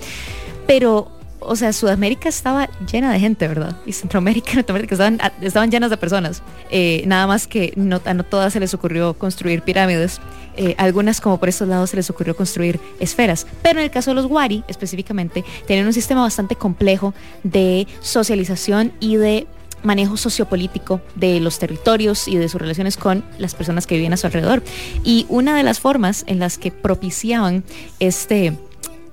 [0.66, 3.78] Pero, o sea, Sudamérica estaba llena de gente, ¿verdad?
[3.86, 6.41] Y Centroamérica Norteamérica estaban, estaban llenas de personas.
[6.70, 10.20] Eh, nada más que no, a no todas se les ocurrió construir pirámides.
[10.57, 13.48] Eh, algunas, como por estos lados, se les ocurrió construir esferas.
[13.61, 17.14] Pero en el caso de los Wari, específicamente, tenían un sistema bastante complejo
[17.44, 19.48] de socialización y de
[19.84, 24.18] manejo sociopolítico de los territorios y de sus relaciones con las personas que vivían a
[24.18, 24.64] su alrededor.
[25.03, 27.64] Y una de las formas en las que propiciaban
[27.99, 28.57] este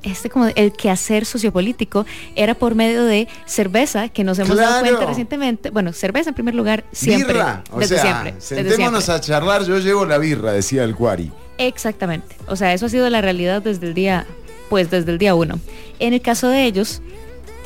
[0.07, 5.07] este como el quehacer sociopolítico era por medio de cerveza, que nos hemos dado cuenta
[5.07, 5.71] recientemente.
[5.71, 7.35] Bueno, cerveza en primer lugar, siempre.
[7.35, 7.65] birra.
[7.71, 8.33] O desde sea, siempre.
[8.33, 9.15] desde sentémonos siempre.
[9.15, 11.31] a charlar, yo llevo la birra, decía el Cuari.
[11.59, 12.37] Exactamente.
[12.47, 14.27] O sea, eso ha sido la realidad desde el día,
[14.69, 15.59] pues desde el día uno.
[15.99, 17.01] En el caso de ellos,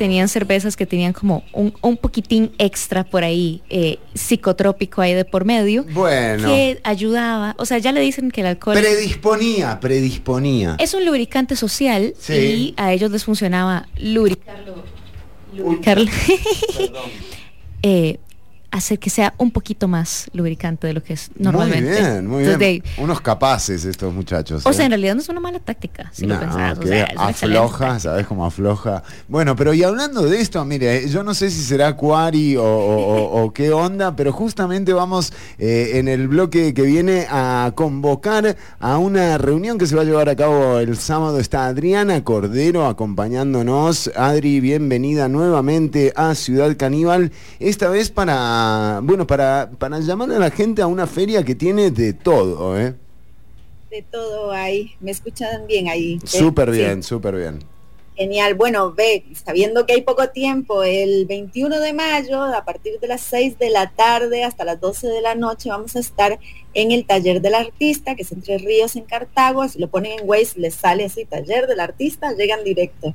[0.01, 5.25] tenían cervezas que tenían como un, un poquitín extra por ahí, eh, psicotrópico ahí de
[5.25, 6.47] por medio, Bueno.
[6.47, 10.75] que ayudaba, o sea, ya le dicen que el alcohol Predisponía, predisponía.
[10.79, 12.33] es un lubricante social Sí.
[12.33, 14.83] y a ellos les funcionaba lubricarlo,
[15.55, 16.09] lubricarlo,
[17.83, 18.17] eh,
[18.71, 21.91] hacer que sea un poquito más lubricante de lo que es normalmente.
[21.91, 22.83] Muy bien, muy Entonces, bien.
[22.97, 24.65] de- Unos capaces estos muchachos.
[24.65, 24.73] o ¿eh?
[24.73, 26.77] sea, en realidad no es una mala táctica, si lo pensás.
[26.79, 29.03] o sea, afloja, ¿sabes cómo afloja?
[29.27, 33.15] Bueno, pero y hablando de esto, mire, yo no sé si será Cuari o, o-
[33.15, 38.55] o- o qué onda, pero justamente vamos eh, en el bloque que viene a convocar
[38.79, 41.39] a una reunión que se va a llevar a cabo el sábado.
[41.39, 44.09] Está Adriana Cordero acompañándonos.
[44.15, 47.31] Adri, bienvenida nuevamente a Ciudad Caníbal.
[47.59, 48.60] Esta vez para,
[49.03, 52.95] bueno, para, para llamar a la gente a una feria que tiene de todo, ¿eh?
[53.91, 54.95] de todo ahí.
[55.01, 56.17] ¿Me escuchan bien ahí?
[56.17, 56.27] ¿Ve?
[56.27, 57.59] Súper bien, súper bien.
[58.15, 58.55] genial.
[58.55, 63.21] Bueno, ve, sabiendo que hay poco tiempo, el 21 de mayo, a partir de las
[63.21, 66.39] 6 de la tarde hasta las 12 de la noche, vamos a estar
[66.73, 69.67] en el taller del artista, que es en Tres Ríos, en Cartago.
[69.67, 73.13] Si lo ponen en Waze, les sale así, taller del artista, llegan directo.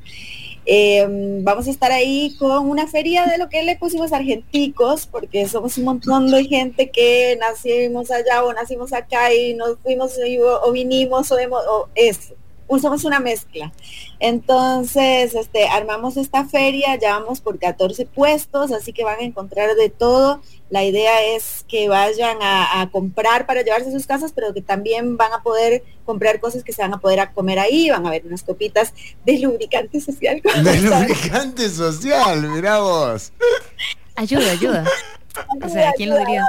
[0.68, 1.06] Eh,
[1.42, 5.78] vamos a estar ahí con una feria de lo que le pusimos argenticos, porque somos
[5.78, 10.18] un montón de gente que nacimos allá o nacimos acá y nos fuimos
[10.64, 12.32] o, vinimos o, hemos, o es,
[12.80, 13.72] somos una mezcla.
[14.18, 19.74] Entonces, este, armamos esta feria, ya vamos por 14 puestos, así que van a encontrar
[19.74, 20.40] de todo.
[20.68, 24.62] La idea es que vayan a, a comprar para llevarse a sus casas, pero que
[24.62, 27.90] también van a poder comprar cosas que se van a poder a comer ahí.
[27.90, 28.92] Van a ver unas copitas
[29.24, 30.42] de lubricante social.
[30.62, 33.32] De lubricante social, mirá vos.
[34.16, 34.84] Ayuda, ayuda.
[35.62, 36.42] O sea, ¿quién lo diría?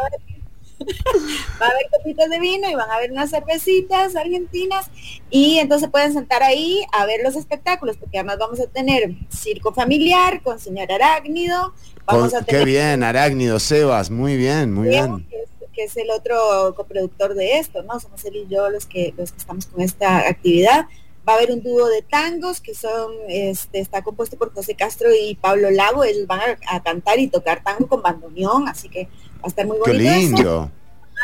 [1.62, 4.90] Va a haber copitas de vino y van a haber unas cervecitas argentinas
[5.30, 9.74] y entonces pueden sentar ahí a ver los espectáculos porque además vamos a tener circo
[9.74, 11.74] familiar con señor Arácnido,
[12.06, 15.26] vamos Con- a qué tener bien, Arácnido, Sebas, muy bien, muy bien.
[15.30, 18.00] que es, que es el otro coproductor de esto, ¿no?
[18.00, 20.88] Somos él y yo los que los que estamos con esta actividad.
[21.28, 25.10] Va a haber un dúo de tangos que son, este, está compuesto por José Castro
[25.14, 26.04] y Pablo Lago.
[26.04, 29.66] Ellos van a, a cantar y tocar tango con bandoneón, así que va a estar
[29.68, 30.10] muy Qué bonito.
[30.10, 30.20] eso.
[30.20, 30.72] lindo.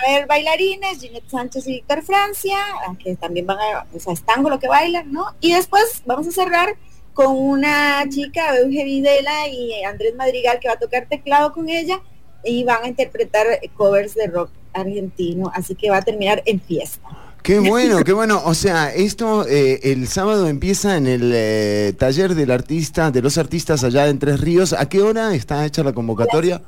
[0.05, 2.57] a ver bailarines, Ginette Sánchez y Víctor Francia,
[3.01, 5.25] que también van a, o sea, es tango lo que bailan, ¿no?
[5.39, 6.75] Y después vamos a cerrar
[7.13, 12.01] con una chica, Euge Videla y Andrés Madrigal, que va a tocar teclado con ella
[12.43, 13.45] y van a interpretar
[13.77, 17.07] covers de rock argentino, así que va a terminar en fiesta.
[17.43, 18.41] Qué bueno, qué bueno.
[18.45, 23.37] O sea, esto eh, el sábado empieza en el eh, taller del artista, de los
[23.37, 24.73] artistas allá en Tres Ríos.
[24.73, 26.61] ¿A qué hora está hecha la convocatoria?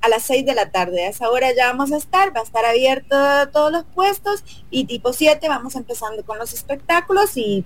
[0.00, 1.04] a las 6 de la tarde.
[1.04, 3.16] A esa hora ya vamos a estar, va a estar abierto
[3.52, 7.64] todos los puestos y tipo 7 vamos empezando con los espectáculos y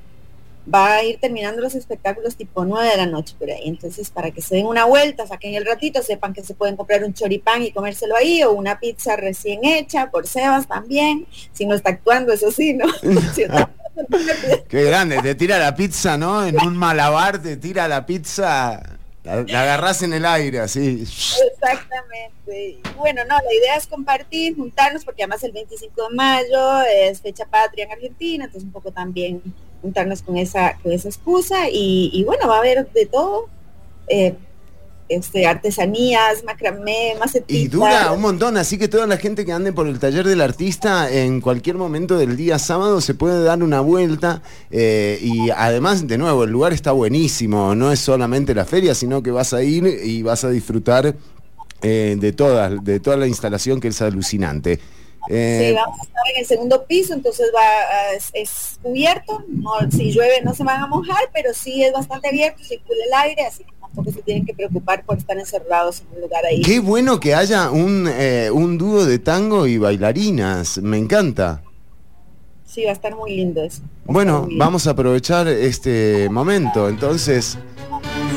[0.73, 3.63] va a ir terminando los espectáculos tipo 9 de la noche por ahí.
[3.65, 7.05] Entonces, para que se den una vuelta, saquen el ratito, sepan que se pueden comprar
[7.05, 11.75] un choripán y comérselo ahí o una pizza recién hecha por Sebas también, si no
[11.75, 12.87] está actuando, eso sí, ¿no?
[14.69, 16.47] Qué grande, te tira la pizza, ¿no?
[16.47, 18.83] En un malabar te tira la pizza,
[19.23, 21.03] la, la agarrás en el aire, así.
[21.03, 22.81] Exactamente.
[22.97, 27.45] Bueno, no, la idea es compartir, juntarnos, porque además el 25 de mayo es fecha
[27.47, 29.43] patria en Argentina, entonces un poco también
[29.83, 33.49] juntarnos con esa, con esa excusa y, y bueno, va a haber de todo.
[34.09, 34.35] Eh,
[35.09, 37.53] este, artesanías, macramé, macetita.
[37.53, 40.41] Y dura un montón, así que toda la gente que ande por el taller del
[40.41, 46.07] artista en cualquier momento del día sábado se puede dar una vuelta eh, y además,
[46.07, 49.63] de nuevo, el lugar está buenísimo, no es solamente la feria, sino que vas a
[49.63, 51.15] ir y vas a disfrutar
[51.83, 54.81] eh, de, toda, de toda la instalación que es alucinante.
[55.29, 59.45] Eh, Sí, vamos a estar en el segundo piso, entonces va a- es, es cubierto,
[59.49, 63.13] no, si llueve no se van a mojar, pero sí es bastante abierto, circula el
[63.31, 66.63] aire, así que tampoco se tienen que preocupar por estar encerrados en un lugar ahí.
[66.63, 71.63] Qué bueno que haya un, eh, un dúo de tango y bailarinas, me encanta.
[72.67, 73.83] Sí, va a estar muy lindo eso.
[74.07, 77.59] Bueno, vamos a aprovechar este momento, entonces.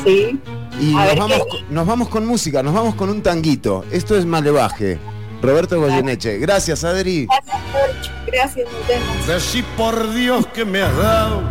[0.04, 0.38] Sí.
[0.78, 3.84] Y nos vamos, qué- nos vamos con música, nos vamos con un tanguito.
[3.90, 4.98] Esto es Malevaje.
[5.42, 6.38] Roberto Goyeneche.
[6.38, 7.26] Gracias, Adri.
[7.26, 8.10] Gracias, George.
[8.26, 9.26] Gracias, nos vemos.
[9.26, 11.42] Decí por Dios que me has dado,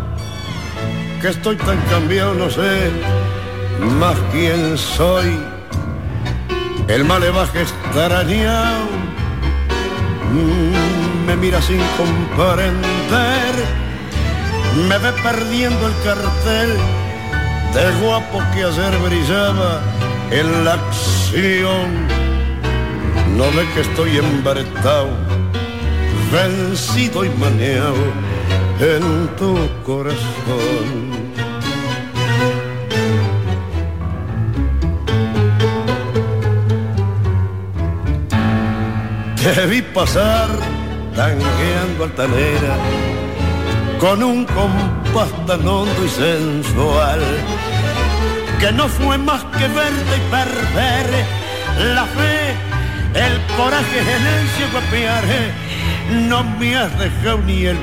[1.22, 2.92] que estoy tan cambiado, no sé
[3.80, 5.38] más quién soy.
[6.88, 8.86] El malevaje extrañado
[10.32, 13.56] mm, me mira sin comprender,
[14.88, 16.78] me ve perdiendo el cartel
[17.74, 19.82] de guapo que ayer brillaba
[20.32, 22.35] en la acción.
[23.36, 25.10] No ve que estoy embaretado
[26.32, 28.06] vencido y maneado
[28.80, 31.16] en tu corazón.
[39.42, 40.50] Te vi pasar
[41.16, 42.76] tangueando altanera
[44.00, 47.22] con un compás tan hondo y sensual
[48.60, 51.06] que no fue más que verte y perder
[51.94, 52.56] la fe,
[53.16, 55.24] el coraje, el ansia guapear.
[56.30, 57.78] No me has dejado ni el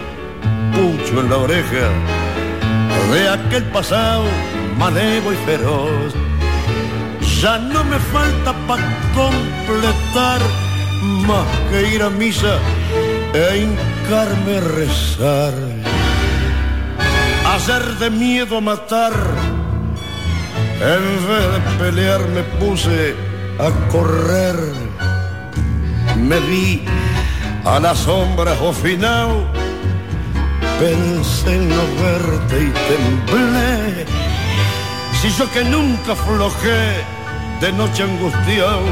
[0.73, 1.89] pucho en la oreja
[3.13, 4.25] de aquel pasado
[4.79, 6.15] malevo y feroz.
[7.41, 8.83] Ya no me falta para
[9.15, 10.41] completar
[11.27, 12.59] más que ir a misa
[13.35, 15.55] e hincarme a rezar.
[17.55, 19.13] Hacer de miedo a matar,
[20.81, 23.15] en vez de pelear me puse
[23.59, 24.92] a correr.
[26.17, 26.83] Me vi
[27.65, 29.45] a la sombra ofinao,
[30.79, 34.07] pensé en no verte y temblé.
[35.21, 37.05] Si yo que nunca aflojé
[37.61, 38.83] de noche angustiado,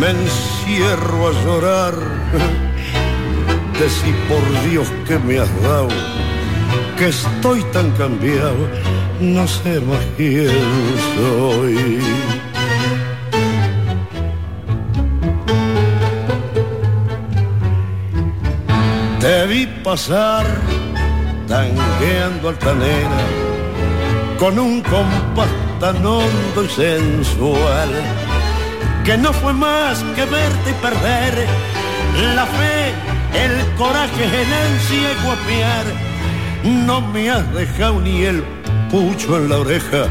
[0.00, 1.94] me encierro a llorar.
[3.78, 5.88] Decí por Dios que me has dado,
[6.98, 8.68] que estoy tan cambiado,
[9.20, 10.50] no sé más quién
[11.16, 12.33] soy.
[19.24, 20.44] Te vi pasar
[21.48, 23.22] tangueando altanera
[24.38, 25.48] con un compás
[25.80, 27.88] tan hondo y sensual
[29.02, 31.46] que no fue más que verte y perder
[32.34, 32.92] la fe,
[33.44, 35.86] el coraje, el ansia y guapear.
[36.86, 38.44] No me has dejado ni el
[38.90, 40.02] pucho en la oreja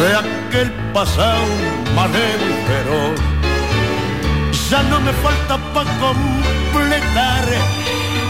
[0.00, 1.44] de aquel pasado
[1.94, 3.20] manejo feroz.
[4.70, 7.77] Ya no me falta para completar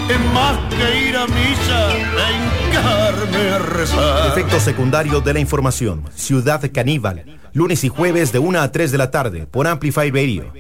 [0.09, 4.29] es más que ir a misa e hincarme a rezar.
[4.29, 6.05] Efecto secundario de la información.
[6.15, 7.39] Ciudad Caníbal.
[7.53, 10.53] Lunes y jueves de 1 a 3 de la tarde por Amplify Radio.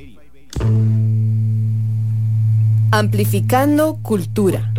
[2.91, 4.73] Amplificando cultura.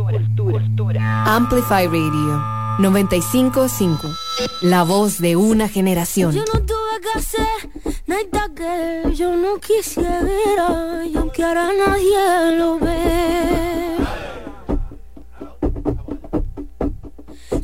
[1.25, 2.43] Amplify Radio
[2.79, 4.07] 955.
[4.61, 6.33] La voz de una generación.
[6.33, 7.69] Yo no tuve que hacer
[8.07, 13.78] nada que yo no quisiera y aunque ahora nadie lo ve.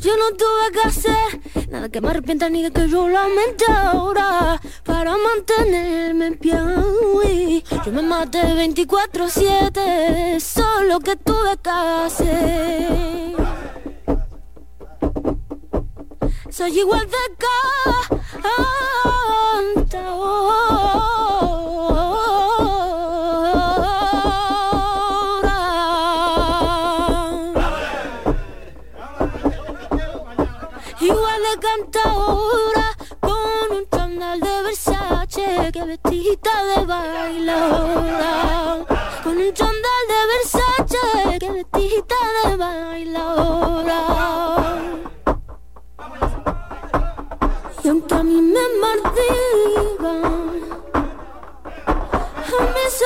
[0.06, 5.16] Yo no tuve que hacer nada que me arrepienta ni que yo lamente ahora para
[5.16, 6.56] mantenerme en pie.
[7.84, 13.34] Yo me maté 24-7, solo que tuve que hacer.
[16.50, 17.16] Soy igual de
[19.98, 20.85] Igual
[33.20, 38.32] con un chándal de Versace que vestida de bailadora.
[39.22, 44.00] Con un chándal de Versace que vestida de bailadora.
[47.84, 50.24] Y aunque a mí me martigan,
[52.58, 53.04] a mí se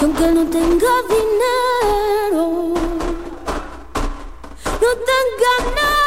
[0.00, 2.44] Y aunque no tenga dinero,
[4.82, 5.97] no tenga nadie,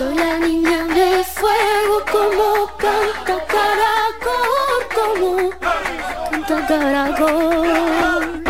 [0.00, 2.46] soy la niña de fuego como
[2.78, 8.42] canta caracol, como canta caracol.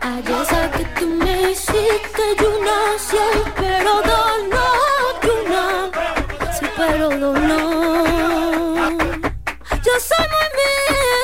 [0.00, 2.78] Ayer sé que tú me hiciste y una
[3.08, 3.24] sí,
[3.56, 4.20] pero no,
[5.24, 5.64] y una
[6.56, 7.62] sí, pero no.
[9.86, 11.20] Yo soy muy mía,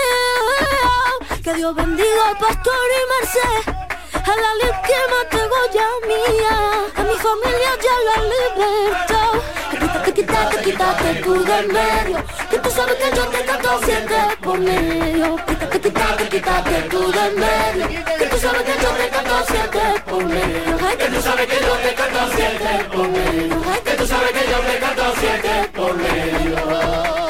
[1.45, 3.84] que Dios bendiga al pastor y Merced.
[4.27, 6.57] A la víctima tengo ya mía,
[6.97, 9.33] a mi familia ya la libertad.
[9.71, 14.59] Quítate, quítate, quítate tú del medio, que tú sabes que yo te canto siempre por
[14.59, 15.37] medio.
[15.47, 20.25] Quítate, quítate, quítate tú del medio, que tú sabes que yo te canto siempre por
[20.25, 20.77] medio.
[20.99, 23.63] Que tú sabes que yo te canto siempre por medio.
[23.85, 27.24] Que tú sabes que yo te canto siempre por medio.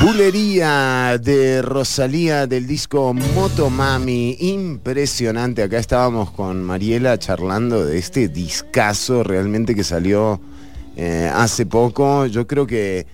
[0.00, 5.62] Bulería de Rosalía del disco Motomami, impresionante.
[5.62, 10.38] Acá estábamos con Mariela charlando de este discazo realmente que salió
[10.96, 12.26] eh, hace poco.
[12.26, 13.06] Yo creo que,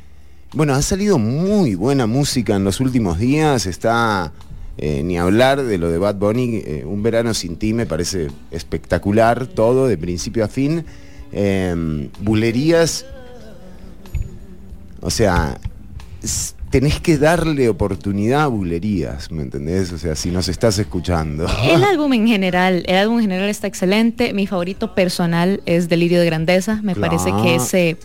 [0.54, 3.66] bueno, ha salido muy buena música en los últimos días.
[3.66, 4.32] Está,
[4.76, 8.28] eh, ni hablar de lo de Bad Bunny, eh, Un verano sin ti me parece
[8.50, 10.84] espectacular, todo de principio a fin.
[11.32, 13.06] Eh, bulerías,
[15.00, 15.58] o sea,
[16.72, 19.92] tenés que darle oportunidad a bulerías, ¿me entendés?
[19.92, 21.46] O sea, si nos estás escuchando.
[21.62, 24.32] El álbum en general, el álbum en general está excelente.
[24.32, 26.80] Mi favorito personal es Delirio de Grandeza.
[26.82, 27.96] Me parece que ese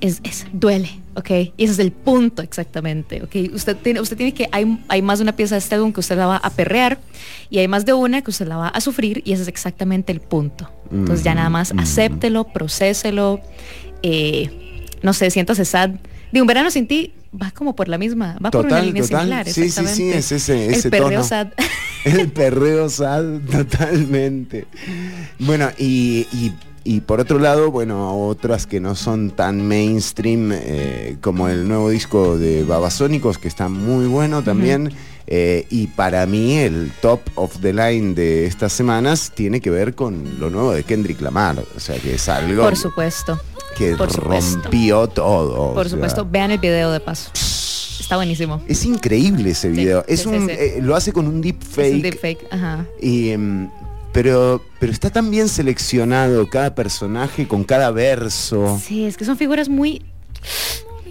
[0.00, 1.30] es, es- duele, ¿ok?
[1.58, 3.36] Y ese es el punto exactamente, ¿ok?
[3.54, 6.00] Usted tiene, usted tiene que, hay, hay más de una pieza de este álbum que
[6.00, 6.98] usted la va a perrear
[7.50, 10.12] y hay más de una que usted la va a sufrir y ese es exactamente
[10.12, 10.70] el punto.
[10.90, 13.40] Entonces ya nada más Mm, acéptelo, procéselo,
[14.02, 15.90] eh, no sé, siéntase sad.
[16.32, 19.20] De un verano sin ti va como por la misma, va por una línea total.
[19.20, 19.48] similar.
[19.48, 21.24] Sí, sí, sí, es ese, ese el perreo tono.
[21.24, 21.48] sad.
[22.04, 24.66] El perreo sad, totalmente.
[25.38, 26.52] Bueno, y, y-
[26.88, 31.90] y por otro lado, bueno, otras que no son tan mainstream, eh, como el nuevo
[31.90, 34.92] disco de Babasónicos, que está muy bueno también.
[35.26, 39.96] Eh, y para mí el top of the line de estas semanas tiene que ver
[39.96, 41.64] con lo nuevo de Kendrick Lamar.
[41.76, 43.40] O sea, que es algo Por supuesto.
[43.76, 45.70] Que por rompió todo.
[45.70, 45.96] o Por sea.
[45.96, 47.30] supuesto, vean el video de paso.
[48.00, 48.60] Está buenísimo.
[48.68, 50.04] Es increíble ese video.
[50.06, 50.52] sí, es sí, un, sí.
[50.56, 52.02] eh, lo hace con un deep Es un fake.
[52.02, 52.86] deepfake, ajá.
[53.00, 53.68] Y, em,
[54.12, 58.80] pero, pero está tan bien seleccionado cada personaje con cada verso.
[58.82, 60.02] Sí, es que son figuras muy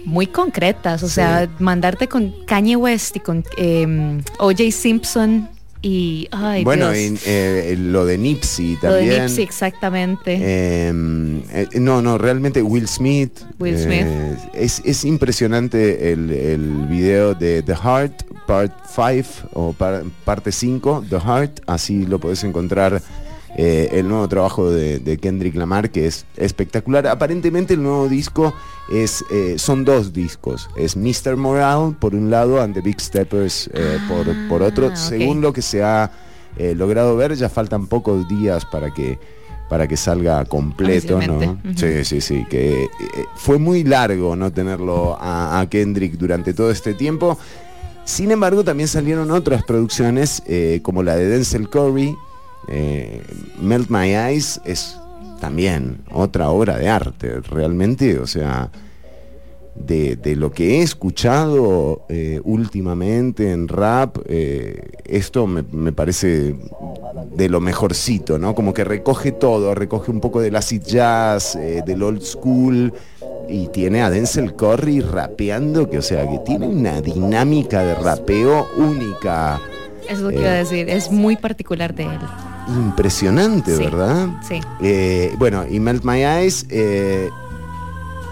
[0.04, 4.70] muy concretas, o sea, mandarte con Kanye West y con eh, O.J.
[4.70, 5.48] Simpson
[5.86, 9.22] y ay, bueno, y, eh, lo de Nipsey lo de también.
[9.26, 10.88] Nipsey exactamente.
[10.88, 13.30] Em, eh, no, no, realmente Will Smith.
[13.60, 14.50] Will eh, Smith.
[14.54, 21.04] es, es impresionante el, el video de The Heart, Part 5 o par- parte 5,
[21.08, 21.60] The Heart.
[21.66, 23.00] Así lo podés encontrar
[23.56, 27.06] eh, el nuevo trabajo de, de Kendrick Lamar, que es espectacular.
[27.06, 28.54] Aparentemente el nuevo disco
[28.92, 30.68] es, eh, son dos discos.
[30.76, 31.36] Es Mr.
[31.36, 34.90] Morale por un lado, and The Big Steppers eh, por, por otro.
[34.92, 34.96] Ah.
[34.96, 36.10] Según lo que se ha
[36.74, 39.18] logrado ver, ya faltan pocos días para que
[39.68, 41.58] para que salga completo, ¿no?
[41.76, 42.88] Sí, sí, sí, que eh,
[43.34, 47.38] fue muy largo no tenerlo a, a Kendrick durante todo este tiempo.
[48.04, 52.14] Sin embargo, también salieron otras producciones, eh, como la de Denzel Curry,
[52.68, 53.22] eh,
[53.60, 54.98] Melt My Eyes, es
[55.40, 58.70] también otra obra de arte, realmente, o sea,
[59.74, 66.56] de, de lo que he escuchado eh, últimamente en rap, eh, esto me, me parece
[67.34, 68.54] de lo mejorcito, ¿no?
[68.54, 72.92] Como que recoge todo, recoge un poco del acid jazz, del old school,
[73.48, 78.66] y tiene a Denzel Curry rapeando, que o sea, que tiene una dinámica de rapeo
[78.78, 79.60] única,
[80.08, 82.20] es lo que eh, iba a decir, es muy particular de él.
[82.68, 84.28] Impresionante, Sí, ¿verdad?
[84.46, 84.60] sí.
[84.80, 87.30] Eh, bueno, y Melt My Eyes, eh,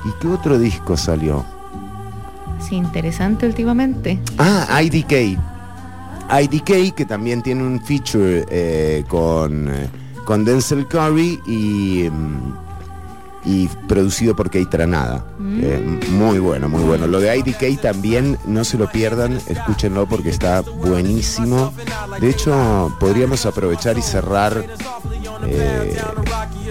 [0.04, 1.44] ¿y qué otro disco salió?
[2.60, 4.18] Sí, interesante últimamente.
[4.38, 5.38] Ah, IDK.
[6.42, 9.88] IDK, que también tiene un feature eh, con, eh,
[10.24, 12.54] con Denzel Curry y, mm,
[13.44, 15.24] y producido por Kate Tranada.
[15.40, 17.06] Eh, muy bueno, muy bueno.
[17.06, 21.72] Lo de IDK también, no se lo pierdan, escúchenlo porque está buenísimo.
[22.20, 24.64] De hecho, podríamos aprovechar y cerrar
[25.46, 25.96] eh,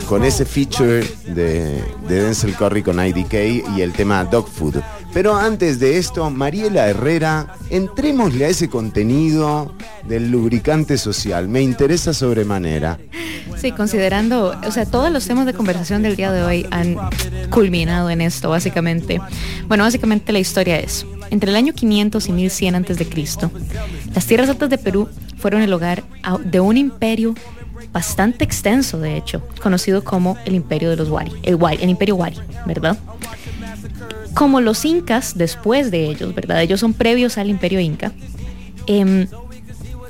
[0.08, 3.34] con ese feature de, de Denzel Curry con IDK
[3.76, 4.82] y el tema Dog Food.
[5.14, 9.76] Pero antes de esto, Mariela Herrera, entrémosle a ese contenido
[10.08, 11.48] del lubricante social.
[11.48, 12.98] Me interesa sobremanera.
[13.58, 16.98] Sí, considerando, o sea, todos los temas de conversación del día de hoy han
[17.52, 19.22] culminado en esto, básicamente.
[19.68, 23.52] Bueno, básicamente la historia es, entre el año 500 y 1100 antes de Cristo,
[24.16, 26.04] las tierras altas de Perú fueron el hogar
[26.44, 27.36] de un imperio
[27.92, 32.16] bastante extenso, de hecho, conocido como el Imperio de los Wari, el, Wari, el Imperio
[32.16, 32.98] Wari, ¿verdad?
[34.34, 36.62] Como los incas, después de ellos, ¿verdad?
[36.62, 38.12] Ellos son previos al Imperio Inca.
[38.86, 39.28] em,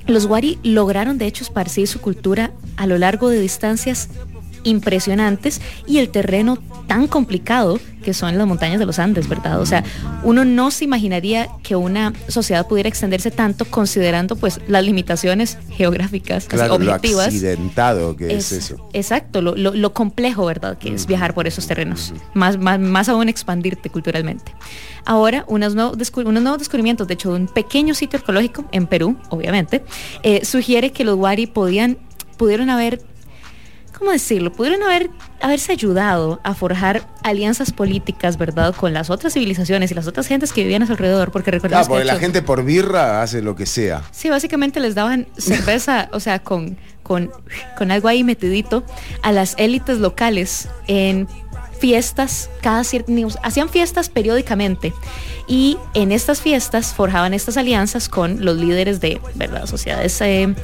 [0.07, 4.09] los Wari lograron de hecho esparcir su cultura a lo largo de distancias
[4.63, 6.57] impresionantes y el terreno
[6.87, 9.61] tan complicado que son las montañas de los Andes, ¿verdad?
[9.61, 9.81] O sea,
[10.23, 16.39] uno no se imaginaría que una sociedad pudiera extenderse tanto considerando pues las limitaciones geográficas
[16.45, 17.27] así, Claro, lo objetivas.
[17.27, 18.89] accidentado que es, Es- eso.
[18.91, 20.77] Exacto, lo, lo- lo complejo, ¿verdad?
[20.77, 22.13] Que es viajar por esos terrenos.
[22.33, 24.53] Más, más, más aún expandirte culturalmente.
[25.05, 28.85] Ahora, unos nuevos, descu- unos nuevos descubrimientos, de hecho, de un pequeño sitio arqueológico en
[28.87, 29.81] Perú, obviamente,
[30.23, 31.97] eh, sugiere que los Wari podían,
[32.37, 33.01] pudieron haber,
[33.97, 34.51] ¿cómo decirlo?
[34.51, 35.09] Pudieron haber,
[35.41, 38.75] haberse ayudado a forjar alianzas políticas, ¿verdad?
[38.75, 41.53] Con las otras civilizaciones y las otras gentes que vivían a su alrededor, porque Ah,
[41.53, 44.01] recordemos que porque de la hecho- gente por birra hace lo que sea.
[44.11, 47.31] Sí, básicamente les daban cerveza, o sea, con, con,
[47.77, 48.83] con algo ahí metidito
[49.21, 51.27] a las élites locales en
[51.79, 53.11] fiestas, cada cierto,
[53.43, 54.93] hacían fiestas periódicamente
[55.47, 59.65] y en estas fiestas forjaban estas alianzas con los líderes de ¿verdad?
[59.65, 60.55] sociedades eh,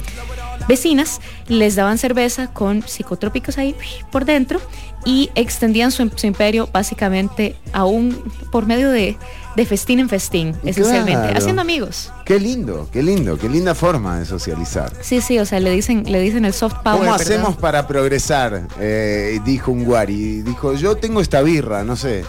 [0.68, 3.74] vecinas, les daban cerveza con psicotrópicos ahí
[4.10, 4.60] por dentro
[5.04, 8.22] y extendían su, su imperio básicamente aún
[8.52, 9.16] por medio de,
[9.56, 11.38] de festín en festín, esencialmente, Claro.
[11.38, 12.12] haciendo amigos.
[12.26, 14.92] Qué lindo, qué lindo, qué linda forma de socializar.
[15.00, 16.98] Sí, sí, o sea, le dicen, le dicen el soft power.
[16.98, 17.20] ¿Cómo ¿verdad?
[17.20, 18.68] hacemos para progresar?
[18.78, 20.42] Eh, dijo un guari.
[20.42, 22.24] Dijo, yo tengo esta birra, no sé.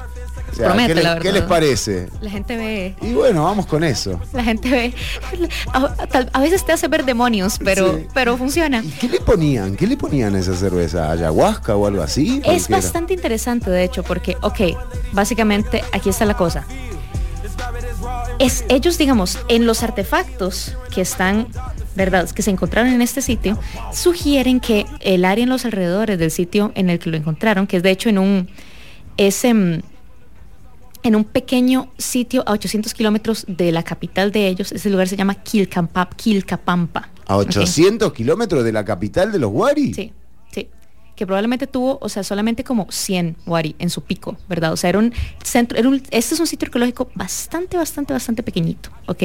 [0.52, 1.34] O sea, Promete, ¿qué, les, la qué verdad.
[1.40, 2.10] les parece?
[2.20, 4.20] La gente ve, Y bueno, vamos con eso.
[4.34, 4.94] la gente ve.
[5.74, 8.08] A, tal- a veces te hace ver demonios, pero, Sí.
[8.14, 8.84] pero funciona.
[9.00, 9.76] ¿Qué le ponían?
[9.78, 11.10] ¿Qué le ponían a esa cerveza?
[11.12, 12.42] ¿Ayahuasca o algo así?
[12.46, 14.60] Es bastante interesante, de hecho, porque, ok,
[15.14, 16.66] básicamente aquí está la cosa.
[18.40, 21.48] Es ellos, digamos, en los artefactos que están,
[21.96, 22.30] ¿verdad?
[22.30, 23.58] Que se encontraron en este sitio,
[23.94, 27.78] sugieren que el área en los alrededores del sitio en el que lo encontraron, que
[27.78, 28.50] es de hecho en un,
[29.18, 29.44] es
[31.04, 35.16] en un pequeño sitio a 800 kilómetros de la capital de ellos, ese lugar se
[35.18, 37.10] llama Quilcampa, Quilcapampa.
[37.28, 37.48] ¿A ¿ok?
[37.48, 39.94] 800 kilómetros de la capital de los guari?
[39.94, 40.12] Sí,
[40.52, 40.68] sí.
[41.16, 44.74] Que probablemente tuvo, o sea, solamente como 100 wari en su pico, ¿verdad?
[44.74, 45.14] O sea, era un
[45.44, 49.24] centro, era un, este es un sitio arqueológico bastante, bastante, bastante pequeñito, ¿ok?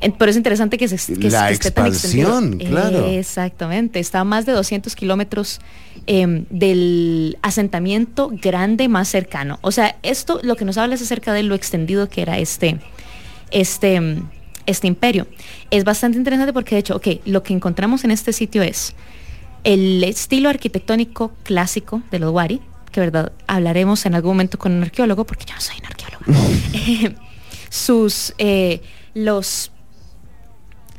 [0.00, 3.06] En- pero es interesante que, se, que, La que esté tan expansión, claro.
[3.06, 5.60] Exactamente, está a más de 200 kilómetros
[6.06, 9.58] em, del asentamiento grande más cercano.
[9.62, 12.78] O sea, esto lo que nos habla es acerca de lo extendido que era este,
[13.50, 14.28] este, mm,
[14.66, 15.26] este imperio.
[15.70, 18.94] Es bastante interesante porque de hecho, ok, lo que encontramos en este sitio es
[19.64, 22.60] el estilo arquitectónico clásico de los Wari,
[22.90, 26.24] que verdad hablaremos en algún momento con un arqueólogo, porque yo no soy un arqueólogo.
[26.74, 27.14] Eh,
[27.70, 28.80] sus eh,
[29.14, 29.71] los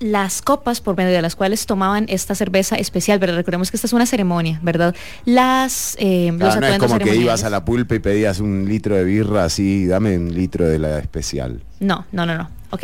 [0.04, 3.38] las copas por medio de las cuales tomaban esta cerveza especial, ¿verdad?
[3.38, 4.94] Recordemos que esta es una ceremonia, ¿verdad?
[5.26, 8.96] Las eh, los no es como que ibas a la pulpa y pedías un litro
[8.96, 11.62] de birra así, dame un litro de la especial.
[11.80, 12.50] No, no, no, no.
[12.72, 12.84] Ok.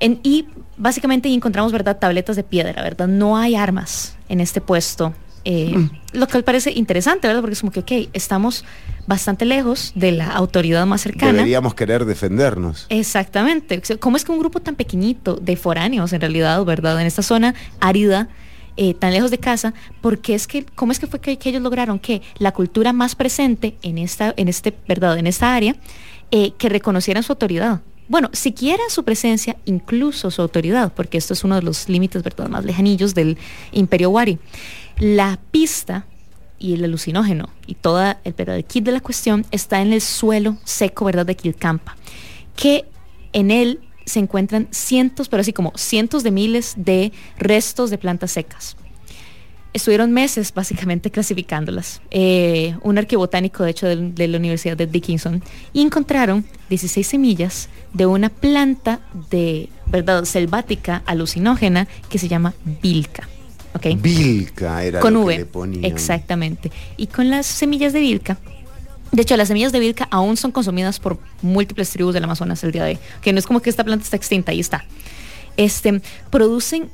[0.00, 0.46] En- y
[0.76, 1.98] básicamente encontramos, ¿verdad?
[1.98, 3.08] Tabletas de piedra, ¿verdad?
[3.08, 5.14] No hay armas en este puesto.
[5.44, 5.90] Eh, Mm.
[6.12, 7.40] Lo cual parece interesante, ¿verdad?
[7.40, 8.64] Porque es como que, ok, estamos
[9.06, 11.32] bastante lejos de la autoridad más cercana.
[11.32, 12.86] Deberíamos querer defendernos.
[12.90, 13.80] Exactamente.
[13.98, 17.00] ¿Cómo es que un grupo tan pequeñito de foráneos, en realidad, ¿verdad?
[17.00, 18.28] En esta zona árida,
[18.76, 21.62] eh, tan lejos de casa, porque es que, ¿cómo es que fue que, que ellos
[21.62, 25.18] lograron que la cultura más presente en esta, en este, ¿verdad?
[25.18, 25.76] En esta área,
[26.30, 27.80] eh, que reconocieran su autoridad?
[28.12, 32.46] Bueno, siquiera su presencia, incluso su autoridad, porque esto es uno de los límites, ¿verdad?
[32.46, 33.38] Más lejanillos del
[33.70, 34.38] Imperio Wari.
[34.98, 36.04] La pista
[36.58, 40.58] y el alucinógeno y toda el, el kit de la cuestión está en el suelo
[40.64, 41.24] seco, ¿verdad?
[41.24, 41.96] De Quilcampa,
[42.54, 42.84] que
[43.32, 48.32] en él se encuentran cientos, pero así como cientos de miles de restos de plantas
[48.32, 48.76] secas.
[49.72, 52.02] Estuvieron meses básicamente clasificándolas.
[52.10, 55.42] Eh, un arqueobotánico, de hecho, de, la Universidad de Dickinson,
[55.72, 59.00] y encontraron 16 semillas de una planta
[59.30, 63.28] de, ¿verdad?, selvática alucinógena que se llama vilca.
[63.74, 63.86] ¿ok?
[63.96, 65.32] Vilca era con lo V.
[65.32, 65.84] que le ponían.
[65.84, 66.70] Exactamente.
[66.98, 68.38] Y con las semillas de Vilca
[69.10, 72.72] De hecho, las semillas de Vilca aún son consumidas por múltiples tribus del Amazonas el
[72.72, 72.98] día de hoy.
[73.22, 74.84] Que no es como que esta planta está extinta, ahí está.
[75.56, 76.90] Este, producen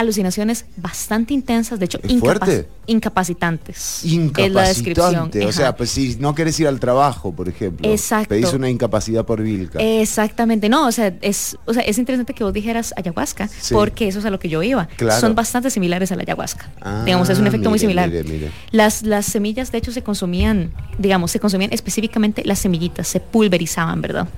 [0.00, 2.68] alucinaciones bastante intensas, de hecho, Es incapa- fuerte.
[2.86, 4.02] incapacitantes.
[4.04, 5.08] Es la descripción.
[5.10, 5.40] Incapacitante.
[5.44, 5.52] O ajá.
[5.52, 7.88] sea, pues si no querés ir al trabajo, por ejemplo.
[7.90, 8.28] Exacto.
[8.30, 9.78] Pedís una incapacidad por Vilca.
[9.80, 13.74] Exactamente, no, o sea, es, o sea, es interesante que vos dijeras ayahuasca, Sí.
[13.74, 14.86] porque eso es a lo que yo iba.
[14.96, 15.20] Claro.
[15.20, 16.70] Son bastante similares a la ayahuasca.
[16.80, 18.08] Ah, digamos, es un efecto muy similar.
[18.08, 18.50] mire, mire.
[18.70, 24.00] Las, las semillas, de hecho, se consumían, digamos, se consumían específicamente las semillitas, se pulverizaban,
[24.00, 24.28] ¿verdad?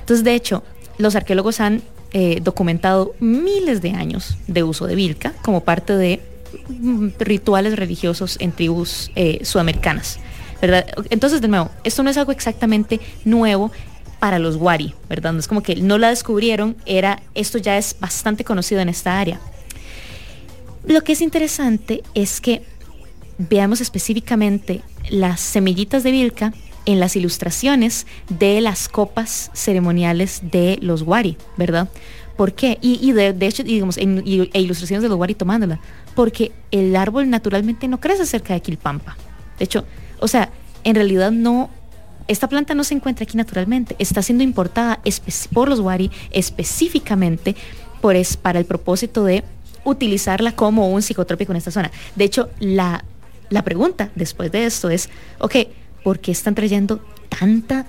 [0.00, 0.62] Entonces, de hecho,
[0.98, 1.82] los arqueólogos han
[2.12, 6.20] eh, documentado miles de años de uso de vilca como parte de
[6.68, 10.18] mm, rituales religiosos en tribus eh, sudamericanas,
[10.60, 10.86] ¿verdad?
[11.10, 13.70] Entonces, de nuevo, esto no es algo exactamente nuevo
[14.18, 15.32] para los Wari, ¿verdad?
[15.32, 19.20] No es como que no la descubrieron, era, esto ya es bastante conocido en esta
[19.20, 19.40] área.
[20.86, 22.62] Lo que es interesante es que
[23.36, 24.80] veamos específicamente
[25.10, 26.54] las semillitas de Vilca
[26.86, 31.88] en las ilustraciones de las copas ceremoniales de los Wari, ¿verdad?
[32.36, 32.78] ¿Por qué?
[32.80, 35.80] Y, y de, hecho, digamos, en, e ilustraciones de los Wari tomándola.
[36.14, 39.16] Porque el árbol naturalmente no crece cerca de Quilpampa.
[39.58, 39.84] De hecho,
[40.20, 40.50] o sea,
[40.84, 41.68] en realidad no,
[42.28, 45.00] esta planta no se encuentra aquí naturalmente, está siendo importada
[45.52, 47.56] por los Wari específicamente
[48.00, 49.42] por es, para el propósito de
[49.84, 51.90] utilizarla como un psicotrópico en esta zona.
[52.14, 53.04] De hecho, la,
[53.50, 55.56] la pregunta después de esto es, ok,
[56.08, 57.84] ¿por qué están trayendo tanta,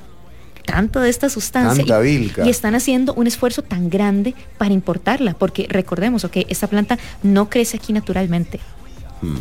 [0.65, 1.85] tanta de esta sustancia?
[2.03, 7.49] Y, están haciendo un esfuerzo tan grande para importarla, porque recordemos, ok, esta planta no
[7.49, 8.59] crece aquí naturalmente.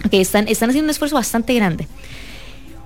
[0.06, 1.88] Ok, están, están haciendo un esfuerzo bastante grande.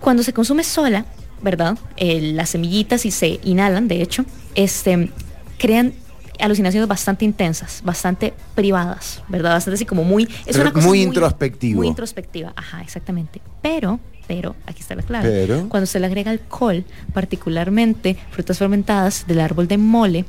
[0.00, 1.04] Cuando se consume sola,
[1.42, 1.76] ¿verdad?
[1.98, 4.24] Eh, las semillitas y se inhalan, de hecho,
[4.54, 5.10] este,
[5.58, 5.92] crean
[6.40, 9.50] alucinaciones bastante intensas, bastante privadas, ¿verdad?
[9.50, 10.22] Bastante así como muy...
[10.22, 11.80] Es Pero una cosa muy introspectivo.
[11.80, 13.42] Muy introspectiva, ajá, exactamente.
[13.60, 15.28] Pero, pero, aquí está la clave.
[15.28, 15.68] Pero.
[15.68, 20.24] Cuando se le agrega alcohol, particularmente frutas fermentadas del árbol de mole,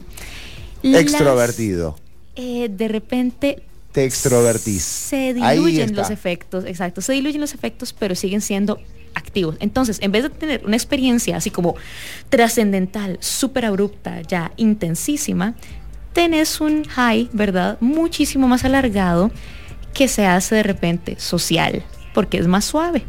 [0.81, 1.95] las, Extrovertido.
[2.35, 4.83] eh, de repente Te extrovertís.
[4.83, 8.79] se diluyen los efectos, exacto, se diluyen los efectos, pero siguen siendo
[9.15, 9.55] activos.
[9.59, 11.75] Entonces, en vez de tener una experiencia así como
[12.29, 15.55] trascendental, súper abrupta, ya intensísima,
[16.13, 17.77] tenés un high, ¿verdad?
[17.79, 19.31] Muchísimo más alargado
[19.93, 21.83] que se hace de repente social,
[22.13, 23.03] porque es más suave.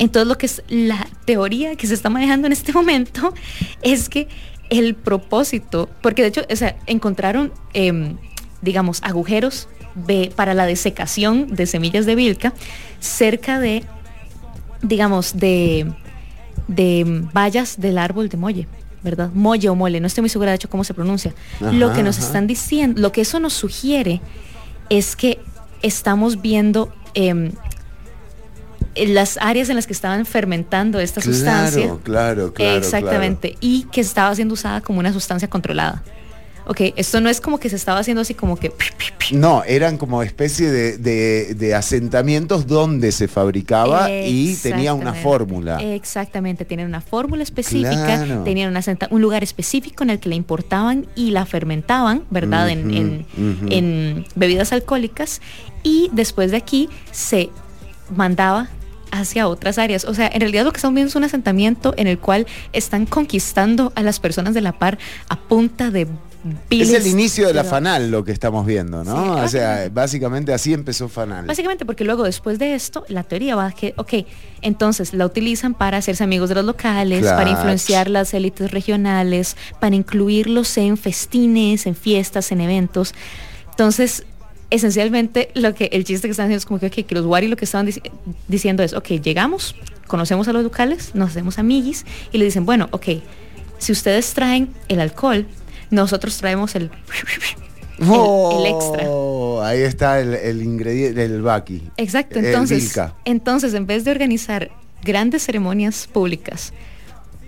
[0.00, 3.32] Entonces, lo que es la teoría que se está manejando en este momento
[3.82, 4.26] es que
[4.70, 8.16] el propósito, porque de hecho, o sea, encontraron, em,
[8.62, 12.54] digamos, agujeros de- para la desecación de semillas de vilca
[13.00, 13.84] cerca de,
[14.82, 15.92] digamos, de,
[16.68, 18.68] de vallas del árbol de molle.
[19.02, 19.30] ¿Verdad?
[19.32, 21.32] Molle o mole, no estoy muy segura de hecho cómo se pronuncia.
[21.60, 22.26] lo que nos ajá.
[22.26, 24.20] están diciendo, lo que eso nos sugiere
[24.90, 25.38] es que
[25.80, 27.52] estamos viendo em,
[28.94, 31.82] las áreas en las que estaban fermentando esta sustancia.
[31.82, 32.76] Claro, claro, claro.
[32.78, 33.56] Exactamente.
[33.60, 36.02] Y que estaba siendo usada como una sustancia controlada.
[36.66, 38.70] Ok, esto no es como que se estaba haciendo así como que...
[38.70, 39.14] claro.
[39.32, 45.78] No, eran como especie de, de- de asentamientos donde se fabricaba y tenía una fórmula.
[45.80, 47.90] Exactamente, tenían una fórmula específica,
[48.24, 48.42] Claro.
[48.44, 48.80] tenían una
[49.10, 52.68] un lugar específico en el que la importaban y la fermentaban, ¿verdad?
[52.70, 53.24] En-
[53.70, 55.40] en bebidas alcohólicas
[55.82, 57.50] y después de aquí se
[58.14, 58.68] mandaba
[59.10, 60.04] hacia otras áreas.
[60.04, 63.06] O sea, en realidad lo que estamos viendo es un asentamiento en el cual están
[63.06, 66.08] conquistando a las personas de la par a punta de Es
[66.68, 67.64] viles el inicio de la.
[67.64, 69.36] FANAL lo que estamos viendo, ¿no?
[69.36, 71.46] Sí, o sea, básicamente así empezó FANAL.
[71.46, 74.26] Básicamente porque luego después de esto, la teoría va a que, ok,
[74.62, 79.94] entonces la utilizan para hacerse amigos de los locales, para influenciar las élites regionales, para
[79.94, 83.14] incluirlos en festines, en fiestas, en eventos.
[83.70, 84.24] Entonces,
[84.70, 87.64] esencialmente lo que el chiste que están haciendo es como que, los Wari lo que
[87.64, 88.02] estaban dici-
[88.48, 89.74] diciendo es, ok, llegamos,
[90.06, 93.06] conocemos a los locales, nos hacemos amiguis y le dicen, bueno, ok,
[93.78, 95.46] si ustedes traen el alcohol,
[95.90, 99.04] nosotros traemos el, el- el extra.
[99.08, 101.82] Oh, Ahí está el, el ingrediente del baki.
[101.96, 104.70] Exacto, El entonces, entonces en vez de organizar
[105.02, 106.72] grandes ceremonias públicas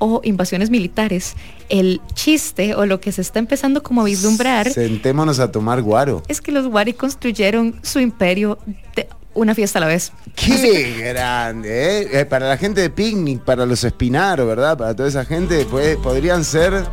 [0.04, 1.34] o invasiones militares,
[1.68, 6.22] el chiste o lo que se está empezando como a vislumbrar Sentémonos a tomar guaro.
[6.26, 8.58] es que los Wari construyeron su imperio
[8.96, 10.12] de una fiesta a la vez.
[10.34, 11.68] ¡Qué grande!
[12.02, 12.20] ¿eh?
[12.20, 14.76] Eh, Para la gente de picnic, para los espinaros, ¿verdad?
[14.76, 16.84] Para toda esa gente, pues, podrían ser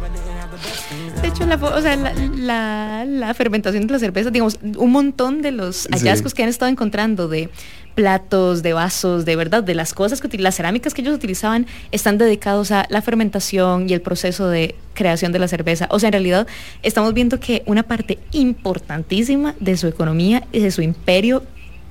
[1.22, 5.42] De hecho, la, o sea, la, la- la fermentación de la cerveza, digamos, un montón
[5.42, 6.38] de los hallazgos Sí.
[6.38, 7.50] que han estado encontrando de
[7.96, 12.18] platos, de vasos, de verdad, de las cosas que las cerámicas que ellos utilizaban están
[12.18, 15.88] dedicados a la fermentación y el proceso de creación de la cerveza.
[15.92, 16.48] O sea, en realidad
[16.84, 21.44] estamos viendo que una parte importantísima de su economía y de su imperio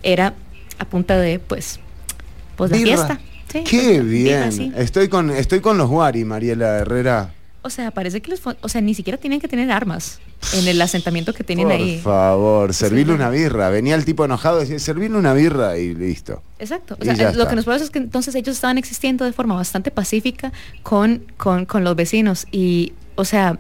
[0.03, 0.35] era
[0.79, 1.81] a punta de, pues,
[2.57, 2.97] pues de Birra.
[2.97, 3.21] fiesta.
[3.53, 4.09] Sí, Qué pues,
[4.59, 4.75] bien.
[4.77, 7.35] Estoy con, estoy con los Wari, Mariela Herrera.
[7.63, 10.21] O sea, parece que los, o sea, ni siquiera tienen que tener armas
[10.55, 12.01] en el asentamiento que tienen Por ahí.
[12.01, 13.69] favor, servirle una birra.
[13.69, 16.41] Venía el tipo enojado y decía, servirle una birra y listo.
[16.61, 16.97] Exacto.
[17.01, 17.49] O sea, ya lo está.
[17.51, 20.53] que nos pasa es que entonces ellos estaban existiendo de forma bastante pacífica
[20.85, 22.47] con, con, con los vecinos.
[22.53, 23.59] Y, o sea,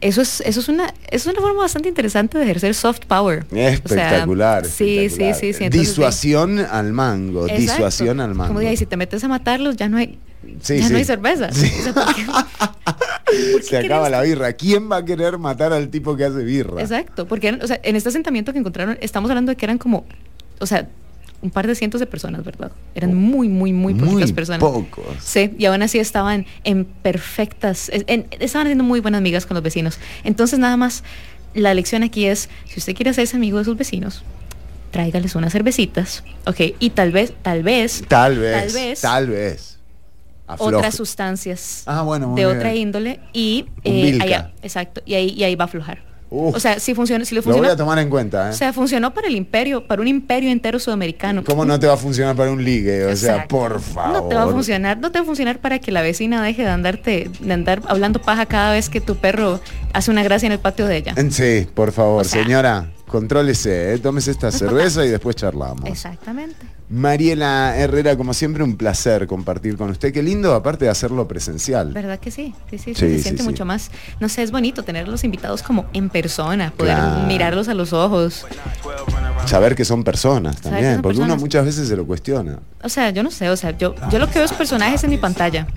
[0.00, 3.44] eso es, eso es una, es una forma bastante interesante de ejercer soft power.
[3.50, 4.64] O sea, Espectacular.
[4.64, 5.34] sí, espectacular.
[5.40, 5.64] sí, sí, sí.
[5.64, 7.60] entonces, Disuasión al mango, Exacto.
[7.62, 8.54] disuasión al mango.
[8.54, 10.18] Como y si te metes a matarlos, ya no hay,
[10.60, 10.92] Sí, ya sí.
[10.92, 11.48] no hay cerveza.
[11.48, 12.04] O sea, ¿por?
[13.62, 14.52] Se acaba la birra.
[14.52, 16.80] ¿Quién va a querer matar al tipo que hace birra?
[16.80, 19.78] Exacto, porque eran- o sea, en este asentamiento que encontraron, estamos hablando de que eran
[19.78, 20.04] como,
[20.60, 20.88] o sea,
[21.42, 22.72] un par de cientos de personas, ¿verdad?
[22.94, 24.18] Eran muy, muy, muy poquitas Oh.
[24.26, 24.60] Muy personas.
[24.60, 25.04] pocos.
[25.22, 29.62] Sí, y aún así estaban en perfectas, en- estaban haciendo muy buenas amigas con los
[29.62, 29.98] vecinos.
[30.24, 31.04] Entonces, nada más,
[31.54, 34.22] la lección aquí es, si usted quiere hacerse amigo de sus vecinos,
[34.90, 38.52] tráigales unas cervecitas, ok, y tal vez, tal vez, Tal vez.
[38.54, 39.73] tal vez, Tal vez.
[40.46, 40.76] Afloje.
[40.76, 42.56] otras sustancias Ah, bueno, de bien.
[42.56, 46.02] otra índole y eh, allá, exacto, y ahí, y ahí va a aflojar.
[46.36, 46.56] Uf.
[46.56, 48.52] o sea, si funciona, si le Lo voy funciona, a tomar en cuenta, o ¿eh?
[48.54, 51.44] sea, funcionó para el imperio, para un imperio entero sudamericano.
[51.44, 53.04] ¿Cómo no te va a funcionar para un ligue?
[53.04, 54.22] O sea, por favor.
[54.22, 56.62] No te va a funcionar, no te va a funcionar para que la vecina deje
[56.62, 59.60] de andarte, de andar hablando paja cada vez que tu perro
[59.92, 61.14] hace una gracia en el patio de ella.
[61.30, 63.98] Sí, por favor, señora, contrólese, ¿eh?
[63.98, 65.88] tómese esta cerveza y después charlamos.
[65.88, 66.66] Exactamente.
[66.94, 70.12] Mariela Herrera, como siempre, un placer compartir con usted.
[70.12, 71.92] Qué lindo, aparte de hacerlo presencial.
[71.92, 72.54] ¿Verdad que sí?
[72.70, 73.48] Sí, sí, sí, Sí, se sí, siente sí.
[73.48, 73.90] mucho más.
[74.20, 77.26] No sé, es bonito tener los invitados como en persona, poder Claro.
[77.26, 78.46] mirarlos a los ojos.
[79.46, 82.60] Saber que son personas también, son porque uno muchas veces se lo cuestiona.
[82.82, 85.10] O sea, yo no sé, o sea, yo, yo lo que veo es personajes en
[85.10, 85.66] mi pantalla.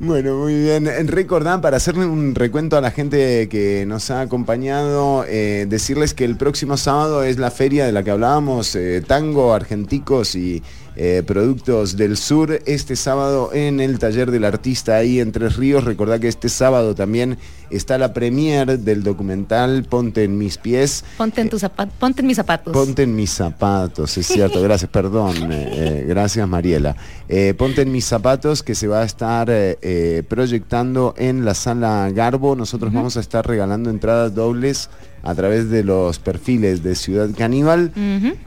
[0.00, 0.88] Bueno, muy bien.
[1.06, 6.24] Recordad, para hacerle un recuento a la gente que nos ha acompañado, eh, decirles que
[6.24, 9.54] el próximo sábado es la feria de la que hablábamos, eh, tango,
[9.92, 10.62] y
[10.96, 12.60] eh, productos del sur.
[12.64, 15.84] Este sábado en el taller del artista ahí en Tres Ríos.
[15.84, 17.36] Recordad que este sábado también
[17.72, 21.04] está la premier del documental Ponte en mis pies.
[21.16, 22.72] Ponte en tus zapatos, ponte en mis zapatos.
[22.72, 26.96] Ponte en mis zapatos, es cierto, gracias, perdón, eh, eh, gracias Mariela.
[27.28, 29.50] Eh, Ponte en mis zapatos que se va a estar
[30.28, 32.56] proyectando en la sala Garbo.
[32.56, 34.90] Nosotros vamos a estar regalando entradas dobles
[35.22, 37.92] a través de los perfiles de Ciudad Caníbal.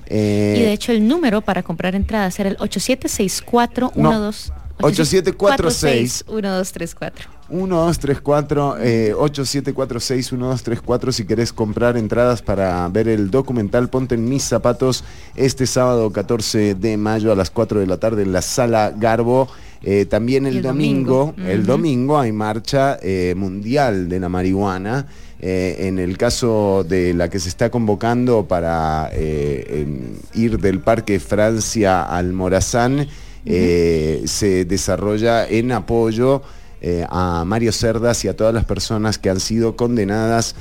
[0.08, 7.30] Eh, y de hecho el número para comprar entradas era el 8764 12 8746 1234.
[7.48, 14.44] 1234 eh, 8746 1234 si querés comprar entradas para ver el documental Ponte en mis
[14.44, 15.04] zapatos
[15.36, 19.48] este sábado 14 de mayo a las 4 de la tarde en la sala Garbo.
[19.84, 21.52] Eh, también el, el domingo, domingo.
[21.52, 25.06] el domingo hay marcha eh, mundial de la marihuana.
[25.48, 29.86] Eh, en el caso de la que se está convocando para eh,
[30.34, 33.08] ir del Parque Francia al Morazán,
[33.46, 36.42] eh, se desarrolla en apoyo
[37.10, 40.56] a Mario Cerdas y a todas las personas que han sido condenadas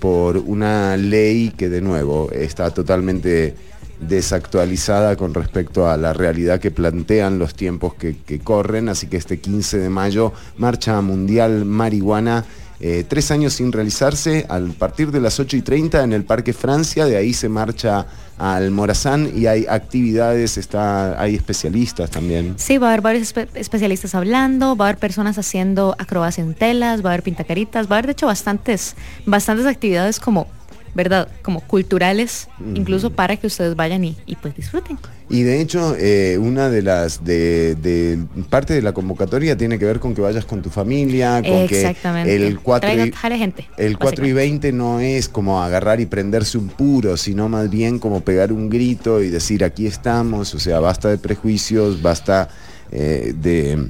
[0.00, 3.54] por una ley que de nuevo está totalmente
[4.00, 8.88] desactualizada con respecto a la realidad que plantean los tiempos que, que corren.
[8.88, 12.44] Así que este 15 de mayo, Marcha Mundial Marihuana.
[12.80, 16.52] Eh, tres años sin realizarse, al partir de las 8 y 30 en el Parque
[16.52, 18.06] Francia, de ahí se marcha
[18.36, 22.54] al Morazán y hay actividades, está, hay especialistas también.
[22.56, 26.54] Sí, va a haber varios espe- especialistas hablando, va a haber personas haciendo acrobacia en
[26.54, 30.48] telas, va a haber pintacaritas, va a haber de hecho bastantes, bastantes actividades como,
[30.94, 31.28] ¿verdad?
[31.42, 34.98] Como culturales, incluso para que ustedes vayan y, y pues disfruten.
[35.28, 38.18] Y de hecho, eh, una de las de, de-
[38.50, 41.94] parte de la convocatoria tiene que ver con que vayas con tu familia, con que
[42.26, 43.66] el 4 Traiga- y, gente.
[43.78, 47.98] el 4 y 20 no es como agarrar y prenderse un puro, sino más bien
[47.98, 52.48] como pegar un grito y decir aquí estamos, o sea, basta de prejuicios, basta
[52.92, 53.88] eh, de,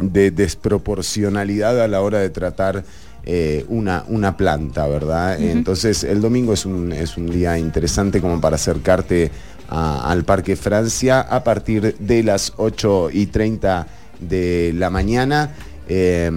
[0.00, 2.84] de desproporcionalidad a la hora de tratar
[3.24, 5.40] eh, una, una planta, ¿verdad?
[5.40, 9.30] Entonces el domingo es un, es un día interesante como para acercarte
[9.68, 13.86] a- al Parque Francia a partir de las 8 y 30
[14.20, 15.50] de la mañana.
[15.92, 16.30] Eh,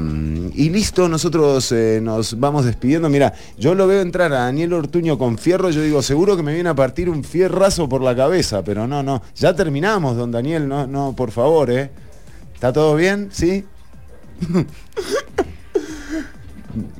[0.55, 3.07] y listo, nosotros eh, nos vamos despidiendo.
[3.07, 6.55] Mira, yo lo veo entrar a Daniel Ortuño con fierro, yo digo, seguro que me
[6.55, 10.67] viene a partir un fierrazo por la cabeza, pero no, no, ya terminamos, don Daniel,
[10.67, 11.91] no, no, por favor, ¿eh?
[12.55, 13.29] ¿Está todo bien?
[13.31, 13.63] ¿Sí?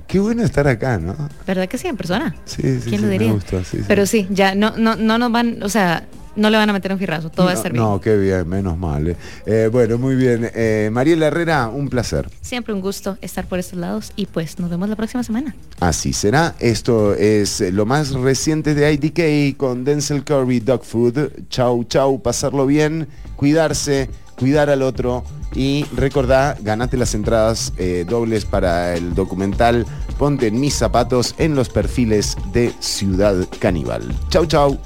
[0.07, 1.15] Qué bueno estar acá, ¿no?
[1.47, 2.35] ¿Verdad que sí, en persona?
[2.45, 3.27] Sí, sí, ¿Quién sí, lo diría?
[3.29, 3.83] me gusta, sí, sí.
[3.87, 6.05] Pero sí, ya no, no, no nos van, o sea,
[6.35, 7.83] no le van a meter un fierrazo, todo va a no, estar bien.
[7.83, 9.07] no, qué bien, menos mal.
[9.07, 9.15] eh.
[9.45, 10.49] Eh, bueno, muy bien.
[10.55, 12.27] Eh, Mariela Herrera, un placer.
[12.41, 15.55] Siempre un gusto estar por estos lados y pues nos vemos la próxima semana.
[15.79, 16.55] Así será.
[16.59, 21.29] Esto es lo más reciente de IDK con Denzel Curry Dog Food.
[21.49, 24.09] Chau, chau, pasarlo bien, cuidarse.
[24.37, 25.23] Cuidar al otro
[25.55, 29.85] y recordá, ganate las entradas eh, dobles para el documental
[30.17, 34.13] Ponte en mis zapatos en los perfiles de Ciudad Caníbal.
[34.29, 34.79] Chau, chau.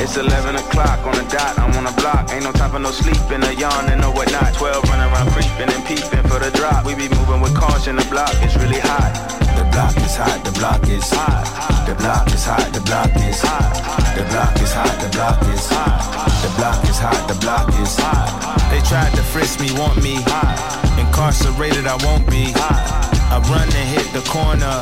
[0.00, 2.30] It's 11 o'clock on the dot, I'm on the block.
[2.32, 4.54] Ain't no time for no sleeping, a yawn and no whatnot.
[4.54, 6.84] 12 running around creeping and peeping for the drop.
[6.84, 9.12] We be moving with caution, the block is really hot.
[9.56, 11.73] The block is hot, the block is hot.
[11.86, 14.16] The block is hot, the block is hot.
[14.16, 16.00] The block is hot, the block is hot.
[16.42, 18.70] The block is hot, the block is hot.
[18.70, 20.56] They tried to frisk me, want me hot.
[20.98, 23.04] Incarcerated, I won't be hot.
[23.30, 24.80] I run and hit the corner.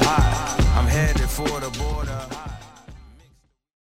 [0.78, 2.31] I'm headed for the border.